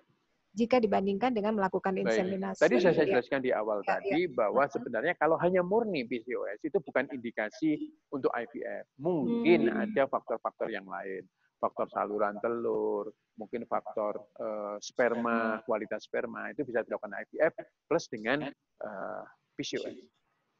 jika 0.55 0.79
dibandingkan 0.79 1.35
dengan 1.35 1.59
melakukan 1.59 1.99
Baik. 1.99 2.07
inseminasi. 2.07 2.63
Tadi 2.63 2.77
saya 2.79 2.95
saya 2.95 3.11
Ya. 3.11 3.13
jelaskan 3.19 3.41
di 3.43 3.51
awal 3.51 3.83
Ya, 3.83 3.99
tadi 3.99 4.31
bahwa 4.31 4.63
Mhm. 4.63 4.73
sebenarnya 4.73 5.15
kalau 5.19 5.35
hanya 5.43 5.67
murni 5.67 6.07
PCOS 6.07 6.63
itu 6.63 6.79
bukan 6.79 7.11
indikasi 7.11 7.91
untuk 8.09 8.31
IVF. 8.31 8.87
Mungkin 8.97 9.67
Hmm. 9.67 9.83
ada 9.83 10.07
faktor-faktor 10.07 10.71
yang 10.71 10.87
lain, 10.87 11.27
faktor 11.59 11.91
saluran 11.91 12.39
telur, 12.39 13.11
mungkin 13.35 13.67
faktor 13.67 14.23
eh, 14.39 14.77
sperma, 14.79 15.59
kualitas 15.67 16.07
sperma 16.07 16.55
itu 16.55 16.63
bisa 16.63 16.87
dilakukan 16.87 17.19
IVF 17.19 17.53
plus 17.91 18.07
dengan 18.07 18.47
eh, 18.47 19.23
PCOS. 19.59 19.97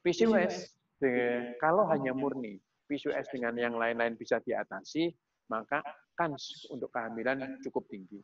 PCOS 0.03 0.55
de- 0.99 1.55
kalau 1.61 1.85
hanya 1.87 2.11
murni 2.11 2.59
PCOS 2.87 3.29
dengan 3.35 3.55
yang 3.59 3.75
lain-lain 3.75 4.15
bisa 4.15 4.39
diatasi, 4.41 5.11
maka 5.51 5.83
kans 6.17 6.67
untuk 6.73 6.91
kehamilan 6.91 7.61
cukup 7.63 7.87
tinggi. 7.91 8.19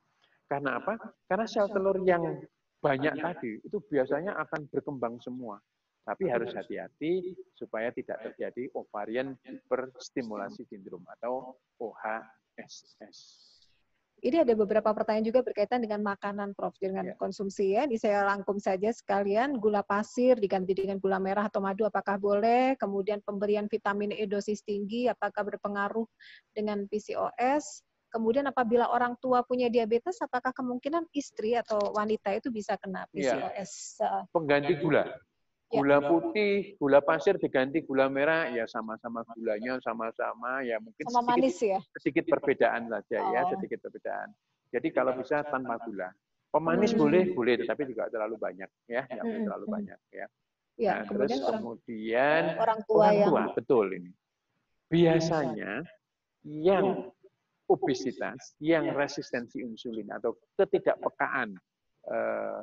Karena 0.48 0.80
apa? 0.80 0.96
Karena 1.28 1.46
sel 1.46 1.68
telur 1.70 2.00
yang 2.02 2.40
banyak 2.82 3.14
tadi 3.20 3.62
itu 3.62 3.78
biasanya 3.86 4.34
akan 4.42 4.66
berkembang 4.72 5.20
semua. 5.22 5.60
Tapi 6.02 6.26
harus 6.26 6.50
hati-hati 6.50 7.30
supaya 7.54 7.94
tidak 7.94 8.18
terjadi 8.26 8.66
ovarian 8.74 9.38
hiperstimulasi 9.46 10.66
sindrom 10.66 11.06
atau 11.06 11.54
OHSS. 11.78 13.51
Ini 14.22 14.46
ada 14.46 14.54
beberapa 14.54 14.94
pertanyaan 14.94 15.26
juga 15.26 15.42
berkaitan 15.42 15.82
dengan 15.82 15.98
makanan, 16.06 16.54
Prof. 16.54 16.78
Dengan 16.78 17.10
Ya. 17.10 17.14
konsumsi 17.18 17.74
ya. 17.74 17.90
Ini 17.90 17.98
saya 17.98 18.22
rangkum 18.22 18.54
saja 18.62 18.94
sekalian. 18.94 19.58
Gula 19.58 19.82
pasir 19.82 20.38
diganti 20.38 20.78
dengan 20.78 21.02
gula 21.02 21.18
merah 21.18 21.50
atau 21.50 21.58
madu, 21.58 21.82
apakah 21.82 22.22
boleh? 22.22 22.78
Kemudian 22.78 23.18
pemberian 23.26 23.66
vitamin 23.66 24.14
E 24.14 24.22
dosis 24.30 24.62
tinggi, 24.62 25.10
apakah 25.10 25.42
berpengaruh 25.42 26.06
dengan 26.54 26.86
PCOS? 26.86 27.82
Kemudian 28.14 28.46
apabila 28.46 28.94
orang 28.94 29.18
tua 29.18 29.42
punya 29.42 29.66
diabetes, 29.66 30.22
apakah 30.22 30.54
kemungkinan 30.54 31.10
istri 31.10 31.58
atau 31.58 31.82
wanita 31.90 32.30
itu 32.38 32.54
bisa 32.54 32.78
kena 32.78 33.10
Ya. 33.10 33.34
PCOS? 33.34 33.98
Uh, 34.06 34.22
Pengganti 34.30 34.78
gula. 34.78 35.02
Ya. 35.72 35.80
Gula 35.80 35.98
putih, 36.04 36.76
gula 36.76 37.00
pasir 37.00 37.40
diganti 37.40 37.80
gula 37.80 38.04
merah, 38.12 38.44
ya 38.52 38.68
sama-sama 38.68 39.24
gulanya 39.32 39.80
sama-sama, 39.80 40.60
ya 40.60 40.76
mungkin 40.76 41.08
sama 41.08 41.24
sedikit 41.24 41.32
manis 41.32 41.56
ya? 41.64 41.80
sedikit 41.96 42.24
perbedaan 42.28 42.92
saja 42.92 43.18
ya, 43.32 43.40
Oh. 43.40 43.56
sedikit 43.56 43.80
perbedaan. 43.80 44.28
Jadi 44.68 44.88
kalau 44.92 45.16
bisa 45.16 45.40
tanpa 45.48 45.80
gula. 45.80 46.12
Pemanis 46.52 46.92
Hmm. 46.92 47.00
boleh, 47.00 47.32
boleh, 47.32 47.54
tetapi 47.64 47.88
juga 47.88 48.12
terlalu 48.12 48.36
banyak 48.36 48.68
ya, 48.84 49.08
nggak 49.08 49.24
Hmm, 49.24 49.44
terlalu 49.48 49.64
hmm. 49.64 49.76
banyak 49.80 50.00
ya. 50.12 50.26
Ya, 50.76 50.92
Nah, 50.92 51.04
terus 51.08 51.28
kemudian 51.32 51.40
orang, 51.40 51.62
kemudian 51.64 52.44
orang 52.60 52.80
tua 52.84 52.96
orang 53.00 53.14
yang 53.16 53.28
tua, 53.32 53.42
betul 53.56 53.86
ini. 53.96 54.10
Biasanya 54.92 55.72
yang 56.44 56.84
obesitas, 57.64 58.52
yang 58.60 58.92
resistensi 58.92 59.64
insulin 59.64 60.12
atau 60.12 60.36
ketidakpekaan 60.60 61.56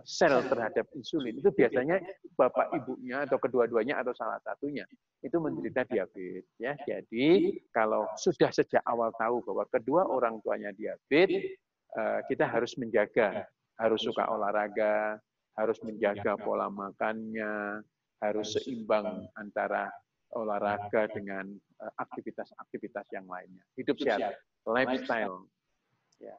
sel 0.03 0.35
terhadap 0.51 0.83
insulin 0.99 1.39
itu 1.39 1.47
biasanya 1.55 2.03
bapak 2.35 2.75
ibunya 2.75 3.23
atau 3.23 3.39
kedua-duanya 3.39 4.03
atau 4.03 4.11
salah 4.11 4.35
satunya 4.43 4.83
itu 5.19 5.37
menderita 5.39 5.83
diabetes 5.87 6.47
ya. 6.55 6.75
Jadi 6.87 7.59
kalau 7.75 8.07
sudah 8.15 8.51
sejak 8.51 8.83
awal 8.87 9.11
tahu 9.19 9.43
bahwa 9.43 9.67
kedua 9.67 10.07
orang 10.07 10.39
tuanya 10.43 10.71
diabetes, 10.71 11.59
eh, 11.95 12.19
kita 12.31 12.47
harus 12.47 12.75
menjaga, 12.79 13.43
harus 13.75 13.99
suka 13.99 14.23
olahraga, 14.31 15.19
harus 15.59 15.77
menjaga 15.83 16.39
pola 16.39 16.71
makannya, 16.71 17.83
harus 18.23 18.55
seimbang 18.55 19.27
antara 19.35 19.91
olahraga 20.35 21.11
dengan 21.11 21.51
eh, 21.83 21.93
aktivitas-aktivitas 21.99 23.07
yang 23.11 23.27
lainnya. 23.27 23.63
Hidup 23.75 23.99
sehat, 23.99 24.39
lifestyle. 24.67 25.47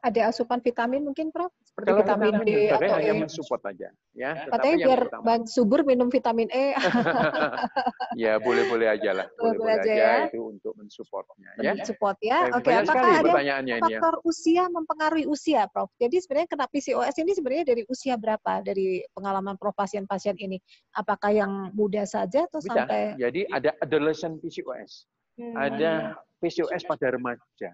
ada 0.05 0.29
asupan 0.29 0.61
vitamin 0.61 1.01
mungkin, 1.01 1.33
Prof? 1.33 1.57
Seperti 1.81 1.91
Kalau 1.91 2.05
vitamin 2.05 2.33
vitamin 2.37 2.45
D 2.45 2.53
atau 2.69 2.93
hanya 2.93 3.13
E. 3.17 3.21
mensupport 3.25 3.63
aja, 3.65 3.89
ya. 4.13 4.31
Katanya 4.31 4.45
Tetapi 4.45 4.69
yang 4.69 4.89
biar 4.93 5.01
utama- 5.09 5.25
ban- 5.25 5.49
subur 5.49 5.81
minum 5.83 6.09
vitamin 6.09 6.49
E. 6.53 6.67
ya 8.23 8.33
boleh-boleh 8.37 8.89
aja 8.91 9.11
lah, 9.17 9.27
Boleh-boleh 9.35 9.75
aja 9.75 9.83
aja 9.83 9.95
ya. 9.97 10.13
itu 10.29 10.41
untuk 10.43 10.73
mensupportnya, 10.77 11.49
ya. 11.57 11.73
support 11.83 12.17
ya. 12.21 12.39
Eh, 12.47 12.55
Oke, 12.55 12.69
banyak 12.69 12.85
apakah 12.85 13.09
ada 13.09 13.23
pertanyaannya 13.25 13.75
ini 13.77 13.91
ya. 13.91 13.99
faktor 13.99 14.15
usia 14.23 14.63
mempengaruhi 14.69 15.25
usia, 15.25 15.61
Prof? 15.67 15.89
Jadi 15.97 16.17
sebenarnya 16.21 16.49
kena 16.49 16.67
PCOS 16.69 17.15
ini 17.17 17.33
sebenarnya 17.33 17.65
dari 17.67 17.83
usia 17.89 18.15
berapa 18.15 18.53
dari 18.61 18.87
pengalaman 19.11 19.57
Prof 19.57 19.73
pasien-pasien 19.73 20.37
ini? 20.37 20.61
Apakah 20.93 21.33
yang 21.33 21.53
muda 21.73 22.05
saja 22.05 22.45
atau 22.45 22.61
Bisa. 22.61 22.77
sampai 22.77 23.17
Jadi 23.17 23.49
ada 23.49 23.73
adolescent 23.81 24.37
PCOS, 24.39 25.09
Hmm. 25.41 25.57
ada 25.57 25.93
PCOS 26.39 26.85
pada 26.85 27.07
remaja. 27.11 27.71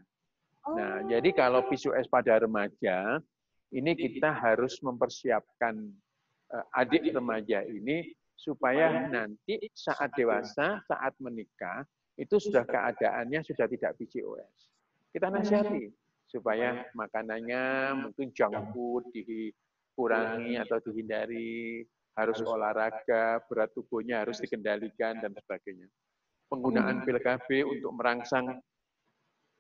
Nah, 0.67 0.99
Oh. 0.99 1.07
jadi 1.07 1.31
kalau 1.31 1.63
PCOS 1.65 2.07
pada 2.07 2.39
remaja, 2.39 3.23
ini 3.75 3.93
kita 3.99 4.31
harus 4.31 4.79
mempersiapkan 4.85 5.75
eh, 6.55 6.79
adik 6.79 7.11
remaja 7.11 7.67
ini 7.67 8.15
supaya 8.37 9.09
nanti 9.09 9.59
saat 9.73 10.13
dewasa, 10.15 10.79
saat 10.85 11.17
menikah, 11.19 11.83
itu 12.21 12.37
sudah 12.39 12.63
keadaannya 12.63 13.43
sudah 13.43 13.67
tidak 13.67 13.97
PCOS. 13.99 14.55
Kita 15.11 15.33
nasihati 15.33 15.89
supaya 16.29 16.85
makanannya 16.93 17.97
mungkin 18.07 18.31
junk 18.37 18.55
food 18.77 19.09
dikurangi 19.13 20.61
atau 20.61 20.79
dihindari, 20.85 21.83
harus 22.17 22.41
olahraga, 22.45 23.45
berat 23.45 23.73
tubuhnya 23.77 24.25
harus 24.25 24.41
dikendalikan 24.41 25.21
dan 25.21 25.33
sebagainya. 25.37 25.89
Penggunaan 26.49 27.05
pil 27.05 27.21
KB 27.21 27.49
untuk 27.67 27.93
merangsang 27.97 28.57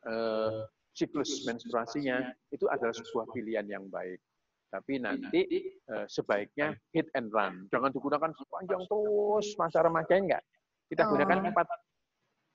eh, 0.07 0.61
siklus 0.97 1.44
menstruasinya 1.44 2.32
itu 2.49 2.64
adalah 2.72 2.97
sebuah 2.97 3.28
pilihan 3.36 3.68
yang 3.68 3.84
baik. 3.92 4.16
Tapi 4.72 4.99
nanti 4.99 5.68
eh, 5.68 6.07
sebaiknya 6.09 6.74
hit 6.90 7.07
and 7.12 7.28
run. 7.30 7.68
Jangan 7.70 7.92
digunakan 7.92 8.32
sepanjang 8.32 8.82
terus 8.88 9.47
masa 9.61 9.84
remaja 9.84 10.14
enggak. 10.16 10.42
Kita 10.88 11.07
Oh. 11.07 11.14
gunakan 11.14 11.53
empat, 11.53 11.66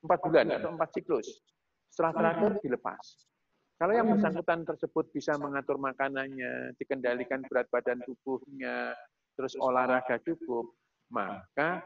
empat 0.03 0.19
bulan 0.25 0.45
atau 0.57 0.69
empat 0.73 0.89
siklus. 0.91 1.29
Setelah 1.93 2.11
terakhir 2.17 2.51
dilepas. 2.65 3.05
Kalau 3.81 3.93
yang 3.97 4.13
bersangkutan 4.13 4.61
tersebut 4.61 5.09
bisa 5.09 5.33
mengatur 5.41 5.81
makanannya, 5.81 6.77
dikendalikan 6.77 7.41
berat 7.49 7.65
badan 7.73 7.97
tubuhnya, 8.05 8.93
terus 9.33 9.57
olahraga 9.57 10.21
cukup, 10.21 10.69
maka 11.09 11.81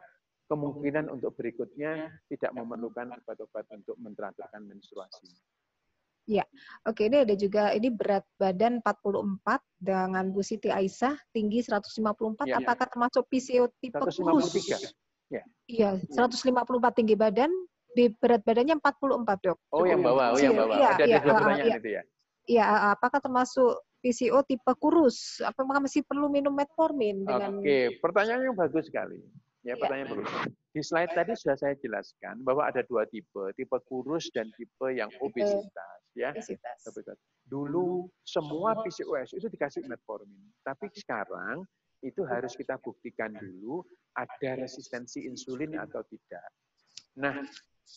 kemungkinan 0.52 1.08
untuk 1.08 1.34
berikutnya 1.40 2.12
tidak 2.28 2.52
memerlukan 2.52 3.16
obat-obat 3.16 3.66
untuk 3.72 3.96
menteraturkan 3.98 4.68
menstruasi. 4.68 5.32
Oke, 6.90 7.06
ini 7.06 7.22
ada 7.22 7.36
juga 7.38 7.70
ini 7.74 7.94
berat 7.94 8.26
badan 8.42 8.82
44 8.82 9.62
dengan 9.78 10.34
Bu 10.34 10.42
Siti 10.42 10.74
Aisyah, 10.74 11.14
tinggi 11.30 11.62
154. 11.62 12.50
Iya, 12.50 12.58
iya. 12.58 12.58
Apakah 12.66 12.90
termasuk 12.90 13.30
PCO 13.30 13.70
tipe 13.78 13.98
kurus? 13.98 14.50
153. 14.50 15.46
Iya, 15.66 15.98
154 16.14 16.98
tinggi 16.98 17.18
badan, 17.18 17.50
di 17.96 18.12
berat 18.12 18.42
badannya 18.44 18.76
44, 18.78 19.40
Dok. 19.42 19.58
Oh, 19.72 19.86
yang 19.88 20.04
bawah, 20.04 20.36
oh 20.36 20.40
yang 20.42 20.54
Iya, 20.54 20.62
bawah. 20.62 20.78
iya, 20.78 20.90
Ada 20.92 21.04
iya, 21.06 21.16
ada 21.16 21.24
dua 21.24 21.32
ah, 21.32 21.38
pertanyaan 21.40 21.66
iya. 21.66 21.78
itu 21.80 21.90
ya. 21.90 22.02
Iya, 22.46 22.64
apakah 22.94 23.20
termasuk 23.24 23.72
PCO 24.06 24.40
tipe 24.46 24.74
kurus? 24.78 25.42
Apakah 25.42 25.82
masih 25.82 26.06
perlu 26.06 26.30
minum 26.30 26.54
metformin 26.54 27.26
dengan 27.26 27.58
Oke, 27.58 27.98
pertanyaan 28.04 28.54
yang 28.54 28.58
bagus 28.58 28.86
sekali. 28.86 29.18
Ya, 29.66 29.74
Iya. 29.74 29.82
pertanyaan 29.82 30.10
bagus. 30.14 30.30
Di 30.76 30.82
slide 30.84 31.14
tadi 31.16 31.32
sudah 31.34 31.58
saya 31.58 31.74
jelaskan 31.82 32.46
bahwa 32.46 32.70
ada 32.70 32.86
dua 32.86 33.10
tipe, 33.10 33.50
tipe 33.58 33.78
kurus 33.90 34.30
dan 34.36 34.52
tipe 34.54 34.88
yang 34.94 35.10
obesitas. 35.24 35.95
Ya, 36.16 36.32
obesitas? 36.32 36.80
Dulu 37.44 38.08
semua 38.24 38.80
PCOS 38.80 39.36
itu 39.36 39.52
dikasih 39.52 39.84
metformin, 39.84 40.48
tapi 40.64 40.88
sekarang 40.96 41.68
itu 42.00 42.24
harus 42.24 42.56
kita 42.56 42.80
buktikan 42.80 43.36
dulu 43.36 43.84
ada 44.16 44.52
resistensi 44.56 45.28
insulin 45.28 45.76
atau 45.76 46.00
tidak. 46.08 46.48
Nah, 47.20 47.44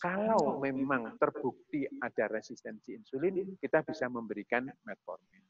kalau 0.03 0.59
memang 0.59 1.15
terbukti 1.15 1.87
ada 2.03 2.27
resistensi 2.27 2.93
insulin, 2.93 3.55
kita 3.57 3.81
bisa 3.87 4.11
memberikan 4.11 4.67
metformin. 4.83 5.43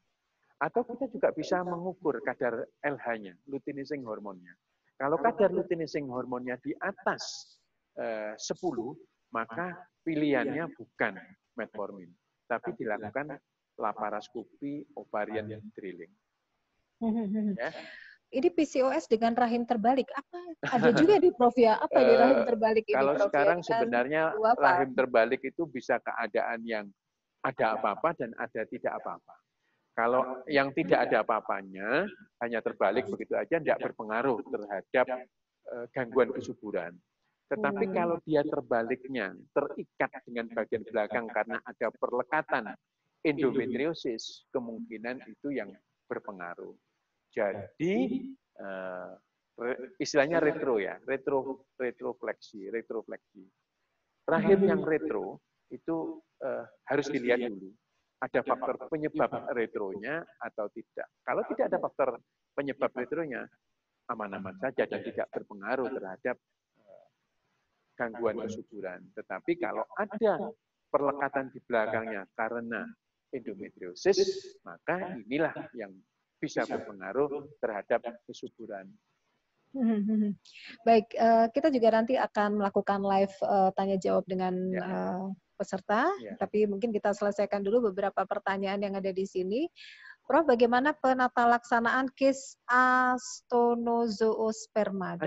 Atau 0.59 0.83
kita 0.85 1.09
juga 1.09 1.29
bisa 1.33 1.63
mengukur 1.63 2.19
kadar 2.21 2.67
LH-nya, 2.83 3.35
luteinizing 3.47 4.03
hormonnya. 4.03 4.53
Kalau 4.99 5.15
kadar 5.19 5.55
luteinizing 5.55 6.11
hormonnya 6.11 6.59
di 6.59 6.75
atas 6.75 7.55
eh, 7.95 8.35
10, 8.35 9.31
maka 9.31 9.79
pilihannya 10.03 10.67
bukan 10.75 11.15
metformin, 11.55 12.11
tapi 12.49 12.73
dilakukan 12.73 13.37
laparoskopi 13.77 14.89
ovarian 14.97 15.45
drilling. 15.77 16.11
Ya. 17.55 17.71
Ini 18.29 18.53
PCOS 18.53 19.09
dengan 19.09 19.33
rahim 19.33 19.65
terbalik. 19.65 20.05
Apa? 20.13 20.37
Ada 20.77 20.93
juga 20.93 21.17
di 21.17 21.33
Prof 21.33 21.57
ya? 21.57 21.81
Apa 21.81 21.97
di 21.97 22.13
Eh, 22.13 22.17
rahim 22.17 22.41
terbalik 22.45 22.85
ini, 22.85 22.93
Kalau 22.93 23.13
Prof? 23.17 23.21
ya? 23.21 23.25
sekarang 23.25 23.59
Dan 23.61 23.65
sebenarnya 23.65 24.23
rahim 24.37 24.91
terbalik 24.93 25.41
itu 25.41 25.65
bisa 25.65 25.97
keadaan 25.97 26.61
yang 26.61 26.85
ada 27.41 27.79
apa-apa 27.79 28.13
dan 28.19 28.29
ada 28.37 28.61
tidak 28.69 28.93
apa-apa. 29.01 29.33
Kalau 29.97 30.21
yang 30.45 30.69
tidak 30.77 31.09
ada 31.09 31.25
apa-apanya, 31.25 32.05
hanya 32.45 32.59
terbalik 32.61 33.09
begitu 33.09 33.33
aja, 33.33 33.57
tidak 33.57 33.81
berpengaruh 33.81 34.37
terhadap 34.45 35.07
eh, 35.73 35.85
gangguan 35.97 36.29
kesuburan. 36.29 36.93
Tetapi 37.49 37.85
kalau 37.91 38.21
dia 38.23 38.45
terbaliknya, 38.45 39.33
terikat 39.57 40.11
dengan 40.23 40.45
bagian 40.53 40.85
belakang 40.85 41.25
karena 41.33 41.57
ada 41.65 41.87
perlekatan 41.97 42.77
endometriosis, 43.25 44.45
kemungkinan 44.53 45.25
itu 45.25 45.57
yang 45.57 45.73
berpengaruh. 46.05 46.77
Jadi 47.33 48.25
uh, 48.61 49.17
istilahnya 49.97 50.37
retro 50.37 50.77
ya, 50.77 51.01
retro 51.09 51.65
retrofleksi, 51.77 52.69
retrofleksi. 52.69 53.43
Terakhir 54.29 54.57
yang 54.61 54.85
retro 54.85 55.41
itu 55.73 56.21
uh, 56.45 56.65
harus 56.85 57.09
dilihat 57.09 57.49
dulu 57.49 57.73
ada 58.19 58.41
faktor 58.43 58.75
penyebab 58.91 59.31
retronya 59.55 60.27
atau 60.43 60.67
tidak. 60.75 61.07
Kalau 61.23 61.43
tidak 61.47 61.65
ada 61.71 61.79
faktor 61.79 62.09
penyebab 62.51 62.91
retronya, 62.91 63.47
aman-aman 64.11 64.55
saja 64.59 64.83
dan 64.83 64.99
tidak 64.99 65.27
berpengaruh 65.31 65.87
terhadap 65.95 66.35
eh, 66.35 66.58
gangguan 67.99 68.39
kesuburan. 68.39 69.03
Tetapi 69.11 69.59
kalau 69.59 69.83
ada 69.99 70.55
perlekatan 70.87 71.51
di 71.51 71.59
belakangnya 71.67 72.23
karena 72.39 72.87
endometriosis, 73.35 74.55
maka 74.63 75.19
inilah 75.19 75.51
yang 75.75 75.91
bisa 76.39 76.63
berpengaruh 76.63 77.51
terhadap 77.59 77.99
kesuburan. 78.23 78.87
Baik, 80.87 81.11
eh, 81.13 81.45
kita 81.53 81.69
juga 81.69 82.01
nanti 82.01 82.17
akan 82.17 82.57
melakukan 82.63 83.03
live 83.05 83.35
eh, 83.43 83.69
tanya 83.77 84.01
jawab 84.01 84.25
dengan 84.25 84.57
ya. 84.73 85.13
peserta, 85.59 86.07
ya. 86.23 86.39
tapi 86.39 86.63
mungkin 86.65 86.89
kita 86.89 87.13
selesaikan 87.13 87.61
dulu 87.61 87.93
beberapa 87.93 88.25
pertanyaan 88.25 88.81
yang 88.81 88.97
ada 88.97 89.13
di 89.13 89.27
sini. 89.27 89.69
Prof, 90.25 90.45
bagaimana 90.45 90.93
penata 90.93 91.45
laksanaan 91.45 92.09
case 92.13 92.57
astonozoosperma? 92.69 95.17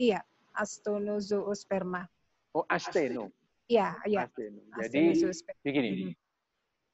Iya, 0.00 0.24
astonozoosperma. 0.58 2.02
Oh, 2.58 2.66
asteno. 2.66 3.30
Iya, 3.68 3.94
iya. 4.08 4.24
Jadi 4.80 5.20
begini, 5.60 6.08
hmm. 6.08 6.14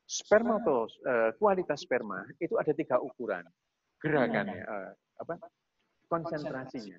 sperma 0.04 0.58
atau 0.58 0.90
uh, 1.06 1.30
kualitas 1.38 1.86
sperma 1.86 2.26
itu 2.42 2.58
ada 2.58 2.74
tiga 2.74 2.98
ukuran 2.98 3.46
gerakannya, 4.02 4.62
uh, 4.66 4.90
apa 5.22 5.38
konsentrasinya. 6.10 6.98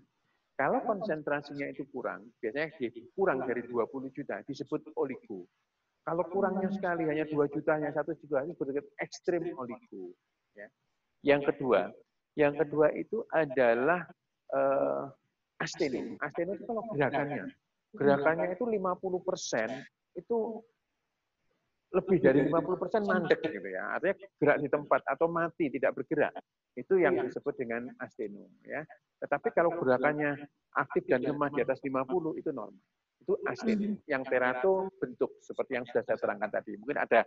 Kalau 0.55 0.79
konsentrasinya 0.87 1.67
itu 1.67 1.83
kurang, 1.91 2.31
biasanya 2.39 2.71
kurang 3.11 3.43
dari 3.43 3.67
20 3.67 4.15
juta 4.15 4.39
disebut 4.47 4.87
oligo. 4.95 5.43
Kalau 6.07 6.23
kurangnya 6.31 6.71
sekali 6.71 7.03
hanya 7.11 7.27
2 7.27 7.35
juta, 7.51 7.75
hanya 7.75 7.91
1 7.91 8.07
juta, 8.23 8.47
itu 8.47 8.55
berarti 8.55 8.79
ekstrim 9.03 9.51
oligo. 9.59 10.15
Ya. 10.55 10.71
Yang 11.27 11.51
kedua, 11.51 11.91
yang 12.39 12.55
kedua 12.55 12.87
itu 12.95 13.27
adalah 13.35 14.07
uh, 14.55 15.11
asteno. 15.65 16.15
Asteno 16.21 16.51
itu 16.53 16.63
kalau 16.69 16.83
gerakannya, 16.93 17.43
gerakannya 17.97 18.47
itu 18.53 18.63
50 18.69 19.27
persen 19.27 19.69
itu 20.15 20.61
lebih 21.95 22.17
dari 22.19 22.43
50 22.45 22.81
persen 22.81 23.01
mandek 23.07 23.39
gitu 23.41 23.69
ya. 23.71 23.95
Artinya 23.95 24.15
gerak 24.37 24.57
di 24.61 24.67
tempat 24.67 25.01
atau 25.07 25.27
mati 25.31 25.71
tidak 25.71 25.95
bergerak. 25.95 26.33
Itu 26.75 26.99
yang 26.99 27.15
disebut 27.17 27.55
dengan 27.55 27.87
asteno 28.03 28.51
ya. 28.67 28.83
Tetapi 29.23 29.47
kalau 29.55 29.71
gerakannya 29.79 30.35
aktif 30.75 31.07
dan 31.07 31.23
lemah 31.23 31.49
di 31.55 31.63
atas 31.63 31.79
50 31.79 32.35
itu 32.35 32.51
normal. 32.51 32.83
Itu 33.23 33.39
asli. 33.47 33.95
Yang 34.05 34.23
terato 34.27 34.91
bentuk 34.99 35.39
seperti 35.39 35.71
yang 35.79 35.85
sudah 35.87 36.03
saya 36.03 36.19
terangkan 36.19 36.51
tadi. 36.51 36.75
Mungkin 36.75 36.99
ada 36.99 37.23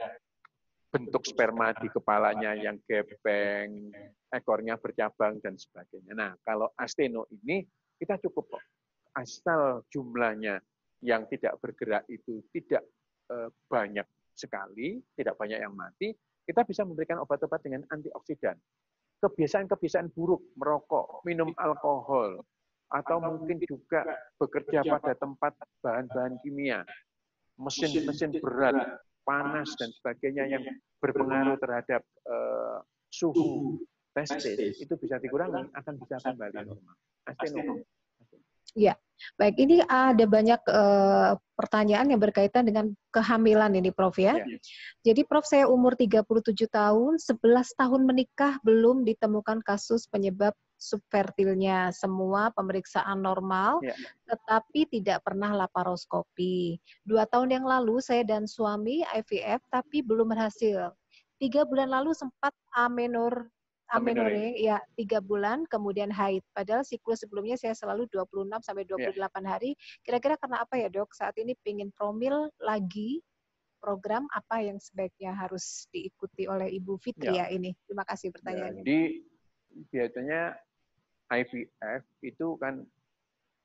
bentuk 0.89 1.25
sperma 1.25 1.77
di 1.77 1.89
kepalanya 1.93 2.57
yang 2.57 2.81
gepeng, 2.89 3.93
ekornya 4.33 4.81
bercabang 4.81 5.37
dan 5.45 5.57
sebagainya. 5.57 6.13
Nah, 6.17 6.33
kalau 6.45 6.73
asteno 6.81 7.29
ini 7.29 7.61
kita 7.99 8.17
cukup 8.23 8.57
kok. 8.57 8.65
Asal 9.19 9.83
jumlahnya 9.91 10.63
yang 11.03 11.27
tidak 11.27 11.59
bergerak 11.59 12.07
itu 12.07 12.43
tidak 12.55 12.87
eh, 13.31 13.51
banyak 13.67 14.07
sekali, 14.39 15.03
tidak 15.19 15.35
banyak 15.35 15.59
yang 15.59 15.75
mati, 15.75 16.15
kita 16.47 16.63
bisa 16.65 16.87
memberikan 16.87 17.21
obat-obat 17.21 17.61
dengan 17.61 17.83
antioksidan. 17.91 18.55
Kebiasaan-kebiasaan 19.19 20.15
buruk, 20.15 20.55
merokok, 20.55 21.27
minum 21.27 21.51
alkohol, 21.59 22.39
atau 22.89 23.19
mungkin 23.21 23.59
juga 23.67 24.07
bekerja 24.39 24.87
pada 24.87 25.13
tempat 25.19 25.53
bahan-bahan 25.83 26.39
kimia, 26.41 26.87
mesin-mesin 27.59 28.39
berat, 28.39 29.03
panas, 29.27 29.75
dan 29.77 29.91
sebagainya 29.91 30.47
yang 30.47 30.65
berpengaruh 31.03 31.59
terhadap 31.61 32.01
uh, 32.31 32.81
suhu 33.11 33.77
testis, 34.27 34.81
itu 34.83 34.95
bisa 34.99 35.21
dikurangi, 35.23 35.71
akan 35.75 35.95
bisa 36.01 36.17
kembali 36.19 36.67
normal. 36.67 36.95
Asteno. 37.29 37.85
Iya, 38.77 38.95
baik. 39.41 39.57
Ini 39.57 39.77
ada 39.89 40.25
banyak 40.29 40.61
uh, 40.69 41.33
pertanyaan 41.57 42.13
yang 42.13 42.21
berkaitan 42.21 42.69
dengan 42.69 42.93
kehamilan 43.09 43.73
ini, 43.73 43.89
Prof 43.89 44.15
ya. 44.21 44.37
ya. 44.37 44.45
Jadi, 45.03 45.25
Prof, 45.25 45.49
saya 45.49 45.65
umur 45.67 45.97
37 45.97 46.69
tahun, 46.69 47.17
11 47.17 47.81
tahun 47.81 48.03
menikah, 48.05 48.61
belum 48.61 49.09
ditemukan 49.09 49.65
kasus 49.65 50.05
penyebab 50.07 50.53
subfertilnya. 50.77 51.91
Semua 51.97 52.53
pemeriksaan 52.53 53.25
normal, 53.25 53.81
ya. 53.81 53.97
tetapi 54.29 54.87
tidak 55.01 55.25
pernah 55.25 55.57
laparoskopi. 55.57 56.77
Dua 57.03 57.25
tahun 57.25 57.59
yang 57.59 57.65
lalu, 57.65 58.05
saya 58.05 58.23
dan 58.23 58.45
suami 58.45 59.03
IVF, 59.17 59.65
tapi 59.73 60.05
belum 60.05 60.29
berhasil. 60.29 60.93
Tiga 61.39 61.63
bulan 61.63 61.91
lalu 61.91 62.15
sempat 62.15 62.51
amenor 62.75 63.47
amenorrhea 63.89 64.53
ya 64.57 64.77
tiga 64.95 65.19
bulan 65.25 65.65
kemudian 65.69 66.13
haid. 66.13 66.45
Padahal 66.53 66.85
siklus 66.85 67.25
sebelumnya 67.25 67.57
saya 67.57 67.73
selalu 67.73 68.09
26 68.13 68.65
sampai 68.65 68.85
28 68.85 69.17
yeah. 69.17 69.31
hari. 69.49 69.71
Kira-kira 70.05 70.37
karena 70.37 70.65
apa 70.65 70.75
ya 70.77 70.89
dok? 70.93 71.13
Saat 71.17 71.41
ini 71.41 71.57
pingin 71.65 71.89
promil 71.93 72.53
lagi 72.61 73.25
program 73.79 74.27
apa 74.35 74.61
yang 74.61 74.77
sebaiknya 74.83 75.33
harus 75.33 75.87
diikuti 75.95 76.51
oleh 76.51 76.69
Ibu 76.69 76.99
Fitri 77.01 77.33
ya, 77.33 77.47
ya 77.49 77.55
ini? 77.55 77.73
Terima 77.87 78.05
kasih 78.05 78.35
pertanyaannya. 78.35 78.83
Jadi 78.85 79.01
biasanya 79.89 80.43
IVF 81.29 82.03
itu 82.25 82.47
kan 82.59 82.83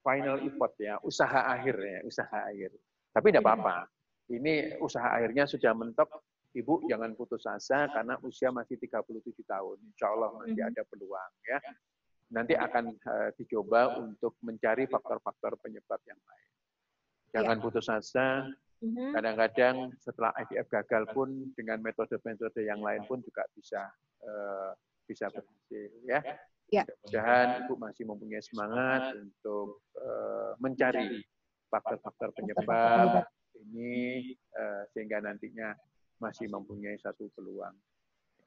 final 0.04 0.38
effort 0.44 0.74
ya, 0.78 1.00
usaha 1.02 1.48
akhir 1.48 1.76
ya, 1.80 2.00
usaha 2.04 2.38
akhir. 2.48 2.72
Tapi 3.16 3.28
tidak 3.32 3.44
apa-apa. 3.48 3.88
Ini 4.32 4.80
usaha 4.80 5.08
akhirnya 5.08 5.48
sudah 5.48 5.72
mentok 5.76 6.08
Ibu 6.54 6.86
jangan 6.86 7.18
putus 7.18 7.42
asa 7.50 7.90
karena 7.90 8.14
usia 8.22 8.54
masih 8.54 8.78
37 8.78 9.34
tahun. 9.42 9.78
Insya 9.90 10.06
Allah 10.14 10.30
masih 10.38 10.62
mhm. 10.62 10.70
ada 10.70 10.82
peluang 10.86 11.32
ya. 11.50 11.60
Nanti 12.34 12.54
akan 12.54 12.94
uh, 12.94 13.30
dicoba 13.34 13.98
untuk 13.98 14.38
mencari 14.46 14.86
faktor-faktor 14.86 15.58
penyebab 15.62 15.98
yang 16.06 16.22
lain. 16.22 16.50
Jangan 17.34 17.58
ya. 17.58 17.62
putus 17.62 17.88
asa. 17.90 18.46
Mhm. 18.86 19.18
Kadang-kadang 19.18 19.76
setelah 19.98 20.30
IVF 20.46 20.68
gagal 20.70 21.04
pun 21.10 21.30
dengan 21.58 21.82
metode-metode 21.82 22.62
yang 22.62 22.86
lain 22.86 23.02
pun 23.10 23.18
juga 23.26 23.50
bisa 23.58 23.90
uh, 24.22 24.78
bisa 25.10 25.34
berhasil 25.34 25.90
ya. 26.06 26.22
Ya. 26.70 26.86
Mudah-mudahan 26.86 27.48
Ibu 27.66 27.74
masih 27.82 28.04
mempunyai 28.06 28.44
semangat 28.46 29.14
untuk 29.18 29.82
uh, 29.98 30.54
mencari 30.62 31.22
faktor-faktor 31.74 32.30
penyebab 32.38 33.26
ini 33.58 34.34
uh, 34.54 34.86
sehingga 34.94 35.22
nantinya 35.22 35.74
masih 36.24 36.48
mempunyai 36.48 36.96
satu 37.04 37.28
peluang. 37.36 37.76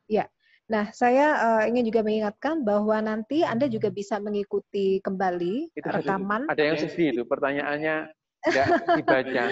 Ya, 0.09 0.31
nah 0.71 0.89
saya 0.97 1.27
uh, 1.37 1.63
ingin 1.69 1.93
juga 1.93 2.01
mengingatkan 2.01 2.65
bahwa 2.65 2.97
nanti 3.05 3.45
Anda 3.45 3.69
juga 3.69 3.93
bisa 3.93 4.17
mengikuti 4.23 5.03
kembali 5.05 5.77
itu 5.77 5.89
rekaman. 5.93 6.49
Ada 6.49 6.63
yang 6.63 6.77
sedih 6.81 7.13
itu, 7.13 7.23
pertanyaannya 7.29 8.09
tidak 8.49 8.67
dibaca. 9.03 9.45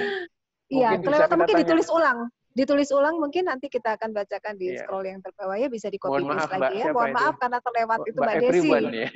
Iya, 0.73 0.89
kelewat 1.03 1.29
mungkin 1.37 1.57
ditulis 1.61 1.89
ulang. 1.93 2.19
Ditulis 2.55 2.87
ulang 2.95 3.19
mungkin 3.19 3.51
nanti 3.51 3.67
kita 3.67 3.99
akan 3.99 4.15
bacakan 4.15 4.55
di 4.55 4.71
yeah. 4.71 4.87
scroll 4.87 5.03
yang 5.03 5.19
terbawah 5.19 5.59
ya 5.59 5.67
bisa 5.67 5.91
di 5.91 5.99
copy 5.99 6.23
paste 6.23 6.55
lagi 6.55 6.87
ya. 6.87 6.95
Mohon 6.95 7.13
maaf 7.19 7.35
karena 7.43 7.59
terlewat 7.59 7.99
itu 8.07 8.15
Mbak, 8.15 8.31
Mbak 8.31 8.43
Desi. 8.47 8.71
Ya. 8.71 9.11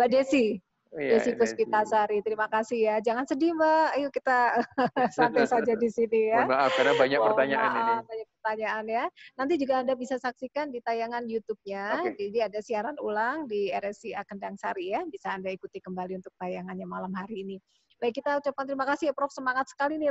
Mbak 0.00 0.08
Desi. 0.08 0.44
Iya, 0.90 1.22
Desi 1.22 1.38
Puspitasari. 1.38 2.18
Terima 2.26 2.50
kasih 2.50 2.78
ya. 2.82 2.96
Jangan 2.98 3.22
sedih 3.22 3.54
Mbak. 3.54 3.86
Ayo 3.94 4.08
kita 4.10 4.58
santai 5.16 5.46
saja 5.46 5.78
di 5.78 5.86
sini 5.86 6.34
ya. 6.34 6.42
Mohon 6.42 6.50
maaf 6.50 6.72
karena 6.74 6.94
banyak 6.98 7.20
oh, 7.22 7.26
pertanyaan 7.30 7.70
maaf, 7.70 7.78
ini. 7.78 7.94
Banyak 8.10 8.28
pertanyaan 8.34 8.84
ya. 8.90 9.04
Nanti 9.38 9.54
juga 9.54 9.74
Anda 9.86 9.94
bisa 9.94 10.16
saksikan 10.18 10.74
di 10.74 10.82
tayangan 10.82 11.30
YouTube-nya. 11.30 12.10
Okay. 12.10 12.26
Jadi 12.26 12.38
ada 12.42 12.58
siaran 12.58 12.96
ulang 12.98 13.46
di 13.46 13.70
RSI 13.70 14.18
Akendang 14.18 14.58
Sari 14.58 14.90
ya. 14.90 15.06
Bisa 15.06 15.30
Anda 15.30 15.54
ikuti 15.54 15.78
kembali 15.78 16.18
untuk 16.18 16.34
tayangannya 16.42 16.86
malam 16.90 17.14
hari 17.14 17.46
ini. 17.46 17.56
Baik, 18.00 18.16
kita 18.24 18.40
ucapkan 18.40 18.64
terima 18.64 18.88
kasih 18.88 19.12
ya 19.12 19.14
Prof. 19.14 19.30
Semangat 19.30 19.70
sekali 19.70 19.94
nih. 19.94 20.10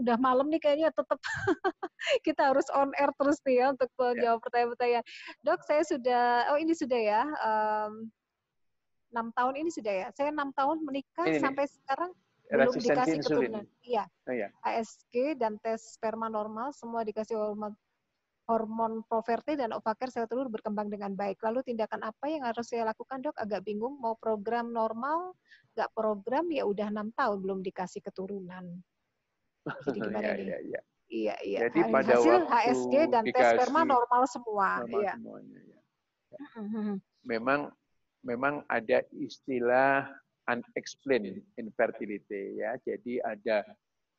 Udah 0.00 0.16
malam 0.16 0.48
nih 0.48 0.64
kayaknya 0.64 0.96
tetap 0.96 1.20
kita 2.26 2.56
harus 2.56 2.64
on 2.72 2.88
air 2.96 3.12
terus 3.20 3.36
nih 3.44 3.60
ya 3.60 3.66
untuk 3.76 3.92
ya. 3.92 4.16
menjawab 4.16 4.40
pertanyaan-pertanyaan. 4.40 5.04
Dok, 5.44 5.60
saya 5.68 5.82
sudah, 5.84 6.48
oh 6.54 6.58
ini 6.62 6.72
sudah 6.72 7.00
ya. 7.04 7.22
Um, 7.44 8.08
enam 9.16 9.32
tahun 9.32 9.54
ini 9.64 9.70
sudah 9.72 9.94
ya. 10.04 10.08
Saya 10.12 10.28
enam 10.28 10.52
tahun 10.52 10.84
menikah 10.84 11.24
ini, 11.24 11.40
sampai 11.40 11.64
sekarang 11.64 12.12
belum 12.52 12.74
dikasih 12.76 13.16
keturunan. 13.24 13.64
Iya. 13.80 14.04
Oh, 14.28 14.34
iya. 14.36 14.48
ASG 14.60 15.40
dan 15.40 15.56
tes 15.64 15.96
sperma 15.96 16.28
normal 16.28 16.76
semua 16.76 17.00
dikasih 17.00 17.32
hormon 17.32 17.72
hormon 18.46 19.02
proverti 19.10 19.58
dan 19.58 19.74
ovaker 19.74 20.06
sel 20.06 20.28
telur 20.30 20.46
berkembang 20.46 20.86
dengan 20.86 21.16
baik. 21.16 21.42
Lalu 21.42 21.66
tindakan 21.66 22.06
apa 22.06 22.30
yang 22.30 22.46
harus 22.46 22.68
saya 22.70 22.86
lakukan 22.86 23.24
dok? 23.24 23.34
Agak 23.40 23.66
bingung 23.66 23.98
mau 23.98 24.14
program 24.14 24.70
normal, 24.70 25.34
nggak 25.74 25.90
program 25.96 26.46
ya 26.52 26.62
udah 26.62 26.92
enam 26.92 27.10
tahun 27.16 27.42
belum 27.42 27.58
dikasih 27.66 28.04
keturunan. 28.04 28.84
Jadi 29.90 29.98
gimana 29.98 30.30
nih? 30.38 30.46
Iya, 30.46 30.58
iya. 30.62 30.80
Iya, 31.06 31.34
iya. 31.46 31.58
Jadi 31.70 31.80
pada 31.90 32.18
Hasil 32.18 32.34
waktu 32.34 32.50
HSG 32.50 32.94
dan 33.14 33.24
tes 33.30 33.46
sperma 33.54 33.80
normal 33.82 34.22
semua. 34.30 34.68
Normal 34.82 35.00
iya. 35.02 35.12
semuanya, 35.18 35.58
ya. 35.62 35.80
Mhm. 36.58 36.98
memang 37.22 37.60
memang 38.26 38.66
ada 38.66 39.06
istilah 39.14 40.10
unexplained 40.50 41.42
infertility 41.58 42.58
ya. 42.58 42.74
Jadi 42.82 43.22
ada 43.22 43.62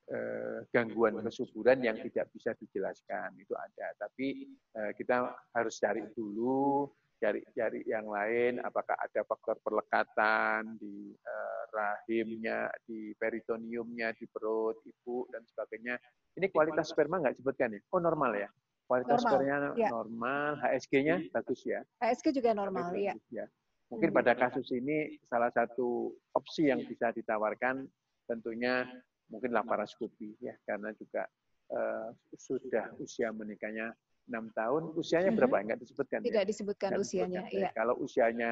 eh, 0.08 0.58
gangguan 0.72 1.20
kesuburan 1.20 1.84
yang 1.84 2.00
tidak 2.08 2.32
bisa 2.32 2.56
dijelaskan 2.56 3.36
itu 3.36 3.54
ada. 3.54 3.88
Tapi 4.00 4.48
eh, 4.80 4.92
kita 4.96 5.36
harus 5.56 5.76
cari 5.80 6.04
dulu, 6.16 6.88
cari-cari 7.20 7.84
yang 7.88 8.08
lain. 8.08 8.64
Apakah 8.64 8.96
ada 8.96 9.22
faktor 9.28 9.60
perlekatan 9.60 10.80
di 10.80 11.12
eh, 11.12 11.62
rahimnya, 11.76 12.72
di 12.88 13.12
peritoniumnya, 13.16 14.16
di 14.16 14.26
perut 14.32 14.80
ibu 14.88 15.28
dan 15.32 15.44
sebagainya. 15.44 16.00
Ini 16.40 16.48
kualitas 16.54 16.96
sperma 16.96 17.20
nggak 17.20 17.36
disebutkan 17.40 17.76
ya? 17.76 17.82
Oh 17.92 18.00
normal 18.00 18.32
ya. 18.36 18.50
Kualitas 18.88 19.20
Normal, 19.20 19.32
spermanya 19.36 19.58
ya. 19.76 19.90
normal, 19.92 20.52
HSG-nya 20.64 21.28
bagus 21.36 21.60
ya. 21.68 21.84
HSG 22.00 22.40
juga 22.40 22.56
normal, 22.56 22.96
ya. 22.96 23.12
Bagus 23.20 23.28
ya. 23.36 23.46
Mungkin 23.88 24.12
Hmm. 24.12 24.18
pada 24.20 24.36
kasus 24.36 24.68
ini 24.76 25.16
salah 25.32 25.48
satu 25.50 26.12
opsi 26.36 26.68
yang 26.68 26.84
bisa 26.84 27.16
ditawarkan 27.16 27.88
tentunya 28.28 28.84
mungkin 29.32 29.56
laparoskopi 29.56 30.36
ya 30.40 30.56
karena 30.64 30.92
juga 30.96 31.24
eh, 31.68 32.08
sudah 32.40 32.96
usia 32.96 33.28
menikahnya 33.36 33.92
enam 34.28 34.48
tahun 34.56 34.96
usianya 34.96 35.32
Mhm. 35.32 35.40
berapa 35.40 35.56
nggak 35.68 35.80
disebutkan 35.84 36.20
ya? 36.24 36.28
Tidak 36.32 36.46
disebutkan 36.48 36.90
Nggak 36.96 37.04
usianya, 37.04 37.42
disebutkan. 37.44 37.60
iya. 37.60 37.70
Kalau 37.76 37.96
usianya 38.00 38.52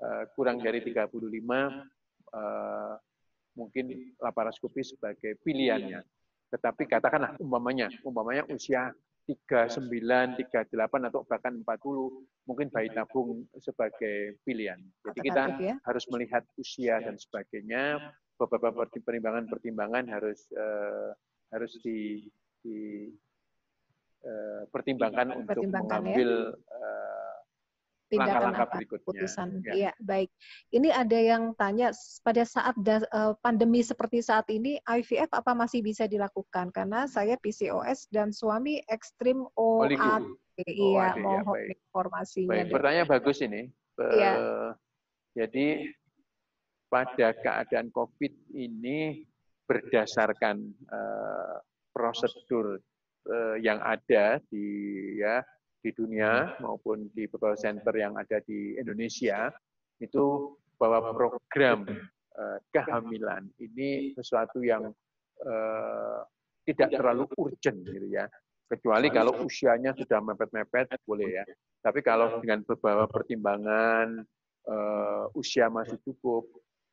eh, 0.00 0.24
kurang 0.32 0.60
dari 0.60 0.80
35 0.80 1.88
eh, 2.32 2.94
mungkin 3.56 3.84
laparoskopi 4.16 4.80
sebagai 4.80 5.40
pilihannya. 5.40 6.00
Tetapi 6.52 6.84
katakanlah 6.84 7.36
umpamanya 7.36 7.88
umpamanya 8.00 8.44
usia 8.48 8.92
39, 9.30 9.86
38 10.42 10.74
atau 11.06 11.22
bahkan 11.22 11.54
40 11.62 12.48
mungkin 12.50 12.66
bayi 12.74 12.90
tabung 12.90 13.46
sebagai 13.62 14.42
pilihan. 14.42 14.82
Jadi 15.06 15.18
kita 15.22 15.42
ya. 15.62 15.74
harus 15.86 16.04
melihat 16.10 16.42
usia 16.58 16.98
dan 16.98 17.14
sebagainya. 17.14 18.10
Beberapa 18.34 18.88
pertimbangan-pertimbangan 18.88 20.10
harus 20.10 20.48
eh, 20.50 21.10
harus 21.54 21.72
di, 21.84 22.26
di 22.64 23.06
eh, 24.26 24.62
pertimbangkan 24.72 25.44
untuk 25.44 25.62
ya. 25.62 25.70
mengambil 25.78 26.30
eh, 26.56 27.09
Tindakan 28.10 28.26
langkah-langkah 28.26 28.66
apa? 28.66 28.74
berikutnya. 28.82 29.06
Putusan. 29.06 29.48
Ya. 29.62 29.72
Iya, 29.72 29.92
baik. 30.02 30.30
Ini 30.74 30.88
ada 30.90 31.18
yang 31.18 31.42
tanya 31.54 31.94
pada 32.26 32.42
saat 32.42 32.74
da- 32.82 33.06
eh, 33.06 33.34
pandemi 33.38 33.86
seperti 33.86 34.18
saat 34.18 34.50
ini 34.50 34.82
IVF 34.82 35.30
apa 35.30 35.54
masih 35.54 35.80
bisa 35.86 36.10
dilakukan? 36.10 36.74
Karena 36.74 37.06
saya 37.06 37.38
PCOS 37.38 38.10
dan 38.10 38.34
suami 38.34 38.82
ekstrim 38.90 39.46
OAD. 39.54 40.26
Iya, 40.66 40.82
OAD, 40.82 41.16
ya, 41.16 41.22
mohon 41.22 41.54
baik. 41.54 41.78
informasinya. 41.78 42.50
Baik, 42.50 42.66
pertanyaan 42.74 43.08
bagus 43.08 43.38
ini. 43.40 43.62
Iya. 43.96 44.32
Jadi 45.38 45.66
pada 46.90 47.30
keadaan 47.38 47.94
COVID 47.94 48.50
ini 48.58 49.22
berdasarkan 49.70 50.58
eh, 50.66 51.56
prosedur 51.94 52.82
eh, 53.30 53.56
yang 53.62 53.78
ada 53.78 54.42
di 54.50 54.66
ya 55.22 55.46
di 55.80 55.90
dunia 55.96 56.60
maupun 56.60 57.08
di 57.16 57.24
beberapa 57.26 57.56
center 57.56 57.92
yang 57.96 58.16
ada 58.20 58.40
di 58.44 58.76
Indonesia 58.76 59.48
itu 60.00 60.56
bahwa 60.76 61.12
program 61.12 61.88
eh, 62.36 62.58
kehamilan 62.72 63.48
ini 63.60 64.12
sesuatu 64.16 64.60
yang 64.64 64.92
eh, 65.44 66.20
tidak 66.68 66.92
terlalu 66.92 67.24
urgent 67.40 67.80
gitu 67.84 68.08
ya. 68.08 68.28
Kecuali 68.70 69.10
kalau 69.10 69.34
usianya 69.42 69.90
sudah 69.98 70.22
mepet-mepet 70.22 70.94
boleh 71.02 71.42
ya. 71.42 71.44
tapi 71.80 72.04
kalau 72.04 72.44
dengan 72.44 72.60
beberapa 72.62 73.08
pertimbangan 73.08 74.20
eh, 74.68 75.24
usia 75.36 75.72
masih 75.72 75.96
cukup 76.04 76.44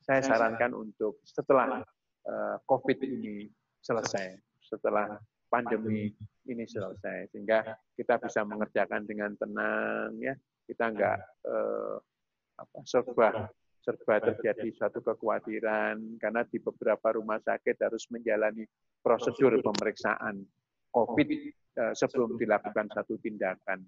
saya 0.08 0.24
sarankan 0.24 0.72
untuk 0.72 1.20
setelah 1.28 1.84
eh, 2.24 2.58
COVID 2.64 3.00
ini 3.04 3.52
selesai. 3.84 4.40
Setelah 4.64 5.20
pandemi 5.48 6.12
ini 6.48 6.64
selesai 6.68 7.32
sehingga 7.32 7.64
kita 7.95 8.20
bisa 8.20 8.43
mengerjakan 8.43 9.04
dengan 9.08 9.32
tenang 9.39 10.16
ya. 10.20 10.36
Kita 10.68 10.91
enggak 10.91 11.18
eh, 11.48 11.95
apa 12.58 12.80
serba 12.84 13.48
serba 13.80 14.16
terjadi 14.20 14.68
suatu 14.76 15.00
kekhawatiran 15.00 16.20
karena 16.20 16.43
di 16.43 16.60
beberapa 16.60 17.16
rumah 17.16 17.39
sakit 17.39 17.80
harus 17.80 18.04
menjalani 18.12 18.68
prosedur 19.00 19.56
pemeriksaan 19.64 20.43
COVID 20.91 21.28
eh, 21.78 21.93
sebelum 21.95 22.36
dilakukan 22.36 22.91
satu 22.91 23.16
tindakan. 23.22 23.80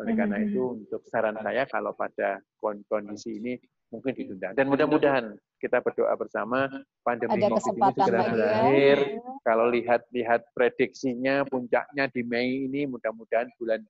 Oleh 0.00 0.16
karena 0.16 0.40
Mhm. 0.40 0.46
itu 0.48 0.62
untuk 0.82 1.02
saran 1.06 1.36
saya 1.38 1.68
kalau 1.68 1.92
pada 1.92 2.40
kon- 2.56 2.82
kondisi 2.88 3.36
ini 3.38 3.54
mungkin 3.92 4.16
ditunda 4.16 4.56
dan 4.56 4.72
mudah-mudahan 4.72 5.36
kita 5.60 5.78
berdoa 5.84 6.16
bersama 6.16 6.66
pandemi 7.04 7.38
Ada 7.38 7.46
COVID 7.46 7.52
ini 7.52 7.58
kesempatan 7.60 8.02
segera 8.02 8.18
ya. 8.18 8.32
berakhir. 8.32 8.98
Kalau 9.46 9.66
lihat-lihat 9.70 10.40
prediksinya 10.56 11.34
puncaknya 11.46 12.04
di 12.10 12.22
Mei 12.26 12.66
ini 12.66 12.88
mudah-mudahan 12.90 13.52
bulan 13.60 13.84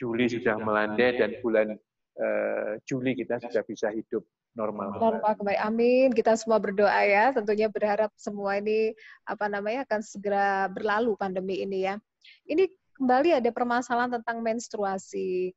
Juli 0.00 0.24
sudah 0.30 0.56
melandai 0.56 1.20
dan 1.20 1.36
bulan 1.44 1.76
eh, 2.16 2.72
Juli 2.88 3.12
kita 3.12 3.36
sudah 3.42 3.60
bisa 3.68 3.92
hidup 3.92 4.24
normal. 4.56 4.96
Normal 4.96 5.32
kembali. 5.36 5.58
Amin. 5.60 6.08
Kita 6.16 6.32
semua 6.40 6.56
berdoa 6.56 6.96
ya. 7.04 7.28
Tentunya 7.36 7.68
berharap 7.68 8.08
semua 8.16 8.56
ini 8.56 8.96
apa 9.28 9.52
namanya 9.52 9.84
akan 9.84 10.00
segera 10.00 10.72
berlalu 10.72 11.12
pandemi 11.20 11.60
ini 11.60 11.84
ya. 11.84 12.00
Ini 12.48 12.72
kembali 12.96 13.36
ada 13.36 13.50
permasalahan 13.52 14.16
tentang 14.16 14.40
menstruasi. 14.40 15.52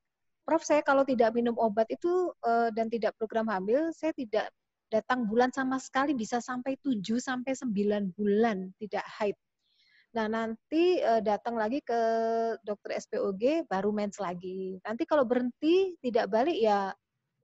Prof, 0.50 0.66
saya 0.66 0.82
kalau 0.82 1.06
tidak 1.06 1.38
minum 1.38 1.54
obat 1.62 1.86
itu 1.94 2.34
eh, 2.42 2.74
dan 2.74 2.90
tidak 2.90 3.14
program 3.22 3.46
hamil, 3.54 3.94
saya 3.94 4.10
tidak 4.18 4.50
datang 4.90 5.30
bulan 5.30 5.54
sama 5.54 5.78
sekali 5.78 6.18
bisa 6.18 6.42
sampai 6.42 6.74
7 6.82 7.06
sampai 7.22 7.54
9 7.54 8.18
bulan 8.18 8.74
tidak 8.82 9.06
haid. 9.06 9.38
Nah, 10.18 10.26
nanti 10.26 10.98
eh, 11.06 11.22
datang 11.22 11.54
lagi 11.54 11.86
ke 11.86 12.02
dokter 12.66 12.98
SPOG 12.98 13.70
baru 13.70 13.94
mens 13.94 14.18
lagi. 14.18 14.82
Nanti 14.82 15.06
kalau 15.06 15.22
berhenti 15.22 15.94
tidak 16.02 16.34
balik 16.34 16.58
ya 16.58 16.90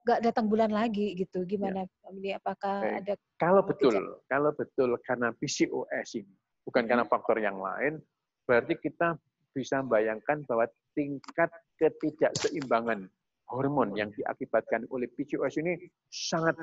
nggak 0.01 0.26
datang 0.26 0.49
bulan 0.49 0.74
lagi 0.74 1.14
gitu. 1.14 1.45
Gimana 1.45 1.86
ini 2.10 2.34
apakah 2.34 2.82
Baik. 2.82 3.06
ada 3.06 3.14
Kalau 3.38 3.62
betul, 3.62 3.93
tidak. 3.93 4.26
kalau 4.34 4.49
betul 4.58 4.89
karena 5.06 5.30
PCOS 5.38 6.26
ini, 6.26 6.34
bukan 6.66 6.82
Hmm. 6.82 6.89
karena 6.89 7.06
faktor 7.06 7.38
yang 7.38 7.62
lain, 7.62 8.01
berarti 8.49 8.74
kita 8.82 9.14
bisa 9.53 9.86
membayangkan 9.86 10.41
bahwa 10.49 10.66
tingkat 10.96 11.52
ketidakseimbangan 11.78 13.12
hormon 13.52 13.93
yang 13.93 14.10
diakibatkan 14.16 14.89
oleh 14.89 15.06
PCOS 15.12 15.62
ini 15.62 15.78
sangat 16.10 16.58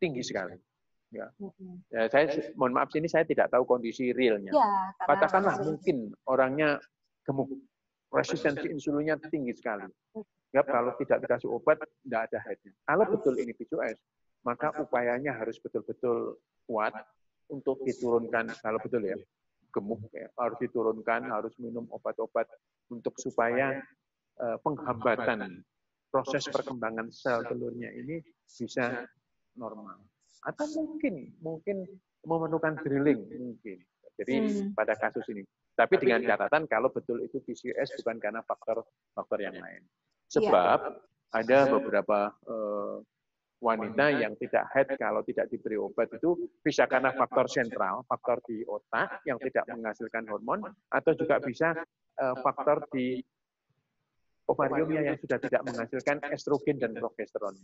tinggi 0.00 0.24
sekali. 0.24 0.56
Ya, 1.12 1.28
saya 2.08 2.32
mohon 2.56 2.72
maaf 2.72 2.88
sini 2.88 3.04
saya 3.04 3.28
tidak 3.28 3.52
tahu 3.52 3.68
kondisi 3.68 4.16
realnya. 4.16 4.48
Ya, 4.48 4.96
Katakanlah 5.04 5.60
mungkin 5.60 6.16
orangnya 6.24 6.80
gemuk, 7.28 7.52
resistensi 8.08 8.72
insulinnya 8.72 9.20
tinggi 9.28 9.52
sekali. 9.52 9.84
Ya, 10.56 10.64
kalau 10.64 10.96
tidak 10.96 11.20
dikasih 11.20 11.52
obat, 11.52 11.84
tidak 12.04 12.32
ada 12.32 12.38
haidnya. 12.48 12.72
Kalau 12.88 13.04
betul 13.12 13.34
ini 13.36 13.52
PCOS, 13.52 14.00
maka 14.40 14.72
upayanya 14.80 15.36
harus 15.36 15.60
betul-betul 15.60 16.40
kuat 16.64 16.96
untuk 17.52 17.84
diturunkan. 17.84 18.48
Kalau 18.64 18.80
betul 18.80 19.04
ya, 19.04 19.16
gemuk 19.68 20.08
ya, 20.16 20.32
harus 20.40 20.56
diturunkan, 20.64 21.28
harus 21.28 21.52
minum 21.60 21.84
obat-obat 21.92 22.48
untuk 22.92 23.16
supaya 23.16 23.80
eh, 24.40 24.58
penghambatan 24.60 25.64
proses 26.12 26.44
perkembangan 26.52 27.08
sel 27.08 27.40
telurnya 27.48 27.88
ini 27.96 28.20
bisa 28.44 29.08
normal. 29.56 29.96
Atau 30.44 30.68
mungkin 30.76 31.32
mungkin 31.40 31.88
memerlukan 32.28 32.76
drilling 32.84 33.20
mungkin. 33.32 33.78
Jadi 34.20 34.34
Hmm. 34.38 34.76
pada 34.76 34.92
kasus 35.00 35.24
ini. 35.32 35.42
Tapi 35.72 35.96
dengan 35.96 36.20
catatan 36.20 36.68
kalau 36.68 36.92
betul 36.92 37.24
itu 37.24 37.40
PCOS 37.40 37.96
bukan 38.04 38.20
karena 38.20 38.44
faktor-faktor 38.44 39.40
yang 39.40 39.56
lain. 39.56 39.82
Sebab 40.28 40.78
ada 41.32 41.58
beberapa 41.72 42.28
eh, 42.44 42.96
wanita 43.62 44.10
yang 44.10 44.34
tidak 44.42 44.66
haid 44.74 44.98
kalau 44.98 45.22
tidak 45.22 45.46
diberi 45.46 45.78
obat 45.78 46.10
itu 46.10 46.50
bisa 46.66 46.90
karena 46.90 47.14
faktor 47.14 47.46
sentral, 47.46 48.02
faktor 48.10 48.42
di 48.42 48.66
otak 48.66 49.22
yang 49.22 49.38
tidak 49.38 49.62
menghasilkan 49.70 50.26
hormon, 50.26 50.66
atau 50.90 51.14
juga 51.14 51.38
bisa 51.38 51.70
eh, 52.18 52.36
faktor 52.42 52.82
di 52.90 53.22
ovariumnya 54.50 55.14
yang 55.14 55.16
sudah 55.22 55.38
tidak 55.38 55.62
menghasilkan 55.62 56.18
estrogen 56.34 56.82
dan 56.82 56.90
progesteron. 56.98 57.54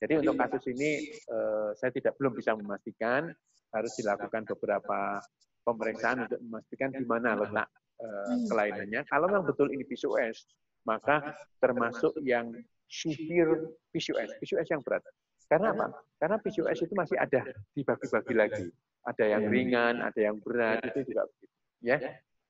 Jadi 0.00 0.20
untuk 0.20 0.36
kasus 0.36 0.64
ini 0.68 1.08
eh, 1.08 1.70
saya 1.80 1.90
tidak 1.96 2.20
belum 2.20 2.36
bisa 2.36 2.52
memastikan. 2.52 3.32
Harus 3.70 3.94
dilakukan 3.94 4.42
beberapa 4.50 5.22
pemeriksaan 5.62 6.26
untuk 6.26 6.42
memastikan 6.42 6.90
di 6.92 7.04
mana 7.08 7.38
letak 7.38 7.68
eh, 8.02 8.36
kelainannya. 8.52 9.00
Kalau 9.08 9.24
memang 9.30 9.48
betul 9.48 9.72
ini 9.72 9.88
PCOS, 9.88 10.44
maka 10.84 11.32
termasuk 11.62 12.12
yang 12.20 12.52
severe 12.90 13.70
PCOS, 13.94 14.36
PCOS 14.42 14.68
yang 14.68 14.82
berat. 14.82 15.06
Karena 15.50 15.74
apa? 15.74 15.86
Karena 16.22 16.36
PCOS 16.38 16.78
itu 16.86 16.94
masih 16.94 17.18
ada 17.18 17.42
dibagi-bagi 17.74 18.34
lagi. 18.38 18.66
Ada 19.02 19.24
yang 19.26 19.42
ringan, 19.50 19.94
ada 19.98 20.20
yang 20.20 20.38
berat, 20.38 20.78
itu 20.86 21.10
juga 21.10 21.26
begitu. 21.26 21.54
Ya. 21.82 21.96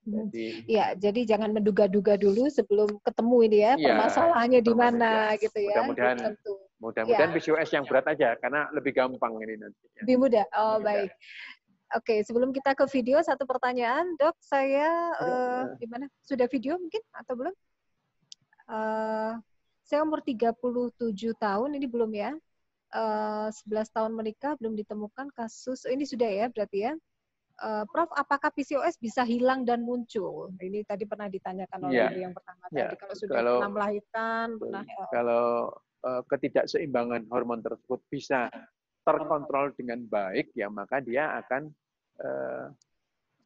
Hmm. 0.04 0.28
Jadi 0.28 0.44
Iya, 0.68 0.86
jadi 1.00 1.20
jangan 1.24 1.50
menduga-duga 1.56 2.20
dulu 2.20 2.48
sebelum 2.52 2.88
ketemu 3.00 3.36
ini 3.48 3.58
ya, 3.64 3.72
Iya, 3.76 3.86
permasalahannya 3.88 4.60
di 4.60 4.74
mana 4.76 5.10
ya. 5.32 5.40
gitu 5.40 5.58
ya. 5.64 5.80
Mudah-mudahan 5.80 6.18
tentu. 6.20 6.52
mudah-mudahan 6.80 7.30
Ya. 7.32 7.34
PCOS 7.36 7.70
yang 7.72 7.84
berat 7.88 8.06
aja 8.08 8.28
karena 8.36 8.68
lebih 8.76 8.92
gampang 8.92 9.32
ini 9.44 9.54
nanti. 9.60 9.80
ya. 9.96 10.00
Lebih 10.04 10.16
mudah. 10.20 10.44
Oh, 10.56 10.76
Lebih 10.76 10.84
baik. 10.84 11.10
Oke, 11.90 12.14
sebelum 12.22 12.54
kita 12.54 12.70
ke 12.78 12.84
video 12.86 13.18
satu 13.18 13.42
pertanyaan, 13.48 14.14
Dok, 14.14 14.36
saya 14.38 14.88
eh, 15.20 15.26
eh. 15.26 15.62
gimana? 15.80 16.06
Sudah 16.22 16.46
video 16.46 16.78
mungkin 16.78 17.02
atau 17.10 17.34
belum? 17.34 17.54
Eh, 18.70 19.32
saya 19.82 20.00
umur 20.06 20.22
37 20.22 21.34
tahun, 21.34 21.70
ini 21.74 21.86
belum 21.90 22.10
ya. 22.14 22.30
Eh, 22.90 23.48
11 23.70 23.86
tahun 23.94 24.12
menikah 24.18 24.58
belum 24.58 24.74
ditemukan 24.74 25.30
kasus. 25.30 25.86
Ini 25.86 26.02
sudah 26.02 26.26
ya 26.26 26.46
berarti 26.50 26.90
ya. 26.90 26.92
Eh, 27.60 27.84
Prof, 27.86 28.10
apakah 28.18 28.50
PCOS 28.50 28.98
bisa 28.98 29.22
hilang 29.22 29.62
dan 29.62 29.86
muncul? 29.86 30.50
Ini 30.58 30.82
tadi 30.82 31.06
pernah 31.06 31.30
ditanyakan 31.30 31.86
oleh 31.86 32.10
ibu 32.10 32.18
yang 32.18 32.34
pertama 32.34 32.66
tadi. 32.66 32.98
Kalau 32.98 33.14
sudah 33.14 33.34
Kalau- 33.38 33.60
pernah 33.62 33.74
melahirkan, 33.78 34.46
pernah 34.58 34.82
eh, 34.82 35.08
Kalau 35.14 35.46
eh, 36.02 36.22
ketidakseimbangan 36.34 37.22
hormon 37.30 37.62
tersebut 37.62 38.02
bisa 38.10 38.50
terkontrol 39.06 39.70
dengan 39.78 40.02
baik, 40.10 40.50
ya 40.58 40.66
maka 40.66 40.98
dia 40.98 41.38
akan 41.46 41.70
eh, 42.26 42.64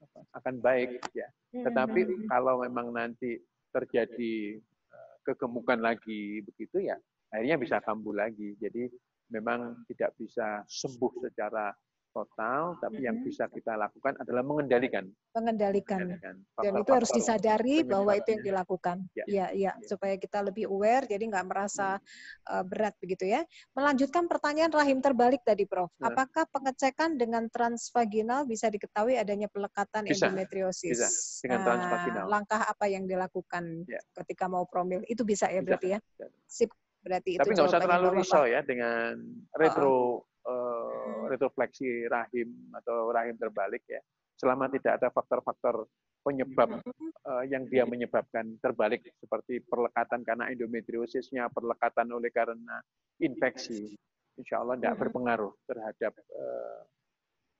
apa, 0.08 0.20
akan 0.40 0.54
baik. 0.64 1.04
Ya. 1.12 1.28
Tetapi 1.52 2.00
hmm, 2.00 2.32
kalau 2.32 2.64
memang 2.64 2.96
nanti 2.96 3.36
terjadi 3.76 4.56
eh, 4.88 5.14
kegemukan 5.20 5.84
lagi 5.84 6.40
begitu 6.48 6.80
ya, 6.80 6.96
akhirnya 7.28 7.60
bisa 7.60 7.76
kambuh 7.84 8.16
lagi. 8.16 8.56
Jadi 8.56 8.88
memang 9.32 9.84
tidak 9.88 10.12
bisa 10.16 10.62
sembuh 10.66 11.12
secara 11.22 11.72
total, 12.14 12.78
tapi 12.78 13.02
yang 13.02 13.18
Mhm. 13.18 13.26
bisa 13.26 13.50
kita 13.50 13.74
lakukan 13.74 14.14
adalah 14.22 14.46
mengendalikan. 14.46 15.02
mengendalikan. 15.34 15.98
mengendalikan 15.98 16.34
Dan 16.62 16.72
itu 16.78 16.90
harus 16.94 17.10
disadari 17.10 17.82
bahwa 17.82 18.14
itu 18.14 18.38
yang 18.38 18.54
dilakukan. 18.54 19.02
Ya. 19.18 19.24
Iya, 19.26 19.46
iya, 19.50 19.72
Ya. 19.74 19.86
supaya 19.90 20.14
kita 20.14 20.46
lebih 20.46 20.70
aware, 20.70 21.10
jadi 21.10 21.26
nggak 21.26 21.42
merasa 21.50 21.98
uh, 22.46 22.62
berat 22.62 22.94
begitu 23.02 23.26
ya. 23.26 23.42
Melanjutkan 23.74 24.30
pertanyaan 24.30 24.70
rahim 24.70 25.02
terbalik 25.02 25.42
tadi, 25.42 25.66
Prof. 25.66 25.90
Ya. 25.98 26.14
Apakah 26.14 26.46
pengecekan 26.54 27.18
dengan 27.18 27.50
transvaginal 27.50 28.46
bisa 28.46 28.70
diketahui 28.70 29.18
adanya 29.18 29.50
pelekatan 29.50 30.06
Bisa, 30.06 30.30
endometriosis? 30.30 30.94
bisa. 30.94 31.08
Dengan 31.42 31.58
Nah, 31.58 31.66
transvaginal. 31.66 32.24
Langkah 32.30 32.62
apa 32.62 32.86
yang 32.86 33.10
dilakukan 33.10 33.90
Ya. 33.90 33.98
ketika 34.22 34.46
mau 34.46 34.62
promil? 34.70 35.02
Itu 35.10 35.26
bisa 35.26 35.50
ya 35.50 35.58
Bisa, 35.58 35.66
berarti 35.66 35.88
ya? 35.90 36.00
Sip, 36.46 36.70
berarti 37.04 37.36
Tapi 37.36 37.44
itu 37.46 37.54
nggak 37.54 37.68
usah 37.68 37.82
terlalu 37.84 38.08
risau 38.18 38.44
ya 38.48 38.60
dengan 38.64 39.20
retro 39.54 40.24
Hmm. 40.44 41.24
retrofleksi 41.32 42.04
rahim 42.04 42.68
atau 42.76 43.08
rahim 43.08 43.32
terbalik 43.40 43.80
ya. 43.88 43.96
Selama 44.36 44.68
tidak 44.68 45.00
ada 45.00 45.08
faktor-faktor 45.08 45.88
penyebab 46.20 46.84
Hmm. 46.84 47.08
eh, 47.24 47.44
yang 47.48 47.64
dia 47.64 47.88
menyebabkan 47.88 48.60
terbalik 48.60 49.08
seperti 49.16 49.64
perlekatan 49.64 50.20
karena 50.20 50.52
endometriosisnya, 50.52 51.48
perlekatan 51.48 52.12
oleh 52.12 52.28
karena 52.28 52.76
infeksi, 53.16 53.96
insya 54.36 54.60
Allah 54.60 54.76
tidak 54.76 54.96
Mhm. 54.96 55.00
berpengaruh 55.00 55.52
terhadap 55.64 56.12
eh, 56.12 56.80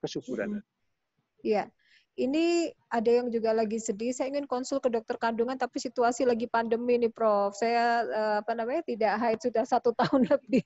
kesuburan. 0.04 0.60
Iya. 1.40 1.72
Ini 2.14 2.70
ada 2.94 3.10
yang 3.10 3.26
juga 3.26 3.50
lagi 3.50 3.82
sedih. 3.82 4.14
Saya 4.14 4.30
ingin 4.30 4.46
konsul 4.46 4.78
ke 4.78 4.86
dokter 4.86 5.18
kandungan, 5.18 5.58
tapi 5.58 5.82
situasi 5.82 6.22
lagi 6.22 6.46
pandemi 6.46 6.94
nih, 6.94 7.10
Prof. 7.10 7.58
Saya 7.58 8.06
eh, 8.06 8.36
apa 8.38 8.54
namanya 8.54 8.86
tidak 8.86 9.18
haid 9.18 9.38
sudah 9.42 9.66
satu 9.66 9.90
tahun 10.00 10.30
lebih. 10.30 10.62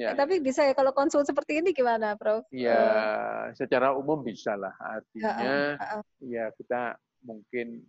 Ya. 0.00 0.16
tapi 0.16 0.40
bisa 0.40 0.64
ya 0.64 0.72
kalau 0.72 0.96
konsul 0.96 1.28
seperti 1.28 1.60
ini 1.60 1.76
gimana, 1.76 2.16
Prof? 2.16 2.48
Ya, 2.48 2.72
Eh, 2.72 3.44
secara 3.60 3.92
umum 3.92 4.24
bisa 4.24 4.56
lah. 4.56 4.72
ya, 4.72 4.88
Artinya, 4.96 5.32
eh, 5.36 5.72
eh, 5.76 6.02
ya 6.32 6.44
kita 6.56 6.96
mungkin 7.28 7.84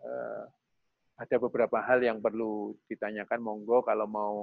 eh, 0.00 0.42
ada 1.20 1.36
beberapa 1.38 1.78
hal 1.84 2.00
yang 2.00 2.18
perlu 2.24 2.72
ditanyakan. 2.88 3.40
Monggo 3.44 3.84
kalau 3.84 4.08
mau 4.08 4.34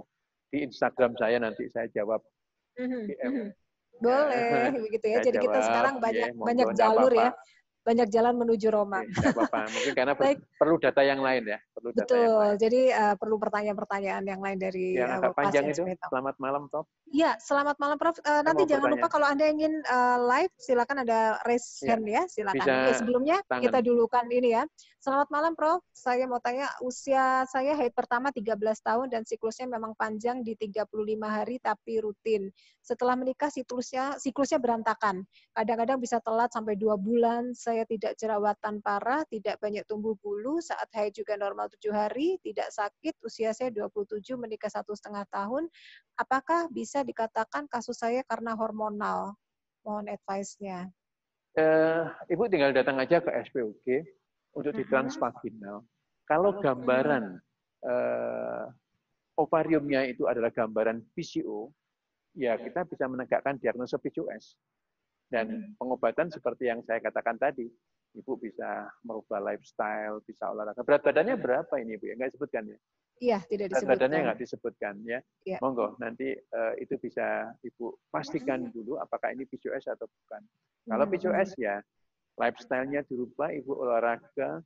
di 0.49 0.65
Instagram 0.65 1.17
saya 1.17 1.37
nanti 1.41 1.65
saya 1.69 1.89
jawab 1.89 2.21
mhm, 2.77 3.01
DM. 3.09 3.33
Boleh 3.99 4.71
begitu 4.87 5.05
ya. 5.05 5.17
Jadi 5.21 5.37
kita 5.39 5.59
jawab, 5.59 5.67
sekarang 5.67 5.95
ya, 5.95 6.01
banyak 6.01 6.27
monggo, 6.33 6.47
banyak 6.47 6.67
jalur 6.75 7.13
ya. 7.13 7.31
Banyak 7.79 8.07
jalan 8.11 8.33
menuju 8.35 8.67
Roma. 8.69 8.99
Nggak 9.01 9.33
apa-apa. 9.33 9.59
Mungkin 9.73 9.93
karena 9.95 10.13
per- 10.13 10.25
Baik. 10.29 10.39
perlu 10.59 10.75
data 10.77 11.01
yang 11.01 11.19
lain 11.23 11.43
ya. 11.47 11.59
Perlu 11.73 11.89
data 11.95 11.99
yang 11.99 12.05
Betul. 12.05 12.35
lain. 12.37 12.57
Jadi 12.59 12.81
eh, 12.91 13.15
perlu 13.15 13.35
pertanyaan-pertanyaan 13.39 14.23
yang 14.27 14.41
lain 14.43 14.57
dari 14.59 14.85
Yang 14.99 15.11
agak 15.15 15.33
panjang 15.33 15.65
itu. 15.71 15.83
selamat 16.11 16.35
malam, 16.37 16.63
Top. 16.69 16.85
Ya, 17.09 17.33
selamat 17.41 17.81
malam 17.81 17.97
Prof. 17.97 18.21
Saya 18.21 18.45
nanti 18.45 18.69
jangan 18.69 18.93
lupa 18.93 19.09
bertanya. 19.09 19.13
kalau 19.17 19.27
Anda 19.33 19.45
ingin 19.49 19.73
eh, 19.81 20.17
live, 20.29 20.53
silakan 20.61 20.97
ada 21.01 21.41
raise 21.41 21.81
Ya, 21.81 21.97
hand 21.97 22.05
ya, 22.05 22.21
silakan. 22.29 22.61
bisa 22.61 22.93
sebelumnya 23.01 23.37
tangan. 23.49 23.63
kita 23.65 23.79
dulukan 23.81 24.25
ini 24.29 24.53
ya. 24.53 24.63
Selamat 24.99 25.31
malam 25.31 25.55
Prof. 25.55 25.79
Saya 25.89 26.27
mau 26.27 26.37
tanya, 26.43 26.69
usia 26.83 27.47
saya 27.47 27.71
haid 27.73 27.95
pertama 27.95 28.29
13 28.29 28.51
tahun 28.83 29.07
dan 29.09 29.23
siklusnya 29.23 29.65
memang 29.65 29.95
panjang 29.95 30.43
di 30.43 30.53
35 30.59 30.85
hari 31.23 31.55
tapi 31.57 32.03
rutin. 32.03 32.51
Setelah 32.83 33.15
menikah 33.17 33.47
siklusnya 33.49 34.19
siklusnya 34.21 34.59
berantakan. 34.61 35.23
Kadang-kadang 35.55 35.97
bisa 36.03 36.19
telat 36.21 36.51
sampai 36.53 36.75
dua 36.77 36.99
bulan. 36.99 37.55
Saya 37.55 37.87
tidak 37.89 38.19
jerawatan 38.19 38.83
parah, 38.85 39.23
tidak 39.31 39.57
banyak 39.63 39.81
tumbuh 39.87 40.13
bulu. 40.19 40.59
Saat 40.61 40.91
haid 40.93 41.15
juga 41.15 41.39
normal 41.39 41.71
tujuh 41.73 41.95
hari, 41.95 42.37
tidak 42.43 42.69
sakit. 42.69 43.17
Usia 43.23 43.55
saya 43.55 43.71
27, 43.73 44.35
menikah 44.35 44.69
satu 44.69 44.93
setengah 44.93 45.23
tahun. 45.31 45.71
Apakah 46.19 46.67
bisa 46.67 46.99
dikatakan 46.99 47.63
kasus 47.71 47.95
saya 47.95 48.19
karena 48.27 48.51
hormonal? 48.51 49.39
Mohon 49.87 50.11
advice-nya. 50.11 50.91
Eh, 51.55 52.03
Ibu 52.35 52.51
tinggal 52.51 52.75
datang 52.75 52.99
aja 52.99 53.23
ke 53.23 53.31
SPOG 53.31 54.03
untuk 54.51 54.75
Mhm. 54.75 54.79
ditransvaginal. 54.83 55.87
Kalau 56.27 56.59
gambaran 56.59 57.39
eh, 57.79 58.65
ovariumnya 59.39 60.03
itu 60.03 60.27
adalah 60.27 60.51
gambaran 60.51 60.99
PCO, 61.15 61.71
ya 62.35 62.59
kita 62.59 62.83
bisa 62.83 63.07
menegakkan 63.07 63.55
diagnosa 63.55 63.95
PCOS. 63.95 64.59
Dan 65.31 65.79
pengobatan 65.79 66.27
seperti 66.27 66.67
yang 66.67 66.83
saya 66.83 66.99
katakan 66.99 67.39
tadi, 67.39 67.71
Ibu 68.19 68.35
bisa 68.35 68.91
merubah 69.07 69.39
lifestyle, 69.39 70.19
bisa 70.27 70.51
olahraga. 70.51 70.83
Berat 70.83 71.07
badannya 71.07 71.39
berapa 71.39 71.71
ini 71.79 71.95
Bu? 71.95 72.11
Ya 72.11 72.19
nggak 72.19 72.35
disebutkan 72.35 72.67
ya? 72.67 72.75
Iya, 73.19 73.43
tidak 73.51 73.75
Berat 73.75 73.83
badannya 73.83 73.99
disebutkan. 73.99 74.23
nggak 74.23 74.39
disebutkan 74.39 74.93
ya. 75.03 75.19
Iya. 75.43 75.57
Monggo 75.59 75.99
nanti 75.99 76.31
eh, 76.31 76.73
itu 76.79 76.95
bisa 76.95 77.51
Ibu 77.59 78.07
pastikan 78.07 78.71
dulu 78.71 78.95
apakah 78.95 79.35
ini 79.35 79.43
PCOS 79.43 79.91
atau 79.91 80.07
bukan. 80.07 80.41
Kalau 80.87 81.03
Hmm. 81.05 81.11
PCOS 81.11 81.49
ya 81.59 81.83
lifestyle-nya 82.39 83.03
dirubah, 83.03 83.51
Ibu 83.51 83.71
olahraga, 83.75 84.63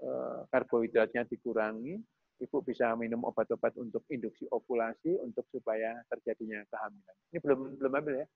eh, 0.00 0.38
karbohidratnya 0.48 1.28
dikurangi, 1.28 2.00
Ibu 2.40 2.64
bisa 2.64 2.96
minum 2.96 3.22
obat-obat 3.28 3.76
untuk 3.76 4.02
induksi 4.08 4.48
ovulasi 4.48 5.20
untuk 5.20 5.44
supaya 5.52 6.00
terjadinya 6.08 6.64
kehamilan. 6.72 7.16
Ini 7.30 7.38
belum 7.44 7.58
belum 7.76 7.92
ambil 7.92 8.14
ya? 8.24 8.26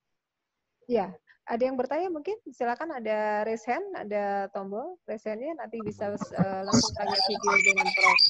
Iya, 0.87 1.11
ada 1.51 1.63
yang 1.67 1.75
bertanya 1.75 2.07
mungkin 2.15 2.39
silakan 2.47 2.95
ada 2.95 3.43
raise 3.43 3.67
hand, 3.67 3.83
ada 3.99 4.47
tombol 4.55 5.03
raise 5.11 5.27
hand-nya 5.27 5.59
nanti 5.59 5.83
bisa 5.83 6.15
eh, 6.15 6.63
langsung 6.63 6.95
tanya 6.95 7.19
video 7.27 7.55
dengan 7.59 7.87
Prof. 7.91 8.21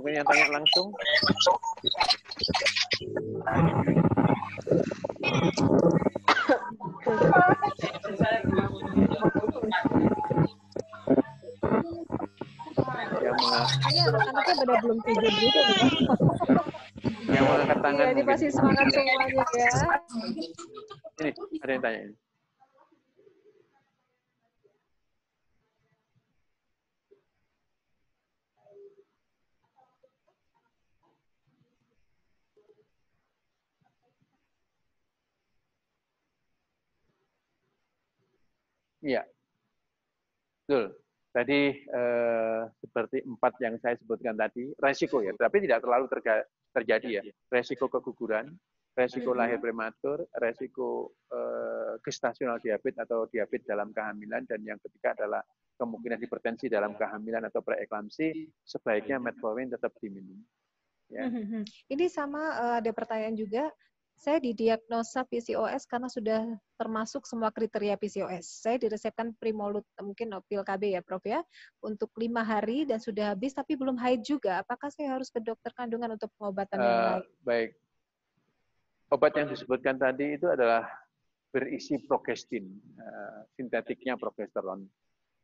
Mungkin 0.00 0.12
yang 0.16 0.24
tanya 0.24 0.46
langsung. 0.56 0.88
Ini 13.92 14.00
anak-anaknya 14.08 14.54
pada 14.64 14.74
belum 14.80 14.98
tidur 15.04 15.32
juga. 15.36 15.62
Yang 17.26 17.44
mengangkat 17.46 17.78
tangan 17.82 18.06
Iya, 18.14 18.22
pasti 18.26 18.46
semangat 18.54 18.86
semuanya 18.94 19.42
ya. 19.58 19.70
Ini 21.18 21.30
ada 21.62 21.72
yang 21.74 21.82
tanya 21.82 22.00
ini. 22.06 22.14
Iya. 39.02 39.22
Betul. 40.66 41.01
Tadi 41.32 41.60
eh, 41.80 42.62
seperti 42.76 43.24
empat 43.24 43.56
yang 43.64 43.80
saya 43.80 43.96
sebutkan 43.96 44.36
tadi, 44.36 44.68
resiko 44.76 45.24
ya, 45.24 45.32
tapi 45.32 45.64
tidak 45.64 45.80
terlalu 45.80 46.04
terga- 46.12 46.44
terjadi 46.76 47.08
ya. 47.08 47.22
Resiko 47.48 47.88
keguguran, 47.88 48.52
resiko 48.92 49.32
lahir 49.32 49.56
prematur, 49.56 50.28
resiko 50.36 51.16
eh, 51.32 51.96
gestasional 52.04 52.60
diabetes 52.60 53.00
atau 53.00 53.24
diabetes 53.32 53.64
dalam 53.64 53.96
kehamilan, 53.96 54.44
dan 54.44 54.60
yang 54.60 54.76
ketiga 54.84 55.16
adalah 55.16 55.40
kemungkinan 55.80 56.20
hipertensi 56.20 56.68
dalam 56.68 56.92
kehamilan 57.00 57.48
atau 57.48 57.64
preeklamsi, 57.64 58.52
sebaiknya 58.60 59.16
metformin 59.16 59.72
tetap 59.72 59.96
diminum. 60.04 60.36
Ya. 61.08 61.32
Mhm. 61.32 61.64
Ini 61.96 62.12
sama 62.12 62.40
eh, 62.60 62.74
ada 62.84 62.90
pertanyaan 62.92 63.40
juga. 63.40 63.72
Saya 64.22 64.38
didiagnosa 64.38 65.26
PCOS 65.26 65.82
karena 65.90 66.06
sudah 66.06 66.46
termasuk 66.78 67.26
semua 67.26 67.50
kriteria 67.50 67.98
PCOS. 67.98 68.62
Saya 68.62 68.78
diresepkan 68.78 69.34
Primolut, 69.34 69.82
mungkin 69.98 70.30
pil 70.46 70.62
KB 70.62 70.94
ya 70.94 71.02
Prof 71.02 71.26
ya, 71.26 71.42
untuk 71.82 72.14
lima 72.14 72.46
hari 72.46 72.86
dan 72.86 73.02
sudah 73.02 73.34
habis 73.34 73.50
tapi 73.50 73.74
belum 73.74 73.98
haid 73.98 74.22
juga. 74.22 74.62
Apakah 74.62 74.94
saya 74.94 75.18
harus 75.18 75.26
ke 75.26 75.42
dokter 75.42 75.74
kandungan 75.74 76.14
untuk 76.14 76.30
pengobatan 76.38 76.78
uh, 76.78 76.82
yang 76.86 76.94
eh, 76.94 77.02
lain? 77.02 77.22
Baik. 77.42 77.70
Obat 79.10 79.32
yang 79.34 79.48
disebutkan 79.50 79.98
tadi 79.98 80.38
itu 80.38 80.46
adalah 80.46 80.86
berisi 81.50 81.98
progestin, 82.06 82.78
uh, 83.02 83.42
sintetiknya 83.58 84.14
progesteron. 84.14 84.86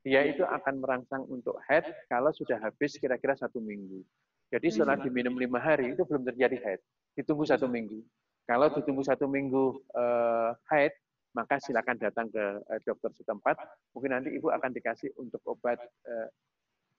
Dia 0.06 0.22
itu 0.22 0.46
akan 0.46 0.78
merangsang 0.78 1.26
untuk 1.26 1.58
haid 1.66 1.82
kalau 2.06 2.30
sudah 2.30 2.62
habis 2.62 2.94
kira-kira 2.94 3.34
satu 3.34 3.58
minggu. 3.58 4.06
Jadi 4.54 4.70
setelah 4.70 4.94
hmm. 4.94 5.04
diminum 5.10 5.34
lima 5.34 5.58
hari 5.58 5.98
itu 5.98 6.06
belum 6.06 6.22
terjadi 6.22 6.62
haid. 6.62 6.80
Ditunggu 7.18 7.42
satu 7.42 7.66
minggu. 7.66 8.06
Kalau 8.48 8.72
ditunggu 8.72 9.04
satu 9.04 9.28
minggu 9.28 9.76
uh, 9.92 10.56
haid, 10.72 10.96
maka 11.36 11.60
silakan 11.60 12.00
datang 12.00 12.32
ke 12.32 12.40
uh, 12.40 12.80
dokter 12.88 13.12
setempat. 13.12 13.60
Mungkin 13.92 14.08
nanti 14.16 14.32
ibu 14.32 14.48
akan 14.48 14.72
dikasih 14.72 15.12
untuk 15.20 15.44
obat. 15.44 15.76
Uh, 16.08 16.26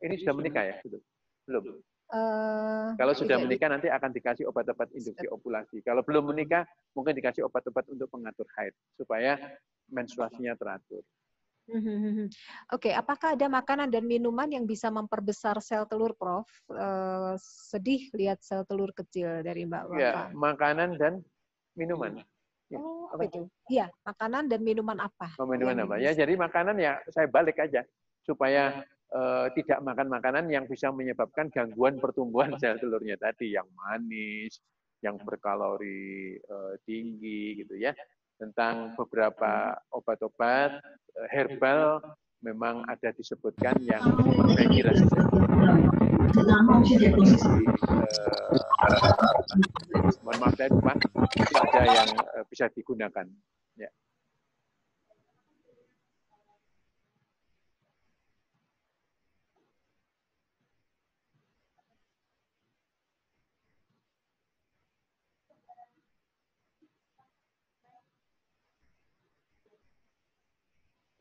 ini 0.06 0.22
sudah 0.22 0.38
menikah 0.38 0.62
ya? 0.62 0.78
Belum. 0.86 1.02
Belum. 1.50 1.64
Uh, 2.10 2.98
Kalau 2.98 3.14
sudah 3.14 3.38
iya, 3.38 3.46
menikah 3.46 3.70
nanti 3.70 3.86
akan 3.86 4.10
dikasih 4.10 4.50
obat-obat 4.50 4.90
induksi 4.98 5.30
ovulasi. 5.30 5.82
Kalau 5.86 6.02
belum 6.02 6.34
menikah, 6.34 6.66
mungkin 6.98 7.14
dikasih 7.14 7.46
obat-obat 7.46 7.86
untuk 7.86 8.10
pengatur 8.10 8.50
haid 8.58 8.74
supaya 8.98 9.38
menstruasinya 9.94 10.58
teratur. 10.58 11.06
Oke, 11.70 12.34
okay, 12.74 12.94
apakah 12.98 13.38
ada 13.38 13.46
makanan 13.46 13.94
dan 13.94 14.10
minuman 14.10 14.50
yang 14.50 14.66
bisa 14.66 14.90
memperbesar 14.90 15.62
sel 15.62 15.86
telur, 15.86 16.18
Prof? 16.18 16.50
Uh, 16.66 17.38
sedih 17.38 18.10
lihat 18.18 18.42
sel 18.42 18.66
telur 18.66 18.90
kecil 18.90 19.46
dari 19.46 19.70
Mbak 19.70 19.84
Wafa. 19.94 20.02
Ya, 20.02 20.14
makanan 20.34 20.98
dan 20.98 21.22
minuman. 21.80 22.20
Ya, 22.70 22.78
oh, 22.78 23.10
apa 23.10 23.24
itu? 23.26 23.48
Iya, 23.72 23.90
makanan 24.06 24.52
dan 24.52 24.62
minuman 24.62 25.00
apa? 25.00 25.34
Oh, 25.42 25.48
minuman 25.50 25.88
apa? 25.88 25.98
Ya, 25.98 26.14
jadi 26.14 26.36
makanan 26.38 26.78
ya 26.78 27.02
saya 27.10 27.26
balik 27.26 27.58
aja 27.58 27.82
supaya 28.22 28.86
uh, 29.10 29.50
tidak 29.58 29.82
makan 29.82 30.12
makanan 30.12 30.46
yang 30.54 30.70
bisa 30.70 30.94
menyebabkan 30.94 31.50
gangguan 31.50 31.98
pertumbuhan 31.98 32.54
sel 32.62 32.78
telurnya 32.78 33.18
tadi, 33.18 33.58
yang 33.58 33.66
manis, 33.74 34.62
yang 35.02 35.18
berkalori 35.18 36.38
uh, 36.46 36.78
tinggi, 36.86 37.64
gitu 37.66 37.74
ya. 37.74 37.96
Tentang 38.38 38.94
beberapa 38.94 39.74
obat-obat 39.90 40.78
uh, 41.18 41.28
herbal 41.34 42.04
memang 42.46 42.86
ada 42.86 43.10
disebutkan 43.18 43.82
yang 43.82 44.04
memperbaiki 44.14 44.80
rasa 44.86 45.08
Mohon 46.30 46.78
maaf 50.38 50.54
saya 50.54 50.70
lupa, 50.70 50.94
ada 51.58 51.82
yang 51.90 52.06
bisa 52.46 52.70
digunakan. 52.70 53.26
Ya. 53.74 53.90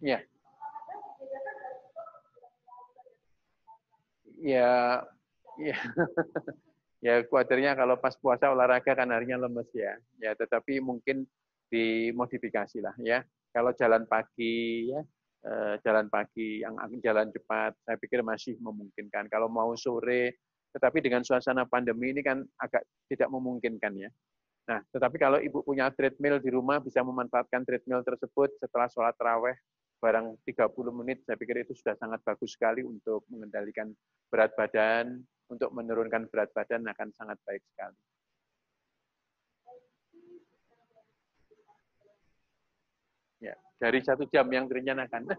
Ya. 0.04 0.20
Ya 4.42 5.02
ya. 5.58 5.76
Ya 6.98 7.22
khawatirnya 7.22 7.78
kalau 7.78 7.94
pas 7.94 8.18
puasa 8.18 8.50
olahraga 8.50 8.90
kan 8.90 9.06
harinya 9.14 9.38
lemes 9.46 9.70
ya. 9.70 9.94
Ya 10.18 10.34
tetapi 10.34 10.82
mungkin 10.82 11.30
dimodifikasi 11.70 12.82
lah 12.82 12.90
ya. 12.98 13.22
Kalau 13.54 13.70
jalan 13.70 14.02
pagi 14.10 14.90
ya 14.90 15.06
eh, 15.46 15.74
jalan 15.86 16.10
pagi 16.10 16.58
yang 16.58 16.74
jalan 16.98 17.30
cepat 17.30 17.78
saya 17.86 17.94
pikir 18.02 18.26
masih 18.26 18.58
memungkinkan. 18.58 19.30
Kalau 19.30 19.46
mau 19.46 19.78
sore 19.78 20.42
tetapi 20.74 20.98
dengan 20.98 21.22
suasana 21.22 21.70
pandemi 21.70 22.10
ini 22.10 22.18
kan 22.18 22.42
agak 22.58 22.82
tidak 23.06 23.30
memungkinkan 23.30 23.94
ya. 23.94 24.10
Nah 24.66 24.82
tetapi 24.90 25.22
kalau 25.22 25.38
ibu 25.38 25.62
punya 25.62 25.94
treadmill 25.94 26.42
di 26.42 26.50
rumah 26.50 26.82
bisa 26.82 27.06
memanfaatkan 27.06 27.62
treadmill 27.62 28.02
tersebut 28.02 28.58
setelah 28.58 28.90
sholat 28.90 29.14
raweh 29.22 29.54
barang 29.98 30.38
30 30.46 30.94
menit, 30.94 31.26
saya 31.26 31.34
pikir 31.34 31.66
itu 31.66 31.74
sudah 31.74 31.98
sangat 31.98 32.22
bagus 32.22 32.54
sekali 32.54 32.86
untuk 32.86 33.26
mengendalikan 33.26 33.90
berat 34.30 34.54
badan, 34.54 35.18
untuk 35.50 35.74
menurunkan 35.74 36.30
berat 36.30 36.54
badan 36.54 36.86
akan 36.86 37.10
sangat 37.18 37.38
baik 37.42 37.62
sekali. 37.74 37.98
Ya, 43.38 43.54
dari 43.78 44.02
satu 44.02 44.26
jam 44.30 44.46
yang 44.50 44.66
direncanakan. 44.70 45.30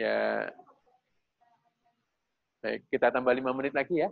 ya, 0.00 0.48
baik, 2.64 2.84
kita 2.88 3.12
tambah 3.12 3.32
lima 3.36 3.52
menit 3.52 3.72
lagi 3.76 4.00
ya. 4.04 4.08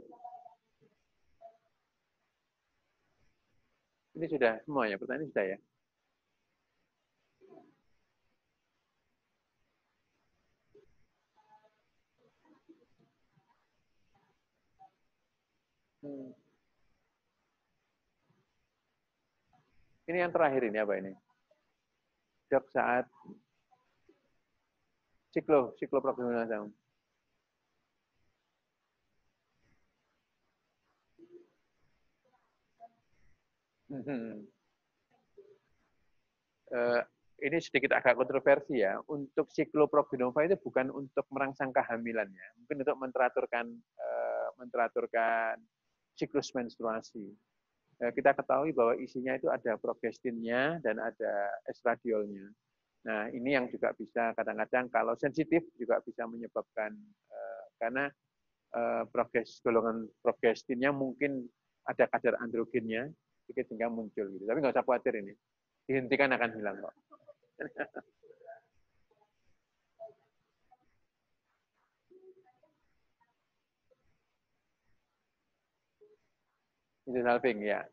Ini 4.16 4.26
sudah 4.32 4.52
semua 4.64 4.88
ya, 4.88 4.96
pertanyaan 4.96 5.28
sudah 5.28 5.44
ya. 5.44 5.58
Hmm. 16.00 16.32
Ini 20.06 20.18
yang 20.22 20.32
terakhir 20.32 20.62
ini 20.64 20.78
apa 20.80 20.94
ini? 20.96 21.12
Dok 22.48 22.64
saat 22.72 23.04
siklo, 25.34 25.74
siklo 25.76 25.98
program 26.00 26.32
Hmm. 33.86 34.42
Uh, 36.66 37.02
ini 37.38 37.62
sedikit 37.62 37.94
agak 37.94 38.18
kontroversi 38.18 38.82
ya. 38.82 38.98
Untuk 39.06 39.52
sikloprogenofa 39.54 40.42
itu 40.46 40.56
bukan 40.58 40.90
untuk 40.90 41.26
merangsang 41.30 41.70
kehamilan 41.70 42.26
ya, 42.26 42.48
mungkin 42.58 42.82
untuk 42.82 42.96
menteraturkan 42.98 43.66
uh, 44.00 44.48
menteraturkan 44.58 45.62
siklus 46.18 46.50
menstruasi. 46.56 47.30
Uh, 48.02 48.10
kita 48.10 48.34
ketahui 48.34 48.74
bahwa 48.74 48.98
isinya 48.98 49.38
itu 49.38 49.46
ada 49.52 49.78
progestinnya 49.78 50.82
dan 50.82 50.98
ada 50.98 51.32
estradiolnya. 51.70 52.50
Nah, 53.06 53.30
ini 53.30 53.54
yang 53.54 53.70
juga 53.70 53.94
bisa 53.94 54.34
kadang-kadang 54.34 54.90
kalau 54.90 55.14
sensitif 55.14 55.62
juga 55.78 56.02
bisa 56.02 56.26
menyebabkan 56.26 56.90
karena 57.78 58.08
uh, 58.74 59.04
proges, 59.08 59.60
golongan 59.60 60.08
progestinnya 60.24 60.90
mungkin 60.90 61.44
ada 61.86 62.08
kadar 62.10 62.34
androgennya 62.42 63.12
sedikit 63.46 63.70
sehingga 63.70 63.86
muncul 63.86 64.26
gitu. 64.34 64.42
Tapi 64.42 64.58
nggak 64.58 64.74
usah 64.74 64.82
khawatir 64.82 65.14
ini. 65.22 65.30
Dihentikan 65.86 66.34
akan 66.34 66.50
hilang 66.58 66.76
kok. 66.82 66.94
Itu 77.06 77.22
salving 77.22 77.62
ya. 77.62 77.86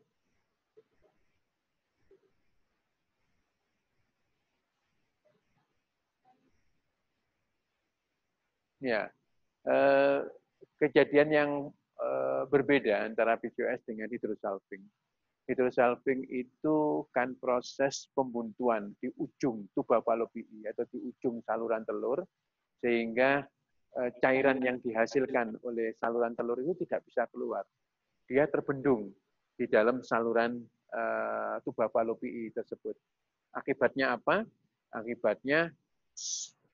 Ya, 8.84 9.08
eh, 9.64 10.18
kejadian 10.82 11.28
yang 11.32 11.50
eh, 11.96 12.42
berbeda 12.52 13.06
antara 13.06 13.38
PCOS 13.40 13.80
dengan 13.88 14.10
hidrosalping 15.44 16.24
itu 16.32 17.04
kan 17.12 17.36
proses 17.36 18.08
pembuntuan 18.16 18.96
di 19.00 19.12
ujung 19.20 19.68
tuba 19.76 20.00
fallopian 20.00 20.64
atau 20.72 20.88
di 20.88 20.98
ujung 21.04 21.44
saluran 21.44 21.84
telur 21.84 22.24
sehingga 22.80 23.44
eh, 24.00 24.10
cairan 24.24 24.60
yang 24.64 24.80
dihasilkan 24.80 25.60
oleh 25.64 25.92
saluran 26.00 26.32
telur 26.32 26.60
itu 26.64 26.72
tidak 26.88 27.04
bisa 27.04 27.28
keluar. 27.28 27.64
Dia 28.24 28.48
terbendung 28.48 29.12
di 29.54 29.68
dalam 29.70 30.02
saluran 30.02 30.58
uh, 30.94 31.56
tuba 31.62 31.90
fallopian 31.90 32.50
tersebut. 32.50 32.96
Akibatnya 33.54 34.18
apa? 34.18 34.42
Akibatnya 34.90 35.70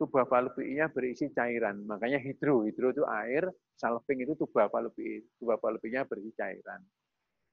tuba 0.00 0.24
fallopiannya 0.24 0.86
berisi 0.92 1.28
cairan. 1.32 1.84
Makanya 1.84 2.20
hidro, 2.20 2.64
hidro 2.64 2.92
itu 2.92 3.04
air, 3.04 3.48
salping 3.76 4.24
itu 4.24 4.32
tuba 4.36 4.68
fallopian. 4.72 5.20
Tuba 5.36 5.60
fallopiannya 5.60 6.02
berisi 6.08 6.32
cairan. 6.36 6.80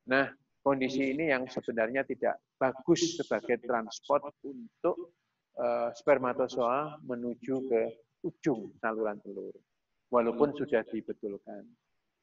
Nah, 0.07 0.31
kondisi 0.61 1.15
ini 1.15 1.31
yang 1.31 1.47
sebenarnya 1.47 2.03
tidak 2.03 2.41
bagus 2.59 3.17
sebagai 3.17 3.61
transport 3.63 4.33
untuk 4.43 5.15
uh, 5.57 5.89
spermatozoa 5.95 7.01
menuju 7.05 7.55
ke 7.69 7.81
ujung 8.25 8.73
saluran 8.81 9.17
telur. 9.21 9.53
walaupun 10.07 10.55
sudah 10.55 10.87
dibetulkan. 10.87 11.67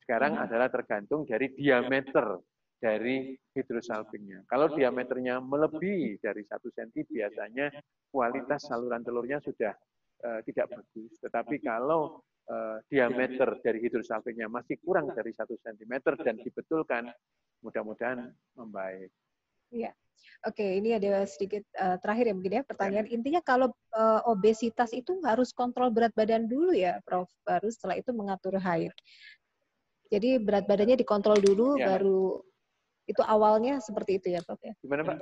Sekarang 0.01 0.40
adalah 0.40 0.73
tergantung 0.73 1.28
dari 1.28 1.52
diameter 1.52 2.40
dari 2.81 3.32
hidrosalpingnya. 3.56 4.44
Kalau 4.44 4.69
diameternya 4.73 5.40
melebihi 5.40 6.20
dari 6.20 6.44
satu 6.44 6.69
senti, 6.69 7.01
biasanya 7.09 7.73
kualitas 8.12 8.69
saluran 8.69 9.01
telurnya 9.01 9.40
sudah 9.40 9.73
uh, 10.24 10.40
tidak 10.44 10.69
bagus. 10.69 11.16
Tetapi 11.16 11.65
kalau 11.65 12.20
uh, 12.52 12.77
diameter 12.93 13.56
dari 13.65 13.81
hidrosalpingnya 13.81 14.52
masih 14.52 14.77
kurang 14.85 15.09
dari 15.16 15.32
satu 15.32 15.56
sentimeter 15.65 16.12
dan 16.20 16.36
dibetulkan, 16.36 17.09
mudah-mudahan 17.65 18.28
membaik. 18.55 19.09
Iya. 19.73 19.91
Oke, 20.45 20.62
ini 20.77 20.93
ada 20.93 21.24
sedikit 21.24 21.65
uh, 21.81 21.97
terakhir 21.99 22.28
ya 22.28 22.35
mungkin 22.36 22.61
ya 22.61 22.62
pertanyaan. 22.65 23.09
Ya. 23.09 23.12
Intinya 23.16 23.41
kalau 23.41 23.73
uh, 23.97 24.20
obesitas 24.28 24.93
itu 24.93 25.16
harus 25.24 25.57
kontrol 25.57 25.89
berat 25.89 26.12
badan 26.12 26.45
dulu 26.45 26.77
ya, 26.77 27.01
Prof. 27.09 27.28
Baru 27.49 27.69
setelah 27.73 27.97
itu 27.97 28.12
mengatur 28.12 28.61
haid. 28.61 28.93
Jadi 30.12 30.36
berat 30.39 30.69
badannya 30.69 31.01
dikontrol 31.01 31.41
dulu, 31.41 31.81
ya. 31.81 31.97
baru 31.97 32.45
itu 33.09 33.20
awalnya 33.24 33.81
seperti 33.81 34.20
itu 34.20 34.36
ya, 34.36 34.41
Prof. 34.45 34.61
Ya? 34.61 34.77
Gimana, 34.85 35.03
Pak? 35.03 35.16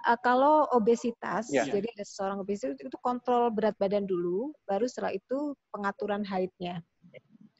Uh, 0.00 0.18
kalau 0.24 0.64
obesitas, 0.72 1.50
ya. 1.50 1.66
jadi 1.66 1.90
ada 1.90 2.06
seorang 2.06 2.38
obesitas 2.40 2.78
itu 2.78 2.98
kontrol 3.02 3.50
berat 3.50 3.74
badan 3.76 4.06
dulu, 4.06 4.54
baru 4.64 4.86
setelah 4.86 5.12
itu 5.12 5.58
pengaturan 5.74 6.22
haidnya. 6.22 6.80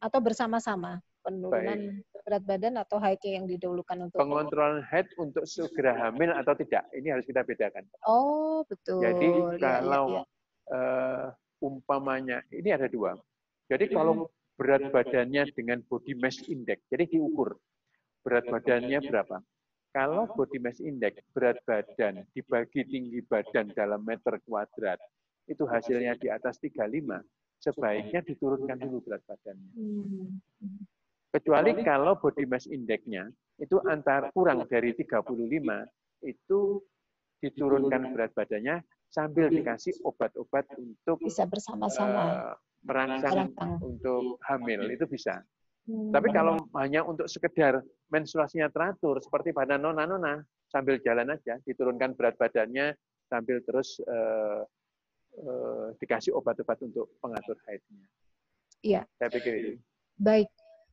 Atau 0.00 0.22
bersama-sama 0.22 1.02
penurunan 1.20 2.00
Baik. 2.00 2.09
Berat 2.31 2.47
badan 2.47 2.78
atau 2.78 3.02
haidnya 3.02 3.43
yang 3.43 3.47
didahulukan 3.51 4.07
untuk 4.07 4.23
pengontrolan 4.23 4.86
haid 4.86 5.11
untuk 5.19 5.43
segera 5.51 5.98
hamil 5.98 6.31
atau 6.31 6.55
tidak 6.55 6.86
ini 6.94 7.11
harus 7.11 7.27
kita 7.27 7.43
bedakan. 7.43 7.82
Oh 8.07 8.62
betul. 8.70 9.02
Jadi 9.02 9.59
ya, 9.59 9.82
kalau 9.82 10.07
ya, 10.07 10.23
ya. 10.23 10.23
Uh, 10.70 11.27
umpamanya 11.66 12.39
ini 12.55 12.70
ada 12.70 12.86
dua. 12.86 13.19
Jadi 13.66 13.90
kalau 13.90 14.31
berat 14.55 14.94
badannya 14.94 15.51
dengan 15.59 15.82
body 15.90 16.15
mass 16.23 16.39
index, 16.47 16.78
jadi 16.86 17.11
diukur 17.11 17.59
berat 18.23 18.47
badannya 18.47 19.02
berapa. 19.02 19.43
Kalau 19.90 20.31
body 20.31 20.62
mass 20.62 20.78
index 20.78 21.19
berat 21.35 21.59
badan 21.66 22.23
dibagi 22.31 22.86
tinggi 22.86 23.27
badan 23.27 23.74
dalam 23.74 24.07
meter 24.07 24.39
kuadrat, 24.47 25.02
itu 25.51 25.66
hasilnya 25.66 26.15
di 26.15 26.31
atas 26.31 26.62
35, 26.62 26.78
sebaiknya 27.59 28.23
diturunkan 28.23 28.78
dulu 28.78 29.02
berat 29.02 29.27
badannya. 29.27 29.74
Kecuali 31.31 31.70
kalau 31.86 32.19
body 32.19 32.43
mass 32.51 32.66
index-nya 32.66 33.31
itu 33.62 33.78
antar 33.86 34.35
kurang 34.35 34.66
dari 34.66 34.90
35, 34.90 35.31
itu 36.27 36.61
diturunkan 37.39 38.11
berat 38.12 38.35
badannya 38.35 38.82
sambil 39.07 39.47
dikasih 39.47 39.94
obat-obat 40.02 40.66
untuk 40.74 41.23
bisa 41.23 41.47
bersama-sama 41.47 42.23
uh, 42.23 42.55
merangsang 42.82 43.55
untuk 43.78 44.43
hamil 44.43 44.90
itu 44.90 45.07
bisa. 45.07 45.43
Tapi 45.90 46.31
kalau 46.31 46.55
hanya 46.78 47.02
untuk 47.02 47.27
sekedar 47.27 47.82
menstruasinya 48.15 48.70
teratur, 48.70 49.19
seperti 49.19 49.51
pada 49.51 49.74
nona-nona, 49.74 50.39
sambil 50.70 51.02
jalan 51.02 51.35
aja, 51.35 51.59
diturunkan 51.66 52.15
berat 52.15 52.39
badannya, 52.39 52.94
sambil 53.27 53.59
terus 53.66 53.98
uh, 54.07 54.62
uh, 55.43 55.86
dikasih 55.98 56.31
obat-obat 56.39 56.78
untuk 56.86 57.11
pengatur 57.19 57.59
haidnya. 57.66 58.07
Iya. 58.86 59.02
Saya 59.19 59.31
pikir 59.35 59.52
itu. 59.59 59.73
Baik 60.20 60.47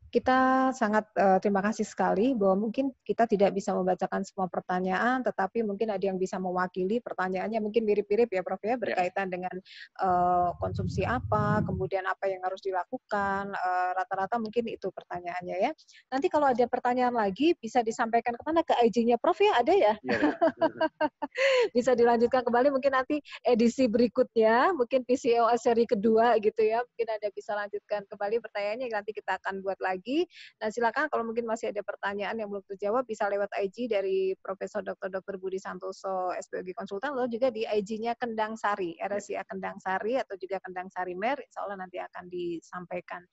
kita 0.08 0.72
sangat 0.72 1.04
uh, 1.20 1.38
terima 1.44 1.60
kasih 1.60 1.84
sekali 1.84 2.32
bahwa 2.32 2.68
mungkin 2.68 2.96
kita 3.04 3.28
tidak 3.28 3.52
bisa 3.52 3.76
membacakan 3.76 4.24
semua 4.24 4.48
pertanyaan, 4.48 5.20
tetapi 5.20 5.68
mungkin 5.68 5.92
ada 5.92 6.00
yang 6.00 6.16
bisa 6.16 6.40
mewakili 6.40 7.04
pertanyaannya 7.04 7.60
mungkin 7.60 7.84
mirip-mirip 7.84 8.32
ya 8.32 8.42
Prof 8.44 8.62
ya, 8.64 8.76
ya. 8.76 8.76
berkaitan 8.80 9.28
ya. 9.28 9.32
dengan 9.36 9.56
uh, 10.00 10.56
konsumsi 10.64 11.04
apa, 11.04 11.60
kemudian 11.68 12.08
apa 12.08 12.32
yang 12.32 12.40
harus 12.44 12.64
dilakukan, 12.64 13.52
rata-rata 13.96 14.40
uh, 14.40 14.42
mungkin 14.42 14.72
itu 14.72 14.88
pertanyaannya 14.90 15.56
ya. 15.60 15.72
Nanti 16.08 16.28
kalau 16.32 16.48
ada 16.48 16.64
pertanyaan 16.72 17.16
lagi 17.16 17.52
bisa 17.60 17.84
disampaikan 17.84 18.32
ke 18.34 18.44
mana 18.48 18.64
ke 18.64 18.74
IG-nya 18.88 19.20
Prof 19.20 19.38
ya 19.44 19.60
ada 19.60 19.74
ya? 19.76 19.94
ya, 20.00 20.18
ya. 20.18 20.32
bisa 21.76 21.92
dilanjutkan 21.94 22.48
kembali 22.48 22.72
mungkin 22.72 22.96
nanti 22.96 23.20
edisi 23.44 23.92
berikutnya, 23.92 24.72
mungkin 24.72 25.04
PCOS 25.04 25.68
seri 25.68 25.84
kedua 25.84 26.40
gitu 26.40 26.64
ya, 26.64 26.80
mungkin 26.80 27.08
ada 27.12 27.28
bisa 27.36 27.52
lanjutkan 27.60 28.08
kembali 28.08 28.40
pertanyaannya 28.40 28.88
nanti 28.88 29.12
kita 29.12 29.36
akan 29.44 29.60
buat 29.60 29.78
lagi 29.84 29.97
lagi. 29.98 30.30
Nah, 30.61 30.69
silakan 30.69 31.10
kalau 31.10 31.26
mungkin 31.26 31.49
masih 31.49 31.74
ada 31.74 31.82
pertanyaan 31.82 32.38
yang 32.38 32.48
belum 32.53 32.64
terjawab 32.69 33.03
bisa 33.10 33.26
lewat 33.26 33.49
IG 33.57 33.90
dari 33.90 34.38
Profesor 34.38 34.86
Dr. 34.86 35.10
Dr. 35.10 35.36
Budi 35.41 35.57
Santoso 35.57 36.32
SPOG 36.38 36.78
Konsultan 36.78 37.18
lalu 37.18 37.34
juga 37.34 37.49
di 37.49 37.65
IG-nya 37.65 38.14
Kendang 38.15 38.53
Sari, 38.53 38.94
RSIA 39.02 39.41
Kendang 39.49 39.82
Sari 39.82 40.15
atau 40.22 40.38
juga 40.38 40.61
Kendang 40.61 40.88
Sari 40.94 41.18
Mer, 41.18 41.41
insya 41.41 41.65
Allah 41.65 41.82
nanti 41.82 41.98
akan 41.98 42.30
disampaikan. 42.30 43.26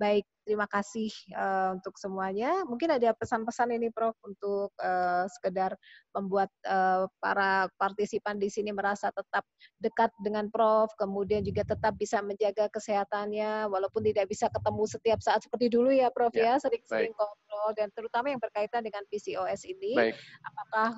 Baik, 0.00 0.24
terima 0.46 0.70
kasih 0.70 1.10
uh, 1.34 1.74
untuk 1.74 1.98
semuanya. 1.98 2.62
Mungkin 2.62 2.94
ada 2.94 3.10
pesan-pesan 3.18 3.74
ini 3.74 3.90
Prof 3.90 4.14
untuk 4.22 4.70
uh, 4.78 5.26
sekedar 5.26 5.74
membuat 6.14 6.48
uh, 6.62 7.10
para 7.18 7.66
partisipan 7.74 8.38
di 8.38 8.46
sini 8.46 8.70
merasa 8.70 9.10
tetap 9.10 9.42
dekat 9.82 10.14
dengan 10.22 10.46
Prof, 10.46 10.94
kemudian 10.94 11.42
juga 11.42 11.66
tetap 11.66 11.98
bisa 11.98 12.22
menjaga 12.22 12.70
kesehatannya 12.70 13.66
walaupun 13.66 14.06
tidak 14.06 14.30
bisa 14.30 14.46
ketemu 14.46 14.86
setiap 14.86 15.18
saat 15.18 15.42
seperti 15.42 15.66
dulu 15.66 15.90
ya 15.90 16.14
Prof 16.14 16.30
ya, 16.30 16.54
ya 16.54 16.62
sering-sering 16.62 17.10
ngobrol 17.18 17.74
dan 17.74 17.90
terutama 17.90 18.30
yang 18.30 18.38
berkaitan 18.38 18.86
dengan 18.86 19.02
PCOS 19.10 19.66
ini. 19.66 19.98
Baik. 19.98 20.14
Apakah 20.46 20.88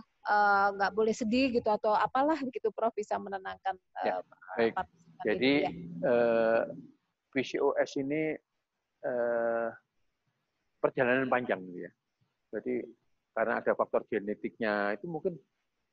nggak 0.77 0.93
uh, 0.93 0.95
boleh 0.95 1.17
sedih 1.17 1.49
gitu 1.57 1.73
atau 1.73 1.97
apalah 1.97 2.37
gitu 2.53 2.69
Prof 2.77 2.93
bisa 2.93 3.17
menenangkan 3.17 3.81
ya, 4.05 4.21
baik. 4.61 4.77
Jadi 5.25 5.67
ya. 5.67 5.73
uh, 6.05 6.63
PCOS 7.33 7.99
ini 7.99 8.37
uh, 9.05 9.69
perjalanan 10.79 11.29
panjang 11.31 11.61
gitu 11.67 11.87
ya. 11.87 11.93
Jadi 12.55 12.75
karena 13.39 13.63
ada 13.63 13.73
faktor 13.79 14.03
genetiknya 14.11 14.99
itu 14.99 15.07
mungkin 15.07 15.39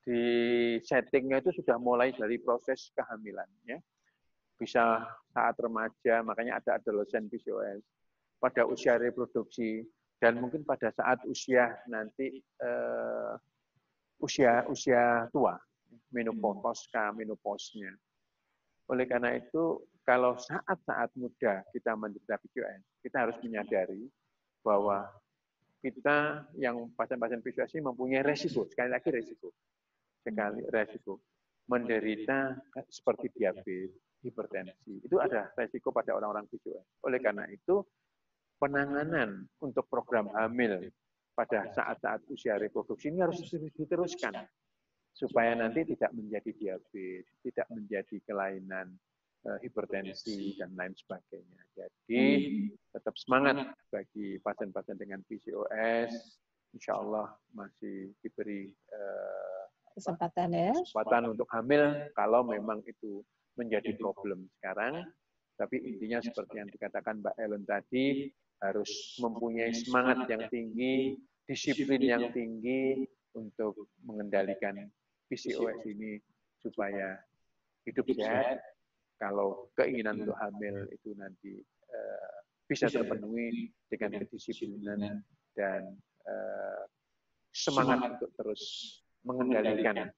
di 0.05 0.21
settingnya 0.85 1.41
itu 1.41 1.61
sudah 1.61 1.81
mulai 1.81 2.13
dari 2.13 2.37
proses 2.37 2.93
kehamilan 2.93 3.49
ya 3.65 3.81
bisa 4.55 5.03
saat 5.33 5.55
remaja 5.57 6.21
makanya 6.21 6.61
ada 6.61 6.77
adolescent 6.81 7.27
PCOS 7.27 7.81
pada 8.39 8.63
usia 8.69 8.95
reproduksi 8.95 9.83
dan 10.21 10.39
mungkin 10.39 10.63
pada 10.63 10.93
saat 10.95 11.21
usia 11.27 11.75
nanti 11.89 12.39
uh, 12.61 13.35
usia 14.21 14.63
usia 14.69 15.27
tua 15.33 15.59
menopause 16.13 16.61
pasca 16.61 17.11
menopausnya 17.11 17.91
oleh 18.89 19.05
karena 19.09 19.37
itu 19.37 19.81
kalau 20.05 20.37
saat-saat 20.37 21.09
muda 21.17 21.65
kita 21.73 21.97
menderita 21.97 22.37
PCOS 22.41 22.94
kita 23.05 23.29
harus 23.29 23.37
menyadari 23.45 24.09
bahwa 24.65 25.05
kita 25.85 26.49
yang 26.57 26.89
pasien-pasien 26.97 27.45
PCOS 27.45 27.77
ini 27.77 27.85
mempunyai 27.85 28.25
resiko, 28.25 28.65
sekali 28.65 28.89
lagi 28.89 29.13
resiko, 29.13 29.53
sekali 30.25 30.65
resiko 30.73 31.21
menderita 31.69 32.57
seperti 32.89 33.29
diabetes, 33.37 33.93
hipertensi. 34.25 35.05
Itu 35.05 35.21
ada 35.21 35.53
resiko 35.53 35.93
pada 35.93 36.17
orang-orang 36.17 36.49
PCOS. 36.49 37.05
Oleh 37.05 37.21
karena 37.21 37.45
itu, 37.53 37.85
penanganan 38.57 39.45
untuk 39.61 39.85
program 39.85 40.33
hamil 40.33 40.89
pada 41.37 41.69
saat-saat 41.69 42.25
usia 42.33 42.57
reproduksi 42.57 43.13
ini 43.13 43.21
harus 43.21 43.45
diteruskan 43.77 44.41
supaya 45.13 45.53
nanti 45.53 45.85
tidak 45.93 46.09
menjadi 46.17 46.51
diabetes, 46.57 47.29
tidak 47.45 47.67
menjadi 47.69 48.17
kelainan 48.25 48.97
hipertensi 49.61 50.57
dan 50.57 50.73
lain 50.73 50.93
sebagainya. 50.97 51.61
Jadi 51.77 52.23
tetap 52.89 53.13
semangat 53.19 53.73
bagi 53.93 54.41
pasien-pasien 54.41 54.97
dengan 54.97 55.21
PCOS. 55.29 56.11
Insya 56.75 56.99
Allah 56.99 57.31
masih 57.55 58.11
diberi 58.19 58.67
uh, 58.91 59.63
kesempatan 59.95 60.49
ya. 60.51 60.73
Kesempatan 60.75 61.31
untuk 61.31 61.47
hamil 61.55 62.11
kalau 62.17 62.43
memang 62.43 62.83
itu 62.83 63.23
menjadi 63.55 63.95
problem 63.95 64.49
sekarang. 64.59 65.07
Tapi 65.55 65.79
intinya 65.79 66.19
seperti 66.19 66.59
yang 66.59 66.67
dikatakan 66.67 67.23
Mbak 67.23 67.35
Ellen 67.39 67.63
tadi, 67.63 68.27
harus 68.59 69.15
mempunyai 69.23 69.71
semangat 69.71 70.27
yang 70.27 70.43
tinggi, 70.51 71.15
disiplin 71.47 72.03
yang 72.03 72.27
tinggi 72.35 73.07
untuk 73.35 73.87
mengendalikan 74.03 74.87
PCOS 75.31 75.79
ini 75.87 76.19
supaya 76.59 77.19
hidup 77.87 78.03
sehat, 78.11 78.59
kalau 79.15 79.71
keinginan 79.79 80.21
untuk 80.21 80.37
hamil 80.39 80.87
itu 80.91 81.15
nanti 81.15 81.63
uh, 81.91 82.35
bisa 82.65 82.89
terpenuhi 82.89 83.71
dengan 83.87 84.25
kedisiplinan 84.25 85.21
dan 85.55 85.81
uh, 86.25 86.83
semangat 87.55 88.19
untuk 88.19 88.31
terus 88.35 88.63
mengendalikan 89.23 90.09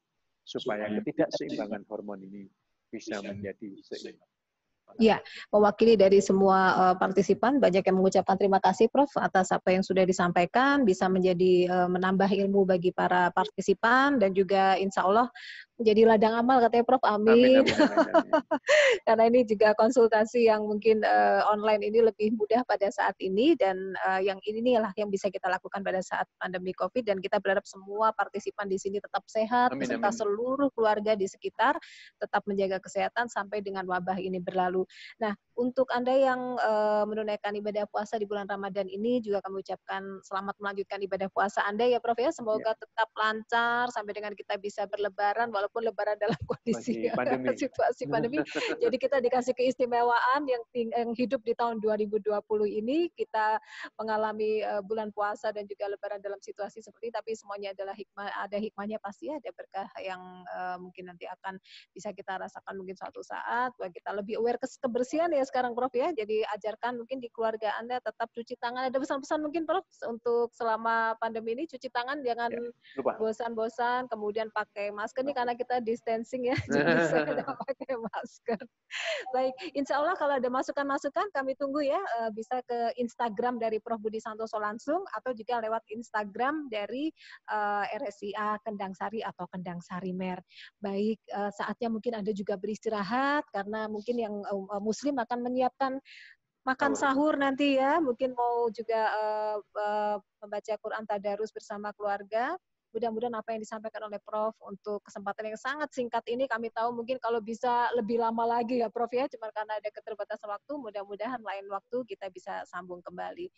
supaya 0.48 0.88
ketidakseimbangan 0.90 1.84
hormon 1.92 2.24
ini 2.24 2.48
bisa 2.88 3.20
menjadi 3.20 3.70
seimbang. 3.84 4.28
Ya, 4.96 5.20
mewakili 5.52 6.00
dari 6.00 6.24
semua 6.24 6.72
uh, 6.74 6.96
partisipan, 6.96 7.60
banyak 7.60 7.84
yang 7.84 8.00
mengucapkan 8.00 8.40
terima 8.40 8.64
kasih 8.64 8.88
Prof 8.88 9.12
atas 9.20 9.52
apa 9.52 9.76
yang 9.76 9.84
sudah 9.84 10.08
disampaikan, 10.08 10.88
bisa 10.88 11.12
menjadi 11.12 11.68
uh, 11.68 11.90
menambah 11.92 12.32
ilmu 12.32 12.64
bagi 12.64 12.96
para 12.96 13.28
partisipan 13.36 14.16
dan 14.16 14.32
juga 14.32 14.80
insya 14.80 15.04
Allah 15.04 15.28
menjadi 15.78 16.02
ladang 16.10 16.34
amal 16.34 16.58
katanya 16.60 16.86
Prof. 16.86 17.04
Amin. 17.06 17.62
amin, 17.62 17.70
amin, 17.70 17.90
amin. 17.94 18.14
Karena 19.08 19.24
ini 19.30 19.40
juga 19.46 19.78
konsultasi 19.78 20.50
yang 20.50 20.66
mungkin 20.66 21.06
uh, 21.06 21.46
online 21.54 21.86
ini 21.86 22.02
lebih 22.02 22.34
mudah 22.34 22.66
pada 22.66 22.90
saat 22.90 23.14
ini 23.22 23.54
dan 23.56 23.94
uh, 24.06 24.18
yang 24.18 24.42
ini 24.44 24.76
lah 24.78 24.90
yang 24.98 25.14
bisa 25.14 25.30
kita 25.30 25.46
lakukan 25.48 25.86
pada 25.86 26.02
saat 26.02 26.26
pandemi 26.42 26.74
Covid 26.74 27.06
dan 27.06 27.22
kita 27.22 27.38
berharap 27.38 27.64
semua 27.64 28.10
partisipan 28.18 28.66
di 28.66 28.82
sini 28.82 28.98
tetap 28.98 29.24
sehat 29.30 29.74
amin, 29.74 29.86
beserta 29.86 30.10
amin. 30.10 30.18
seluruh 30.18 30.70
keluarga 30.74 31.14
di 31.14 31.30
sekitar 31.30 31.78
tetap 32.18 32.42
menjaga 32.50 32.82
kesehatan 32.82 33.30
sampai 33.30 33.62
dengan 33.62 33.86
wabah 33.86 34.18
ini 34.18 34.42
berlalu. 34.42 34.82
Nah, 35.22 35.38
untuk 35.58 35.90
Anda 35.90 36.14
yang 36.14 36.42
uh, 36.62 37.06
menunaikan 37.10 37.54
ibadah 37.58 37.90
puasa 37.90 38.22
di 38.22 38.30
bulan 38.30 38.46
Ramadan 38.46 38.86
ini 38.90 39.22
juga 39.22 39.42
kami 39.42 39.66
ucapkan 39.66 40.22
selamat 40.26 40.56
melanjutkan 40.62 41.02
ibadah 41.02 41.30
puasa 41.34 41.66
Anda 41.66 41.86
ya 41.90 42.02
Prof 42.02 42.18
ya. 42.18 42.30
Semoga 42.30 42.74
ya. 42.74 42.78
tetap 42.78 43.10
lancar 43.18 43.90
sampai 43.90 44.14
dengan 44.14 44.34
kita 44.38 44.58
bisa 44.62 44.86
berlebaran 44.86 45.50
walaupun 45.50 45.67
walaupun 45.68 45.84
lebaran 45.92 46.16
dalam 46.16 46.40
kondisi 46.50 47.12
pandemi. 47.12 47.52
situasi 47.60 48.08
pandemi. 48.08 48.38
Jadi 48.84 48.96
kita 48.96 49.20
dikasih 49.20 49.52
keistimewaan 49.52 50.48
yang 50.48 50.64
yang 50.72 51.12
hidup 51.12 51.44
di 51.44 51.52
tahun 51.52 51.84
2020 51.84 52.24
ini 52.72 53.12
kita 53.12 53.60
mengalami 54.00 54.64
uh, 54.64 54.80
bulan 54.80 55.12
puasa 55.12 55.52
dan 55.52 55.68
juga 55.68 55.92
lebaran 55.92 56.24
dalam 56.24 56.40
situasi 56.40 56.80
seperti 56.80 57.12
ini 57.12 57.16
tapi 57.20 57.32
semuanya 57.36 57.76
adalah 57.76 57.92
hikmah 57.92 58.32
ada 58.48 58.58
hikmahnya 58.58 58.98
pasti 59.04 59.28
ada 59.28 59.52
berkah 59.52 59.92
yang 60.00 60.22
uh, 60.56 60.80
mungkin 60.80 61.12
nanti 61.12 61.28
akan 61.28 61.60
bisa 61.92 62.16
kita 62.16 62.40
rasakan 62.40 62.80
mungkin 62.80 62.96
suatu 62.96 63.20
saat 63.20 63.76
bahwa 63.76 63.92
kita 63.92 64.16
lebih 64.16 64.40
aware 64.40 64.56
ke 64.56 64.68
kebersihan 64.80 65.28
ya 65.36 65.44
sekarang 65.44 65.76
Prof 65.76 65.92
ya. 65.92 66.16
Jadi 66.16 66.48
ajarkan 66.48 67.04
mungkin 67.04 67.20
di 67.20 67.28
keluarga 67.28 67.76
Anda 67.76 68.00
tetap 68.00 68.32
cuci 68.32 68.56
tangan. 68.62 68.88
Ada 68.88 68.98
pesan-pesan 68.98 69.40
mungkin 69.44 69.68
Prof 69.68 69.84
untuk 70.08 70.56
selama 70.56 71.20
pandemi 71.20 71.58
ini 71.58 71.64
cuci 71.68 71.90
tangan 71.92 72.22
jangan 72.24 72.54
ya, 72.54 73.14
bosan-bosan 73.18 74.08
kemudian 74.08 74.54
pakai 74.54 74.94
masker 74.94 75.26
nih 75.26 75.36
karena 75.36 75.54
kita 75.58 75.82
distancing 75.82 76.54
ya, 76.54 76.58
jadi 76.72 76.94
saya 77.12 77.24
tidak 77.26 77.50
pakai 77.50 77.94
masker. 77.98 78.62
Baik, 79.34 79.54
insya 79.74 80.00
Allah 80.00 80.16
kalau 80.16 80.38
ada 80.38 80.48
masukan-masukan 80.48 81.34
kami 81.34 81.58
tunggu 81.58 81.84
ya, 81.84 82.00
eh, 82.24 82.32
bisa 82.32 82.62
ke 82.64 82.94
Instagram 83.02 83.58
dari 83.60 83.82
Prof. 83.82 83.98
Budi 83.98 84.22
Santoso 84.22 84.62
langsung 84.62 85.02
atau 85.10 85.34
juga 85.34 85.58
lewat 85.58 85.82
Instagram 85.90 86.70
dari 86.70 87.10
eh, 87.50 87.86
RSIA 87.98 88.62
Kendang 88.62 88.94
Sari 88.94 89.26
atau 89.26 89.50
Kendang 89.50 89.82
Sari 89.82 90.14
Mer. 90.14 90.40
Baik, 90.78 91.18
uh, 91.34 91.50
saatnya 91.50 91.90
mungkin 91.90 92.14
Anda 92.20 92.32
juga 92.36 92.60
beristirahat 92.60 93.50
karena 93.50 93.90
mungkin 93.90 94.16
yang 94.22 94.36
Muslim 94.84 95.18
akan 95.18 95.40
menyiapkan 95.42 95.98
makan 96.68 96.94
sahur 97.00 97.40
nanti 97.40 97.80
ya, 97.80 98.04
mungkin 98.04 98.36
mau 98.36 98.68
juga 98.76 99.08
uh, 99.16 99.58
uh, 99.64 100.18
membaca 100.44 100.74
Quran 100.76 101.08
Tadarus 101.08 101.56
bersama 101.56 101.96
keluarga. 101.96 102.60
Mudah-mudahan 102.98 103.38
apa 103.38 103.54
yang 103.54 103.62
disampaikan 103.62 104.10
oleh 104.10 104.18
Prof 104.26 104.58
untuk 104.66 105.06
kesempatan 105.06 105.54
yang 105.54 105.60
sangat 105.62 105.94
singkat 105.94 106.26
ini 106.26 106.50
kami 106.50 106.74
tahu 106.74 106.98
mungkin 106.98 107.22
kalau 107.22 107.38
bisa 107.38 107.94
lebih 107.94 108.18
lama 108.18 108.58
lagi 108.58 108.82
ya 108.82 108.90
Prof 108.90 109.14
ya, 109.14 109.30
cuma 109.30 109.54
karena 109.54 109.78
ada 109.78 109.86
keterbatasan 109.94 110.50
waktu, 110.50 110.74
mudah-mudahan 110.82 111.38
lain 111.38 111.70
waktu 111.70 111.98
kita 112.10 112.34
bisa 112.34 112.66
sambung 112.66 113.06
kembali. 113.06 113.54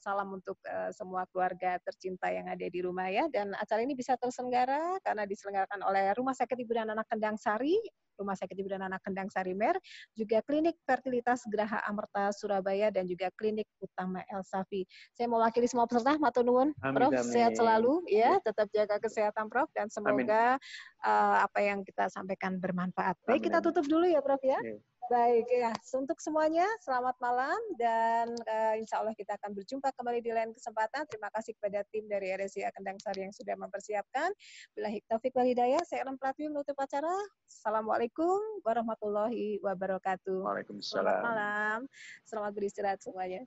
Salam 0.00 0.32
untuk 0.32 0.56
uh, 0.64 0.88
semua 0.96 1.28
keluarga 1.28 1.76
tercinta 1.84 2.32
yang 2.32 2.48
ada 2.48 2.64
di 2.64 2.80
rumah 2.80 3.12
ya. 3.12 3.28
Dan 3.28 3.52
acara 3.52 3.84
ini 3.84 3.92
bisa 3.92 4.16
terselenggara 4.16 4.96
karena 5.04 5.28
diselenggarakan 5.28 5.84
oleh 5.84 6.16
Rumah 6.16 6.32
Sakit 6.32 6.56
Ibu 6.56 6.72
dan 6.72 6.88
Anak 6.96 7.04
Kendang 7.12 7.36
Sari 7.36 7.76
Rumah 8.20 8.36
Sakit 8.36 8.52
Ibu 8.52 8.68
dan 8.76 8.84
Anak 8.84 9.00
Kendang 9.00 9.32
Sarimer, 9.32 9.74
juga 10.12 10.44
Klinik 10.44 10.76
Fertilitas 10.84 11.40
Geraha 11.48 11.80
Amerta 11.88 12.28
Surabaya 12.36 12.92
dan 12.92 13.08
juga 13.08 13.32
Klinik 13.40 13.66
Utama 13.80 14.20
El 14.28 14.44
Safi. 14.44 14.84
Saya 15.16 15.26
mewakili 15.32 15.64
semua 15.64 15.88
peserta, 15.88 16.20
matur 16.20 16.44
nuwun, 16.44 16.76
Prof. 16.76 17.12
Amin. 17.16 17.24
Sehat 17.24 17.56
selalu 17.56 18.04
ya, 18.12 18.36
tetap 18.44 18.68
jaga 18.70 19.00
kesehatan 19.00 19.48
Prof 19.48 19.72
dan 19.72 19.88
semoga 19.88 20.60
uh, 21.00 21.36
apa 21.48 21.58
yang 21.64 21.80
kita 21.80 22.12
sampaikan 22.12 22.60
bermanfaat. 22.60 23.16
Baik, 23.24 23.48
kita 23.48 23.64
tutup 23.64 23.88
dulu 23.88 24.04
ya 24.04 24.20
Prof 24.20 24.44
ya. 24.44 24.60
Yeah. 24.60 24.78
Baik 25.10 25.50
ya, 25.50 25.74
untuk 25.98 26.22
semuanya 26.22 26.62
selamat 26.86 27.18
malam 27.18 27.58
dan 27.74 28.30
uh, 28.30 28.78
insya 28.78 29.02
Allah 29.02 29.10
kita 29.18 29.34
akan 29.42 29.58
berjumpa 29.58 29.90
kembali 29.98 30.22
di 30.22 30.30
lain 30.30 30.54
kesempatan. 30.54 31.02
Terima 31.10 31.26
kasih 31.34 31.58
kepada 31.58 31.82
tim 31.90 32.06
dari 32.06 32.30
RSI 32.30 32.62
Kendang 32.70 32.94
Sari 33.02 33.26
yang 33.26 33.34
sudah 33.34 33.58
mempersiapkan. 33.58 34.30
Bila 34.70 34.86
taufik 35.10 35.34
wal 35.34 35.50
hidayah, 35.50 35.82
saya 35.82 36.06
Ellen 36.06 36.14
Pratwi 36.14 36.46
menutup 36.46 36.78
acara. 36.78 37.10
Assalamualaikum 37.42 38.62
warahmatullahi 38.62 39.58
wabarakatuh. 39.58 40.46
Waalaikumsalam. 40.46 41.02
Selamat 41.02 41.26
malam, 41.26 41.78
selamat 42.22 42.50
beristirahat 42.54 43.02
semuanya. 43.02 43.42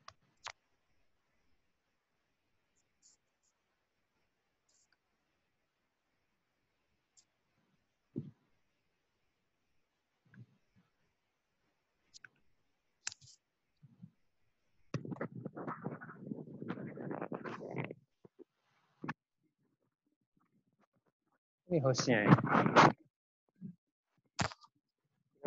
Ini 21.73 21.81
hostnya 21.81 22.21
ya. 22.21 22.29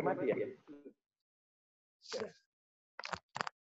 mati 0.03 0.27
ya? 0.27 0.35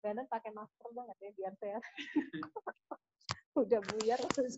Benar 0.02 0.26
pakai 0.26 0.50
masker 0.58 0.90
banget 0.90 1.18
ya 1.22 1.30
biar 1.38 1.54
saya 1.62 1.78
udah 3.62 3.78
buyar 3.78 4.18
terus 4.34 4.58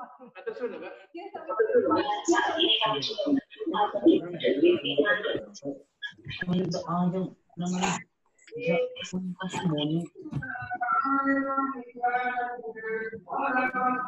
Ada 0.00 0.52
sudah, 0.56 0.78
Mbak? 0.80 0.94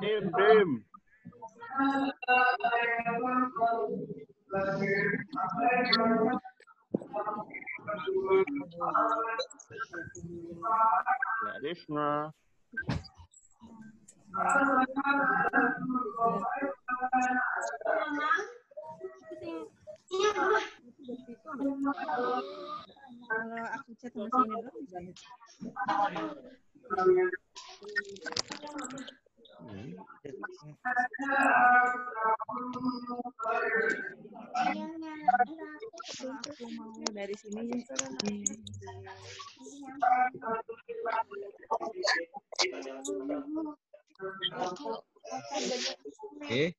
Dim, 0.01 0.24
dim. 0.32 0.70
Krishna. 11.73 12.32
Kalau 14.33 14.81
aku 23.77 23.91
chat 24.01 24.13
sama 24.17 24.33
sini 24.33 24.57
dulu 24.57 24.73
aku 36.33 36.65
mau 36.73 37.05
dari 37.13 37.37
sini 37.37 37.85
Oke. 44.20 45.02
Okay. 46.43 46.76